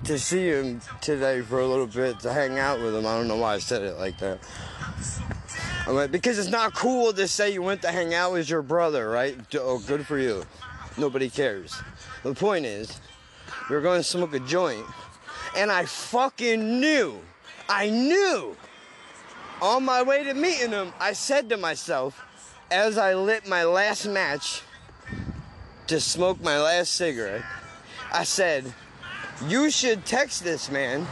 to 0.05 0.19
see 0.19 0.49
him 0.49 0.83
today 1.01 1.41
for 1.41 1.61
a 1.61 1.67
little 1.67 1.87
bit 1.87 2.21
to 2.21 2.33
hang 2.33 2.59
out 2.59 2.81
with 2.81 2.95
him. 2.95 3.07
I 3.07 3.17
don't 3.17 3.29
know 3.29 3.37
why 3.37 3.55
I 3.55 3.59
said 3.59 3.83
it 3.83 3.97
like 3.97 4.19
that. 4.19 4.41
I'm 5.87 5.95
like, 5.95 6.11
because 6.11 6.39
it's 6.39 6.51
not 6.51 6.75
cool 6.75 7.13
to 7.13 7.27
say 7.27 7.53
you 7.53 7.63
went 7.63 7.81
to 7.83 7.91
hang 7.91 8.13
out 8.13 8.33
with 8.33 8.51
your 8.51 8.63
brother, 8.63 9.09
right? 9.09 9.37
Oh, 9.55 9.79
good 9.79 10.07
for 10.07 10.19
you. 10.19 10.45
Nobody 10.99 11.31
cares. 11.31 11.81
The 12.23 12.35
point 12.35 12.67
is, 12.67 13.01
we 13.71 13.77
were 13.77 13.83
going 13.83 14.01
to 14.01 14.05
smoke 14.05 14.35
a 14.35 14.41
joint, 14.41 14.85
and 15.57 15.70
I 15.70 15.84
fucking 15.84 16.80
knew, 16.80 17.20
I 17.68 17.90
knew, 17.90 18.57
on 19.61 19.84
my 19.84 20.03
way 20.03 20.24
to 20.24 20.34
meeting 20.34 20.70
him, 20.70 20.92
I 20.98 21.12
said 21.12 21.48
to 21.50 21.57
myself, 21.57 22.20
as 22.70 22.98
I 22.98 23.14
lit 23.14 23.46
my 23.46 23.64
last 23.64 24.07
match 24.07 24.62
to 25.86 26.00
smoke 26.00 26.40
my 26.42 26.61
last 26.61 26.94
cigarette, 26.94 27.42
I 28.12 28.24
said, 28.24 28.72
you 29.46 29.70
should 29.70 30.05
text 30.05 30.42
this 30.44 30.70
man 30.70 31.07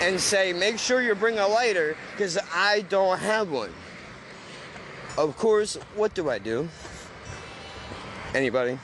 and 0.00 0.20
say, 0.20 0.52
make 0.52 0.78
sure 0.78 1.00
you 1.02 1.14
bring 1.14 1.38
a 1.38 1.46
lighter 1.46 1.96
because 2.12 2.38
I 2.52 2.82
don't 2.82 3.18
have 3.18 3.50
one. 3.50 3.72
Of 5.16 5.36
course, 5.36 5.76
what 5.94 6.14
do 6.14 6.28
I 6.28 6.38
do? 6.38 6.68
Anybody? 8.34 8.78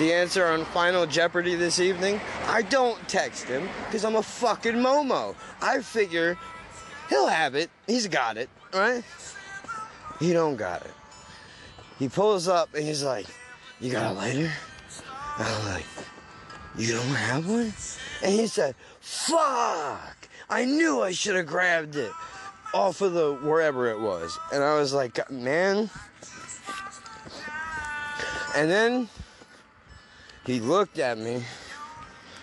The 0.00 0.14
answer 0.14 0.46
on 0.46 0.64
Final 0.64 1.04
Jeopardy 1.04 1.56
this 1.56 1.78
evening? 1.78 2.22
I 2.46 2.62
don't 2.62 2.98
text 3.06 3.44
him 3.44 3.68
because 3.84 4.02
I'm 4.02 4.16
a 4.16 4.22
fucking 4.22 4.76
Momo. 4.76 5.34
I 5.60 5.82
figure 5.82 6.38
he'll 7.10 7.26
have 7.26 7.54
it. 7.54 7.68
He's 7.86 8.08
got 8.08 8.38
it, 8.38 8.48
right? 8.72 9.04
He 10.18 10.32
don't 10.32 10.56
got 10.56 10.80
it. 10.86 10.92
He 11.98 12.08
pulls 12.08 12.48
up 12.48 12.72
and 12.72 12.82
he's 12.82 13.02
like, 13.02 13.26
You 13.78 13.92
got 13.92 14.12
a 14.12 14.14
lighter? 14.14 14.50
I'm 15.36 15.66
like, 15.66 15.84
You 16.78 16.94
don't 16.94 17.04
have 17.04 17.46
one? 17.46 17.74
And 18.22 18.32
he 18.32 18.46
said, 18.46 18.74
Fuck! 19.00 20.16
I 20.48 20.64
knew 20.64 21.02
I 21.02 21.12
should 21.12 21.36
have 21.36 21.46
grabbed 21.46 21.96
it 21.96 22.12
off 22.72 23.02
of 23.02 23.12
the 23.12 23.34
wherever 23.34 23.90
it 23.90 24.00
was. 24.00 24.38
And 24.50 24.64
I 24.64 24.78
was 24.78 24.94
like, 24.94 25.30
Man. 25.30 25.90
And 28.56 28.70
then 28.70 29.10
he 30.44 30.60
looked 30.60 30.98
at 30.98 31.18
me 31.18 31.42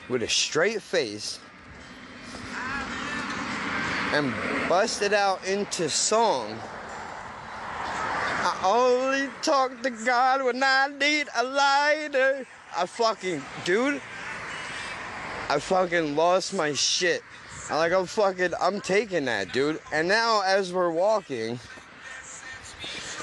with 0.10 0.24
a 0.24 0.30
straight 0.30 0.82
face 0.82 1.39
and 4.14 4.34
busted 4.70 5.14
out 5.14 5.45
into 5.45 5.89
song. 5.89 6.58
I 8.39 8.62
only 8.64 9.30
talk 9.41 9.82
to 9.84 9.89
God 9.89 10.43
when 10.43 10.64
I 10.64 10.88
need 10.88 11.28
a 11.36 11.43
lighter. 11.43 12.48
I 12.76 12.86
fucking, 12.86 13.41
dude, 13.66 14.02
I 15.50 15.60
fucking 15.60 16.16
lost 16.16 16.54
my 16.54 16.74
shit. 16.74 17.22
I 17.70 17.78
like, 17.78 17.91
I'm 17.91 18.06
fucking, 18.06 18.54
I'm 18.62 18.80
taking 18.80 19.26
that, 19.26 19.52
dude. 19.52 19.82
And 19.91 20.08
now, 20.08 20.41
as 20.45 20.72
we're 20.72 20.91
walking 20.91 21.60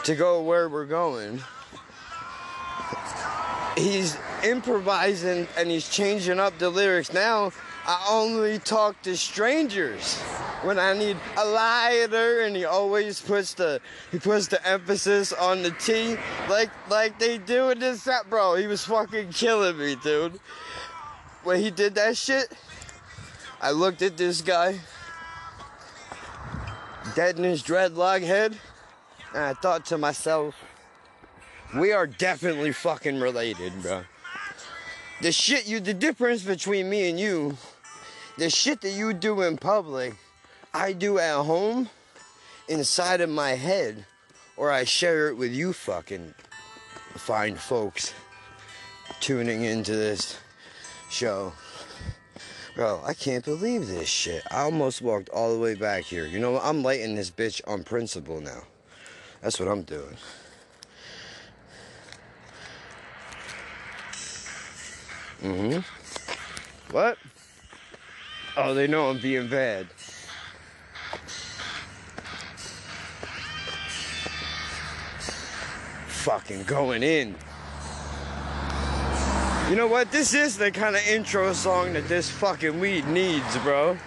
to 0.03 0.14
go 0.14 0.43
where 0.43 0.68
we're 0.68 0.85
going, 0.85 1.41
he's 3.77 4.16
improvising 4.45 5.47
and 5.57 5.70
he's 5.70 5.89
changing 5.89 6.39
up 6.39 6.59
the 6.59 6.70
lyrics. 6.70 7.12
Now, 7.12 7.53
I 7.87 8.07
only 8.09 8.59
talk 8.59 9.01
to 9.03 9.16
strangers 9.16 10.18
when 10.62 10.79
I 10.79 10.95
need 10.95 11.18
a 11.37 11.45
lighter, 11.45 12.41
and 12.41 12.57
he 12.57 12.64
always 12.64 13.20
puts 13.20 13.53
the 13.55 13.81
he 14.11 14.18
puts 14.18 14.49
the 14.49 14.66
emphasis 14.66 15.33
on 15.35 15.62
the 15.62 15.70
T, 15.72 16.16
like 16.49 16.70
like 16.89 17.18
they 17.18 17.37
do 17.37 17.70
in 17.70 17.81
this 17.81 18.03
set, 18.03 18.31
bro. 18.31 18.55
He 18.55 18.66
was 18.66 18.85
fucking 18.85 19.31
killing 19.33 19.77
me, 19.77 19.97
dude. 19.97 20.41
When 21.43 21.61
he 21.61 21.70
did 21.70 21.95
that 21.97 22.16
shit, 22.16 22.57
I 23.61 23.72
looked 23.72 24.01
at 24.01 24.16
this 24.16 24.41
guy, 24.41 24.81
dead 27.14 27.37
in 27.37 27.45
his 27.45 27.62
dreadlock 27.62 28.22
head, 28.22 28.57
and 29.35 29.43
I 29.43 29.53
thought 29.53 29.85
to 29.87 29.99
myself, 29.99 30.55
we 31.77 31.93
are 31.93 32.07
definitely 32.07 32.72
fucking 32.72 33.20
related, 33.20 33.72
bro. 33.83 34.03
The 35.20 35.33
shit 35.33 35.66
you, 35.66 35.81
the 35.81 35.95
difference 35.95 36.43
between 36.43 36.91
me 36.91 37.09
and 37.09 37.18
you, 37.18 37.57
the 38.39 38.51
shit 38.51 38.81
that 38.83 38.91
you 38.91 39.12
do 39.12 39.43
in 39.43 39.57
public, 39.57 40.14
I 40.72 40.93
do 40.93 41.18
at 41.18 41.45
home, 41.45 41.89
inside 42.68 43.20
of 43.20 43.31
my 43.31 43.51
head, 43.51 44.05
or 44.57 44.70
I 44.70 44.85
share 44.85 45.29
it 45.29 45.37
with 45.37 45.53
you 45.53 45.72
fucking 45.72 46.35
fine 47.14 47.57
folks 47.57 48.12
tuning 49.20 49.64
into 49.64 49.93
this 49.93 50.39
show. 51.11 51.53
Bro, 52.75 53.03
I 53.05 53.14
can't 53.14 53.45
believe 53.45 53.87
this 53.87 54.09
shit. 54.09 54.43
I 54.51 54.62
almost 54.62 55.01
walked 55.01 55.29
all 55.29 55.53
the 55.55 55.61
way 55.61 55.75
back 55.75 56.03
here. 56.03 56.27
You 56.27 56.41
know 56.41 56.53
what? 56.53 56.64
I'm 56.64 56.83
lighting 56.83 57.14
this 57.14 57.31
bitch 57.31 57.61
on 57.68 57.85
principle 57.85 58.41
now. 58.41 58.62
That's 59.43 59.61
what 59.61 59.68
I'm 59.68 59.83
doing. 59.83 60.16
Mm-hmm. 65.45 65.80
What? 66.90 67.18
Oh, 68.57 68.72
they 68.72 68.86
know 68.86 69.11
I'm 69.11 69.20
being 69.20 69.47
bad. 69.47 69.86
Fucking 76.07 76.62
going 76.62 77.03
in. 77.03 77.34
You 79.68 79.76
know 79.76 79.86
what? 79.86 80.11
This 80.11 80.32
is 80.32 80.57
the 80.57 80.70
kind 80.70 80.97
of 80.97 81.07
intro 81.07 81.53
song 81.53 81.92
that 81.92 82.09
this 82.09 82.30
fucking 82.30 82.80
weed 82.80 83.07
needs, 83.09 83.59
bro. 83.59 83.99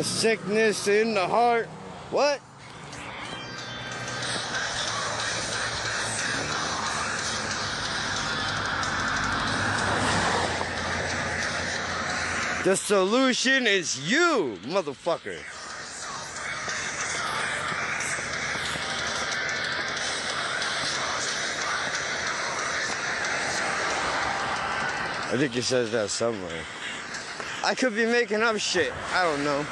Sickness 0.00 0.88
in 0.88 1.12
the 1.14 1.26
heart. 1.26 1.66
What? 2.10 2.40
The 12.64 12.76
solution 12.76 13.66
is 13.66 14.10
you, 14.10 14.56
motherfucker. 14.62 15.38
I 25.32 25.36
think 25.36 25.52
he 25.52 25.60
says 25.60 25.92
that 25.92 26.08
somewhere. 26.08 26.62
I 27.64 27.74
could 27.76 27.94
be 27.94 28.06
making 28.06 28.42
up 28.42 28.58
shit. 28.58 28.92
I 29.12 29.22
don't 29.22 29.44
know. 29.44 29.64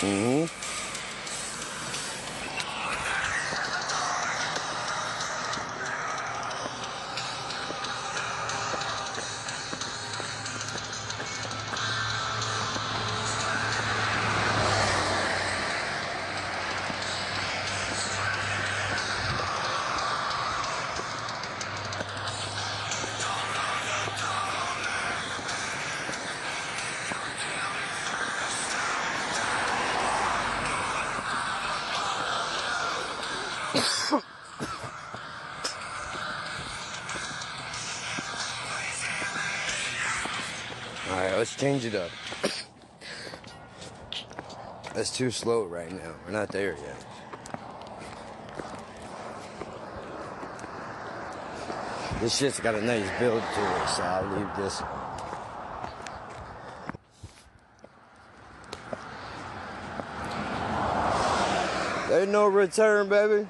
Mm-hmm. 0.00 0.55
Change 41.58 41.86
it 41.86 41.94
up. 41.94 42.10
That's 44.94 45.16
too 45.16 45.30
slow 45.30 45.64
right 45.64 45.90
now. 45.90 46.14
We're 46.24 46.32
not 46.32 46.48
there 46.48 46.72
yet. 46.72 47.06
This 52.20 52.36
shit's 52.36 52.60
got 52.60 52.74
a 52.74 52.80
nice 52.82 53.08
build 53.18 53.42
to 53.42 53.82
it, 53.82 53.88
so 53.88 54.02
I'll 54.02 54.26
leave 54.36 54.56
this. 54.56 54.82
Ain't 62.10 62.30
no 62.30 62.46
return, 62.46 63.08
baby. 63.08 63.46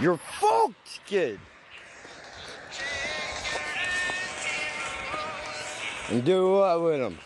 You're 0.00 0.16
fucked, 0.16 1.00
kid. 1.06 1.38
And 6.12 6.22
do 6.26 6.52
what 6.52 6.82
with 6.82 7.00
them? 7.00 7.18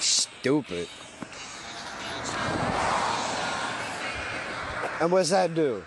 Stupid. 0.00 0.88
And 5.00 5.12
what's 5.12 5.30
that 5.30 5.54
do? 5.54 5.84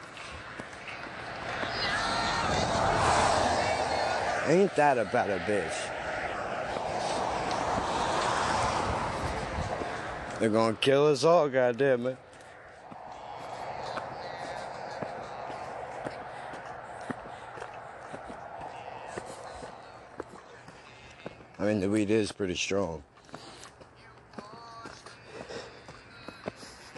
Ain't 4.48 4.74
that 4.78 4.98
about 4.98 5.30
a 5.30 5.40
bitch? 5.40 5.76
They're 10.40 10.50
gonna 10.50 10.78
kill 10.80 11.08
us 11.08 11.26
all, 11.26 11.50
goddamn 11.50 12.08
it. 12.08 12.18
The 21.80 21.90
weed 21.90 22.12
is 22.12 22.32
pretty 22.34 22.56
strong. 22.56 23.02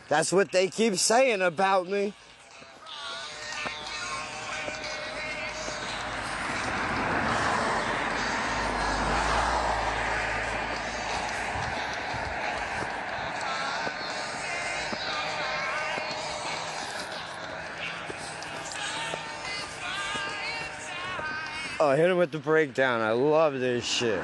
That's 0.10 0.34
what 0.34 0.52
they 0.52 0.68
keep 0.68 0.96
saying 0.96 1.42
about 1.42 1.88
me. 1.88 2.14
Oh, 21.80 21.96
hit 21.96 22.10
him 22.10 22.18
with 22.18 22.32
the 22.32 22.40
breakdown. 22.40 23.02
I 23.02 23.12
love 23.12 23.60
this 23.60 23.86
shit. 23.86 24.24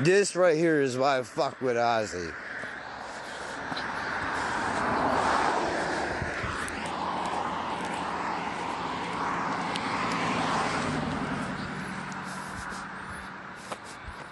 This 0.00 0.34
right 0.34 0.56
here 0.56 0.80
is 0.80 0.96
why 0.96 1.18
I 1.18 1.22
fuck 1.22 1.60
with 1.60 1.76
Ozzy. 1.76 2.32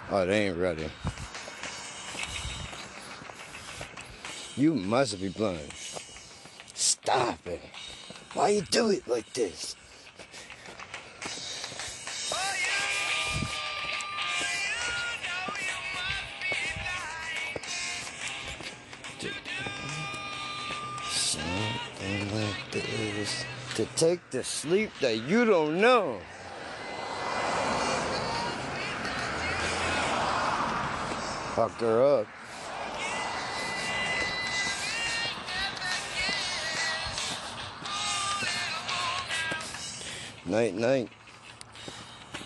Oh, 0.09 0.25
they 0.25 0.47
ain't 0.47 0.57
ready. 0.57 0.89
You 4.55 4.73
must 4.73 5.21
be 5.21 5.29
blind. 5.29 5.71
Stop 6.73 7.45
it. 7.45 7.61
Why 8.33 8.49
you 8.49 8.61
do 8.63 8.89
it 8.89 9.07
like 9.07 9.31
this? 9.33 9.75
To 23.79 23.85
take 23.95 24.19
the 24.29 24.43
sleep 24.43 24.91
that 24.99 25.15
you 25.23 25.45
don't 25.45 25.79
know. 25.79 26.19
Fuck 31.55 31.71
her 31.79 32.03
up. 32.03 32.27
Night, 40.45 40.75
night. 40.75 41.09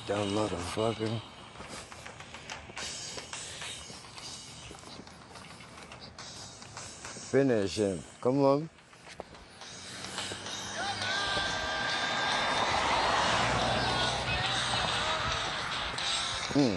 Dumb 0.05 0.29
motherfucker. 0.33 1.19
Finish 7.31 7.77
him. 7.77 8.03
Come 8.21 8.45
on. 8.45 8.69
Hmm. 16.53 16.75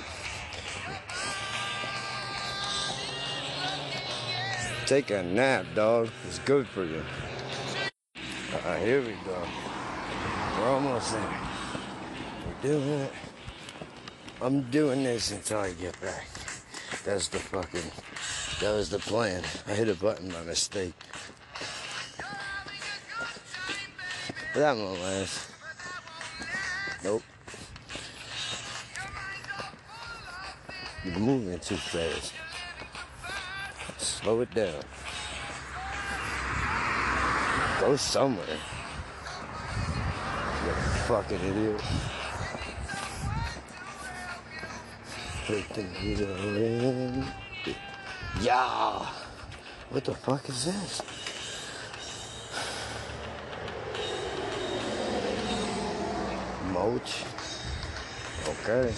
Take 4.87 5.11
a 5.11 5.23
nap, 5.23 5.67
dog. 5.75 6.09
It's 6.27 6.39
good 6.39 6.67
for 6.67 6.83
you. 6.85 7.03
Alright, 8.55 8.83
here 8.83 9.03
we 9.03 9.13
go. 9.27 9.47
We're 10.57 10.69
almost 10.69 11.13
there. 11.13 11.41
We're 12.47 12.71
doing 12.71 12.89
it. 12.89 13.13
I'm 14.41 14.63
doing 14.71 15.05
this 15.05 15.31
until 15.33 15.59
I 15.59 15.73
get 15.73 16.01
back. 16.01 16.27
That's 17.05 17.29
the 17.29 17.39
fucking. 17.39 17.91
That 18.61 18.75
was 18.75 18.89
the 18.89 18.99
plan. 18.99 19.43
I 19.67 19.73
hit 19.73 19.91
a 19.91 19.95
button 19.95 20.31
by 20.31 20.43
mistake. 20.45 20.95
But 24.55 24.61
that 24.61 24.75
won't 24.75 25.01
last. 25.01 25.46
Moving 31.27 31.59
too 31.59 31.75
fast. 31.75 32.33
Slow 33.99 34.43
it 34.43 34.55
down. 34.55 34.81
Go 37.81 37.97
somewhere. 37.97 38.47
You 40.65 40.73
fucking 41.09 41.41
idiot. 41.41 41.83
Yeah. 48.41 49.07
What 49.91 50.05
the 50.05 50.15
fuck 50.15 50.49
is 50.49 50.65
this? 50.65 51.03
Mulch. 56.73 57.25
Okay. 58.49 58.95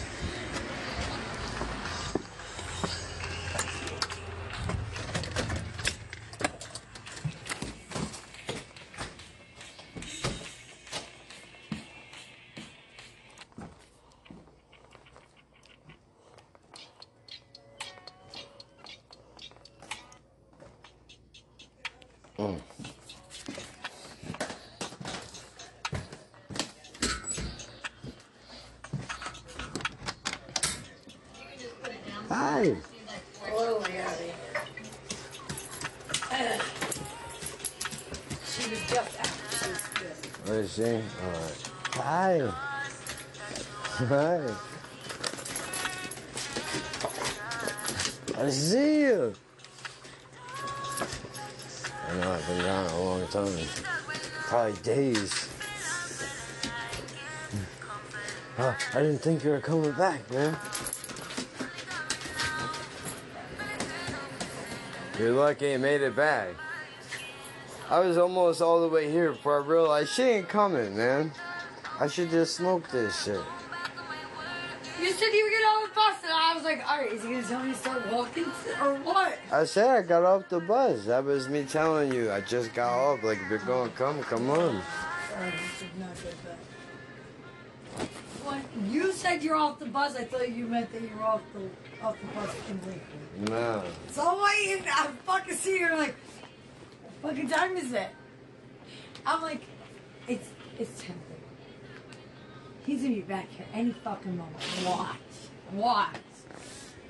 I 48.88 48.90
know 52.14 52.32
I've 52.32 52.46
been 52.46 52.62
gone 52.62 52.86
a 52.86 53.00
long 53.02 53.26
time. 53.28 53.66
Probably 54.46 54.80
days. 54.82 55.48
Oh, 58.58 58.76
I 58.94 59.02
didn't 59.02 59.18
think 59.18 59.44
you 59.44 59.50
were 59.50 59.60
coming 59.60 59.92
back, 59.92 60.30
man. 60.30 60.56
You're 65.18 65.32
lucky 65.32 65.72
you 65.72 65.78
made 65.78 66.00
it 66.00 66.16
back. 66.16 66.54
I 67.90 68.00
was 68.00 68.16
almost 68.16 68.62
all 68.62 68.80
the 68.80 68.88
way 68.88 69.10
here 69.10 69.32
before 69.32 69.62
I 69.62 69.66
realized 69.66 70.12
she 70.12 70.22
ain't 70.22 70.48
coming, 70.48 70.96
man. 70.96 71.32
I 72.00 72.06
should 72.08 72.30
just 72.30 72.56
smoke 72.56 72.88
this 72.88 73.24
shit. 73.24 73.40
You 75.08 75.14
said 75.14 75.32
you 75.32 75.42
were 75.42 75.50
getting 75.50 75.64
on 75.64 75.88
the 75.88 75.94
bus, 75.94 76.16
and 76.22 76.32
I 76.34 76.54
was 76.54 76.64
like, 76.64 76.86
all 76.86 76.98
right, 76.98 77.10
is 77.10 77.22
he 77.22 77.30
gonna 77.30 77.42
tell 77.42 77.62
me 77.62 77.72
to 77.72 77.78
start 77.78 78.12
walking 78.12 78.44
or 78.44 78.94
what? 78.96 79.38
I 79.50 79.64
said 79.64 79.88
I 79.88 80.02
got 80.02 80.22
off 80.22 80.50
the 80.50 80.60
bus. 80.60 81.06
That 81.06 81.24
was 81.24 81.48
me 81.48 81.64
telling 81.64 82.12
you. 82.12 82.30
I 82.30 82.42
just 82.42 82.74
got 82.74 82.92
off. 82.92 83.22
Like, 83.22 83.38
if 83.42 83.48
you're 83.48 83.58
gonna 83.60 83.90
come, 83.92 84.22
come 84.22 84.50
on. 84.50 84.58
Oh, 84.58 84.84
Sorry, 85.32 85.50
this 85.50 85.78
did 85.78 85.98
not 85.98 86.14
get 86.22 86.34
back. 87.96 88.08
when 88.44 88.92
you 88.92 89.10
said 89.12 89.42
you're 89.42 89.56
off 89.56 89.78
the 89.78 89.86
bus, 89.86 90.14
I 90.14 90.24
thought 90.24 90.52
you 90.52 90.66
meant 90.66 90.92
that 90.92 91.00
you 91.00 91.08
were 91.16 91.24
off 91.24 91.40
the 91.54 92.04
off 92.04 92.16
the 92.20 92.26
bus 92.38 92.54
completely. 92.66 93.00
No. 93.48 93.84
So 94.10 94.28
I'm 94.28 94.42
waiting. 94.42 94.84
I 94.92 95.06
fucking 95.24 95.54
see 95.54 95.78
you're 95.78 95.96
like, 95.96 96.16
what 97.22 97.32
fucking 97.32 97.48
time 97.48 97.78
is 97.78 97.94
it? 97.94 98.10
I'm 99.24 99.40
like, 99.40 99.62
it's 100.28 100.50
it's 100.78 101.02
ten. 101.02 101.16
He's 102.88 103.02
gonna 103.02 103.16
be 103.16 103.20
back 103.20 103.50
here 103.50 103.66
any 103.74 103.90
fucking 103.90 104.34
moment. 104.34 104.56
Watch, 104.86 105.16
watch. 105.74 106.16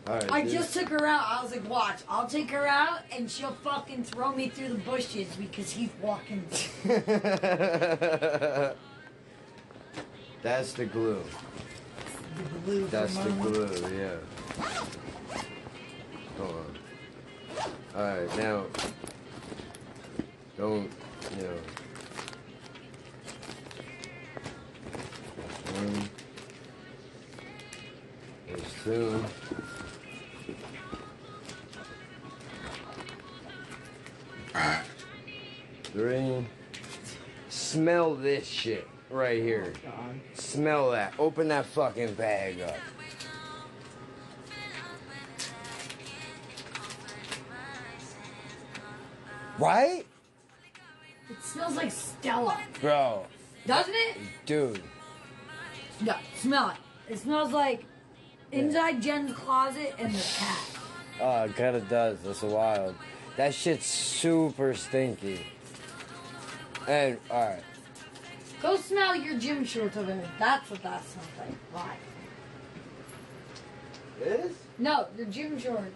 Alright. 0.09 0.33
I 0.33 0.43
dude. 0.43 0.51
just 0.51 0.75
took 0.75 0.89
her 0.89 1.07
out. 1.07 1.23
I 1.25 1.41
was 1.41 1.53
like, 1.53 1.71
watch. 1.71 2.01
I'll 2.09 2.27
take 2.27 2.51
her 2.51 2.67
out 2.67 3.03
and 3.17 3.31
she'll 3.31 3.53
fucking 3.63 4.03
throw 4.03 4.35
me 4.35 4.49
through 4.49 4.71
the 4.71 4.79
bushes 4.79 5.29
because 5.37 5.71
he's 5.71 5.91
walking. 6.03 6.45
That's 10.43 10.73
the 10.73 10.87
glue. 10.87 11.23
the 12.35 12.59
blue 12.65 12.89
That's 12.89 13.17
the 13.17 13.31
Mama. 13.31 13.51
glue, 13.51 13.97
yeah. 13.97 14.17
Hold 16.39 16.57
on. 16.57 16.77
Alright, 17.95 18.37
now. 18.37 18.65
Don't, 20.57 20.91
you 21.37 21.43
know. 21.45 21.55
One. 25.75 26.09
There's 28.47 28.73
two. 28.85 29.25
Three. 35.85 36.47
Smell 37.49 38.15
this 38.15 38.47
shit 38.47 38.87
right 39.11 39.43
here. 39.43 39.73
Smell 40.35 40.91
that. 40.93 41.15
Open 41.19 41.49
that 41.49 41.67
fucking 41.67 42.15
bag 42.15 42.61
up. 42.61 42.77
Right? 49.59 50.07
It 51.31 51.43
smells 51.43 51.77
like 51.77 51.91
Stella, 51.91 52.57
Bro, 52.81 53.27
doesn't 53.67 53.93
it? 53.95 54.17
dude. 54.47 54.81
No, 56.01 56.15
smell 56.37 56.71
it. 56.71 56.77
It 57.13 57.19
smells 57.19 57.53
like 57.53 57.85
inside 58.53 59.03
Jen's 59.03 59.33
closet 59.33 59.95
and 59.99 60.15
the 60.15 60.25
cat. 60.39 60.59
Oh, 61.21 61.45
it 61.45 61.57
kinda 61.57 61.81
does. 61.81 62.19
That's 62.21 62.43
wild. 62.43 62.95
That 63.37 63.55
shit's 63.55 63.87
super 63.87 64.75
stinky. 64.75 65.47
And, 66.87 67.19
alright. 67.31 67.63
Go 68.63 68.77
smell 68.77 69.15
your 69.15 69.39
gym 69.39 69.65
shorts 69.65 69.97
over 69.97 70.07
there. 70.07 70.29
That's 70.39 70.71
what 70.71 70.83
that 70.83 71.05
smells 71.05 71.29
like. 71.39 71.57
Why? 71.73 71.97
This? 74.19 74.53
No, 74.79 75.07
your 75.17 75.27
gym 75.27 75.59
shorts. 75.59 75.95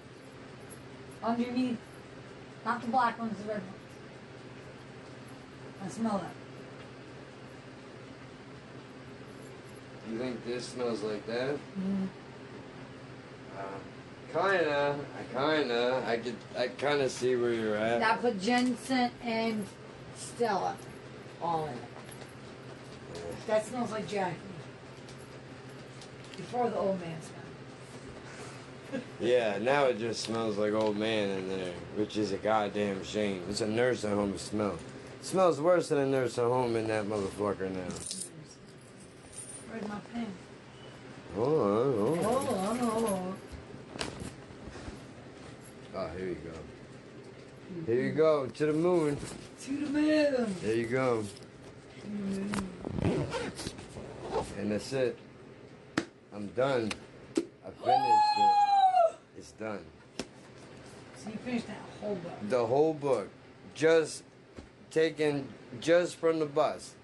Underneath. 1.23 1.79
Not 2.65 2.81
the 2.81 2.89
black 2.89 3.19
ones, 3.19 3.37
the 3.39 3.49
red 3.49 3.61
ones. 3.61 3.75
I 5.85 5.89
smell 5.89 6.19
that. 6.19 6.42
You 10.13 10.19
think 10.19 10.45
this 10.45 10.67
smells 10.67 11.03
like 11.03 11.27
that? 11.27 11.57
Mm. 11.81 12.09
Uh, 13.59 13.63
kinda. 14.31 14.97
I 15.19 15.23
kinda. 15.35 16.05
I 16.07 16.17
could. 16.19 16.37
I 16.57 16.69
kinda 16.69 17.09
see 17.09 17.35
where 17.35 17.53
you're 17.55 17.77
at. 17.77 17.99
Now 18.01 18.17
put 18.17 18.39
Jensen 18.39 19.11
and 19.25 19.65
Stella 20.15 20.77
all 21.41 21.65
in 21.65 21.73
it. 21.73 21.79
That 23.47 23.65
smells 23.65 23.91
like 23.91 24.07
Jackie. 24.07 24.37
Before 26.37 26.69
the 26.69 26.77
old 26.77 27.01
man 27.01 27.17
smell. 27.23 29.01
Yeah, 29.19 29.57
now 29.63 29.87
it 29.87 29.99
just 29.99 30.21
smells 30.21 30.59
like 30.59 30.75
old 30.75 30.99
man 30.99 31.31
in 31.31 31.49
there, 31.49 31.73
which 31.97 32.19
is 32.19 32.33
a 32.33 32.37
goddamn 32.37 33.03
shame. 33.03 33.43
It's 33.49 33.63
a 33.63 33.67
nursing 33.67 34.11
home 34.11 34.37
smell. 34.37 34.75
It 35.21 35.25
smells 35.25 35.59
worse 35.59 35.89
than 35.89 35.99
a 35.99 36.07
nursing 36.07 36.45
home 36.45 36.77
in 36.77 36.87
that 36.89 37.07
motherfucker 37.07 37.71
now. 37.71 37.95
Where's 39.73 39.89
my 39.89 39.99
pen? 40.13 40.27
Oh, 41.35 41.41
oh, 41.41 41.97
oh. 41.99 42.15
Hold 42.23 42.37
on, 42.37 42.45
hold 42.45 42.59
on. 42.59 42.79
Hold 42.79 42.81
on, 42.83 42.89
hold 42.91 43.07
on. 43.07 43.37
Oh, 45.95 46.09
here 46.19 46.29
you 46.29 46.35
go. 46.35 46.53
Here 47.87 48.03
you 48.03 48.13
go, 48.13 48.47
to 48.49 48.67
the 48.67 48.73
moon. 48.75 49.17
To 49.63 49.71
the 49.71 49.87
moon. 49.87 50.57
There 50.61 50.75
you 50.75 50.87
go. 50.87 51.25
Mm. 52.07 53.25
And 54.59 54.73
that's 54.73 54.93
it. 54.93 55.19
I'm 56.35 56.49
done. 56.49 56.93
I 57.39 57.71
finished 57.71 58.39
it. 58.39 59.17
It's 59.39 59.53
done. 59.53 59.87
So 61.17 61.31
you 61.31 61.39
finished 61.39 61.67
that 61.69 61.79
whole 62.03 62.17
book. 62.17 62.33
The 62.51 62.67
whole 62.67 62.93
book. 62.93 63.31
Just 63.75 64.23
taken 64.91 65.49
just 65.81 66.17
from 66.17 66.41
the 66.41 66.47
bus. 66.47 66.95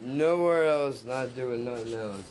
Nowhere 0.00 0.66
else, 0.66 1.04
not 1.04 1.34
doing 1.34 1.64
nothing 1.64 1.94
else. 1.94 2.22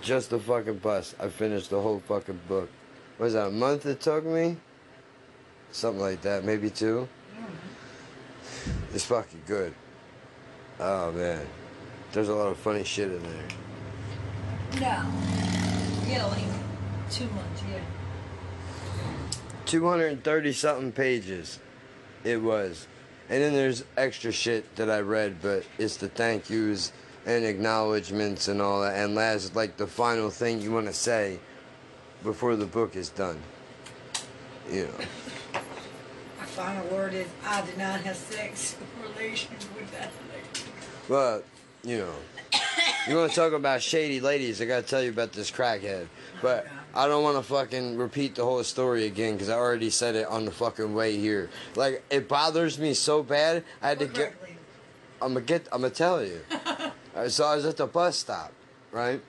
Just 0.00 0.30
the 0.30 0.38
fucking 0.38 0.78
bus. 0.78 1.14
I 1.20 1.28
finished 1.28 1.70
the 1.70 1.80
whole 1.80 2.00
fucking 2.00 2.40
book. 2.48 2.70
Was 3.18 3.34
that 3.34 3.48
a 3.48 3.50
month 3.50 3.86
it 3.86 4.00
took 4.00 4.24
me? 4.24 4.56
Something 5.70 6.00
like 6.02 6.22
that, 6.22 6.44
maybe 6.44 6.70
two. 6.70 7.08
It's 8.94 9.04
fucking 9.04 9.42
good. 9.46 9.74
Oh 10.78 11.12
man. 11.12 11.46
There's 12.12 12.28
a 12.28 12.34
lot 12.34 12.48
of 12.48 12.58
funny 12.58 12.84
shit 12.84 13.10
in 13.10 13.22
there. 13.22 13.48
No. 14.74 15.12
Yeah, 16.08 16.26
like 16.26 16.44
two 17.10 17.26
months, 17.30 17.62
yeah. 17.70 17.80
230 19.66 20.52
something 20.52 20.92
pages 20.92 21.58
it 22.24 22.40
was 22.40 22.86
and 23.28 23.42
then 23.42 23.52
there's 23.52 23.84
extra 23.96 24.32
shit 24.32 24.74
that 24.76 24.90
i 24.90 25.00
read 25.00 25.36
but 25.42 25.64
it's 25.78 25.96
the 25.96 26.08
thank 26.08 26.50
yous 26.50 26.92
and 27.26 27.44
acknowledgments 27.44 28.48
and 28.48 28.60
all 28.60 28.82
that. 28.82 28.96
And 28.96 29.14
last 29.14 29.54
like 29.54 29.76
the 29.76 29.86
final 29.86 30.30
thing 30.30 30.60
you 30.60 30.72
want 30.72 30.86
to 30.86 30.92
say 30.92 31.38
before 32.22 32.56
the 32.56 32.66
book 32.66 32.96
is 32.96 33.08
done. 33.08 33.40
You 34.70 34.86
know. 34.86 35.60
My 36.38 36.44
final 36.46 36.86
word 36.88 37.14
is 37.14 37.26
I 37.44 37.64
did 37.64 37.78
not 37.78 38.00
have 38.00 38.16
sex 38.16 38.76
relations 39.02 39.66
with 39.76 39.90
that 39.92 40.12
lady. 40.32 40.70
but 41.08 41.44
you 41.84 41.98
know 41.98 42.14
you 43.08 43.16
want 43.16 43.30
to 43.30 43.34
talk 43.34 43.52
about 43.52 43.82
shady 43.82 44.20
ladies 44.20 44.62
i 44.62 44.64
gotta 44.64 44.82
tell 44.82 45.02
you 45.02 45.10
about 45.10 45.32
this 45.32 45.50
crackhead. 45.50 46.06
But 46.40 46.66
oh, 46.68 46.81
i 46.94 47.06
don't 47.06 47.22
want 47.22 47.36
to 47.36 47.42
fucking 47.42 47.96
repeat 47.96 48.34
the 48.34 48.44
whole 48.44 48.62
story 48.64 49.06
again 49.06 49.34
because 49.34 49.48
i 49.48 49.54
already 49.54 49.90
said 49.90 50.14
it 50.14 50.26
on 50.26 50.44
the 50.44 50.50
fucking 50.50 50.94
way 50.94 51.16
here. 51.16 51.50
Like 51.76 52.02
it 52.10 52.28
bothers 52.28 52.78
me 52.78 52.94
so 52.94 53.22
bad 53.22 53.64
i 53.80 53.88
had 53.88 53.98
to 53.98 54.06
get 54.06 54.34
i'm 55.20 55.34
gonna 55.34 55.40
get 55.44 55.66
i'm 55.72 55.82
gonna 55.82 55.92
tell 55.94 56.24
you. 56.24 56.40
Uh, 57.14 57.28
so 57.28 57.44
i 57.44 57.54
was 57.54 57.66
at 57.66 57.76
the 57.76 57.86
bus 57.86 58.16
stop 58.16 58.54
right? 58.90 59.20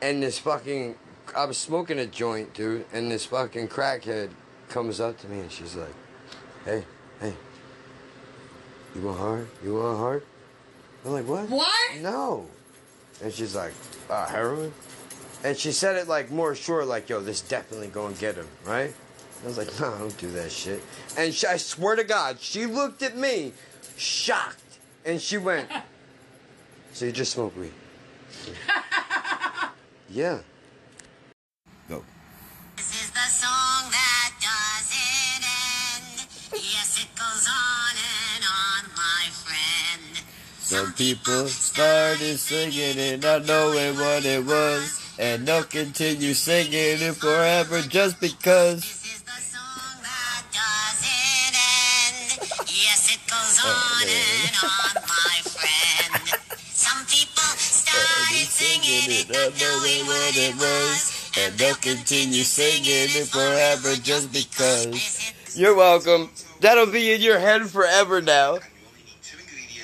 And 0.00 0.22
this 0.22 0.38
fucking 0.38 0.94
i 1.36 1.44
was 1.44 1.58
smoking 1.58 1.98
a 1.98 2.06
joint 2.06 2.54
dude 2.54 2.84
and 2.92 3.10
this 3.10 3.26
fucking 3.26 3.66
crackhead 3.66 4.30
comes 4.68 5.00
up 5.00 5.18
to 5.18 5.28
me 5.28 5.40
and 5.40 5.50
she's 5.50 5.74
like 5.74 5.94
hey 6.64 6.84
hey. 7.20 7.34
You 8.94 9.02
want 9.02 9.18
hard 9.18 9.48
you 9.64 9.74
want 9.74 9.98
hard 9.98 10.22
i'm 11.04 11.12
like 11.12 11.26
what? 11.26 11.48
What? 11.50 12.00
no. 12.00 12.46
And 13.22 13.32
she's 13.32 13.54
like, 13.54 13.72
uh, 14.10 14.26
heroin? 14.26 14.72
And 15.44 15.56
she 15.56 15.72
said 15.72 15.96
it 15.96 16.08
like 16.08 16.30
more 16.30 16.54
sure, 16.54 16.84
like, 16.84 17.08
yo, 17.08 17.20
this 17.20 17.40
definitely 17.40 17.88
gonna 17.88 18.14
get 18.14 18.34
him, 18.36 18.48
right? 18.64 18.92
I 19.42 19.46
was 19.46 19.58
like, 19.58 19.68
no, 19.78 19.96
don't 19.98 20.16
do 20.18 20.30
that 20.32 20.50
shit. 20.50 20.82
And 21.16 21.32
she, 21.32 21.46
I 21.46 21.56
swear 21.56 21.96
to 21.96 22.04
God, 22.04 22.40
she 22.40 22.66
looked 22.66 23.02
at 23.02 23.16
me, 23.16 23.52
shocked, 23.96 24.78
and 25.04 25.20
she 25.20 25.38
went, 25.38 25.68
so 26.92 27.04
you 27.04 27.12
just 27.12 27.32
smoke 27.32 27.56
weed? 27.56 27.72
yeah. 30.10 30.40
Go. 31.88 32.02
This 32.76 33.04
is 33.04 33.10
the 33.10 33.28
song 33.28 33.90
that 33.90 34.32
doesn't 34.40 35.44
end. 35.44 36.26
Yes, 36.52 37.02
it 37.02 37.14
goes 37.14 37.46
on 37.46 37.94
and 38.34 38.44
on, 38.44 38.90
my 38.96 39.28
friend. 39.30 40.24
Some 40.58 40.92
people 40.94 41.46
started 41.48 42.38
singing 42.38 42.98
it, 42.98 43.22
not 43.22 43.44
knowing 43.44 43.96
what 43.96 44.24
it 44.24 44.44
was. 44.44 45.05
And 45.18 45.46
they'll 45.48 45.64
continue 45.64 46.34
singing 46.34 47.00
it 47.00 47.16
forever 47.16 47.80
just 47.80 48.20
because. 48.20 48.82
This 48.82 49.16
is 49.16 49.22
the 49.22 49.40
song 49.40 49.96
that 50.04 50.44
doesn't 50.52 51.56
end. 51.56 52.68
Yes, 52.68 53.16
it 53.16 53.20
goes 53.24 53.56
oh, 53.64 53.72
on 53.72 54.04
and 54.04 54.56
on, 54.60 55.02
my 55.08 55.40
friend. 55.48 56.36
Some 56.68 57.00
people 57.06 57.48
started 57.56 58.44
singing 58.44 59.08
it, 59.08 59.28
not 59.32 59.56
knowing 59.58 60.04
what 60.06 60.36
it 60.36 60.54
was. 60.56 61.32
And 61.38 61.54
they'll 61.56 61.74
continue 61.76 62.42
singing 62.42 63.08
it 63.16 63.28
forever 63.28 63.94
just 64.02 64.32
because. 64.32 65.32
You're 65.54 65.74
welcome. 65.74 66.30
That'll 66.60 66.86
be 66.86 67.12
in 67.12 67.22
your 67.22 67.38
head 67.38 67.68
forever 67.70 68.20
now. 68.20 68.58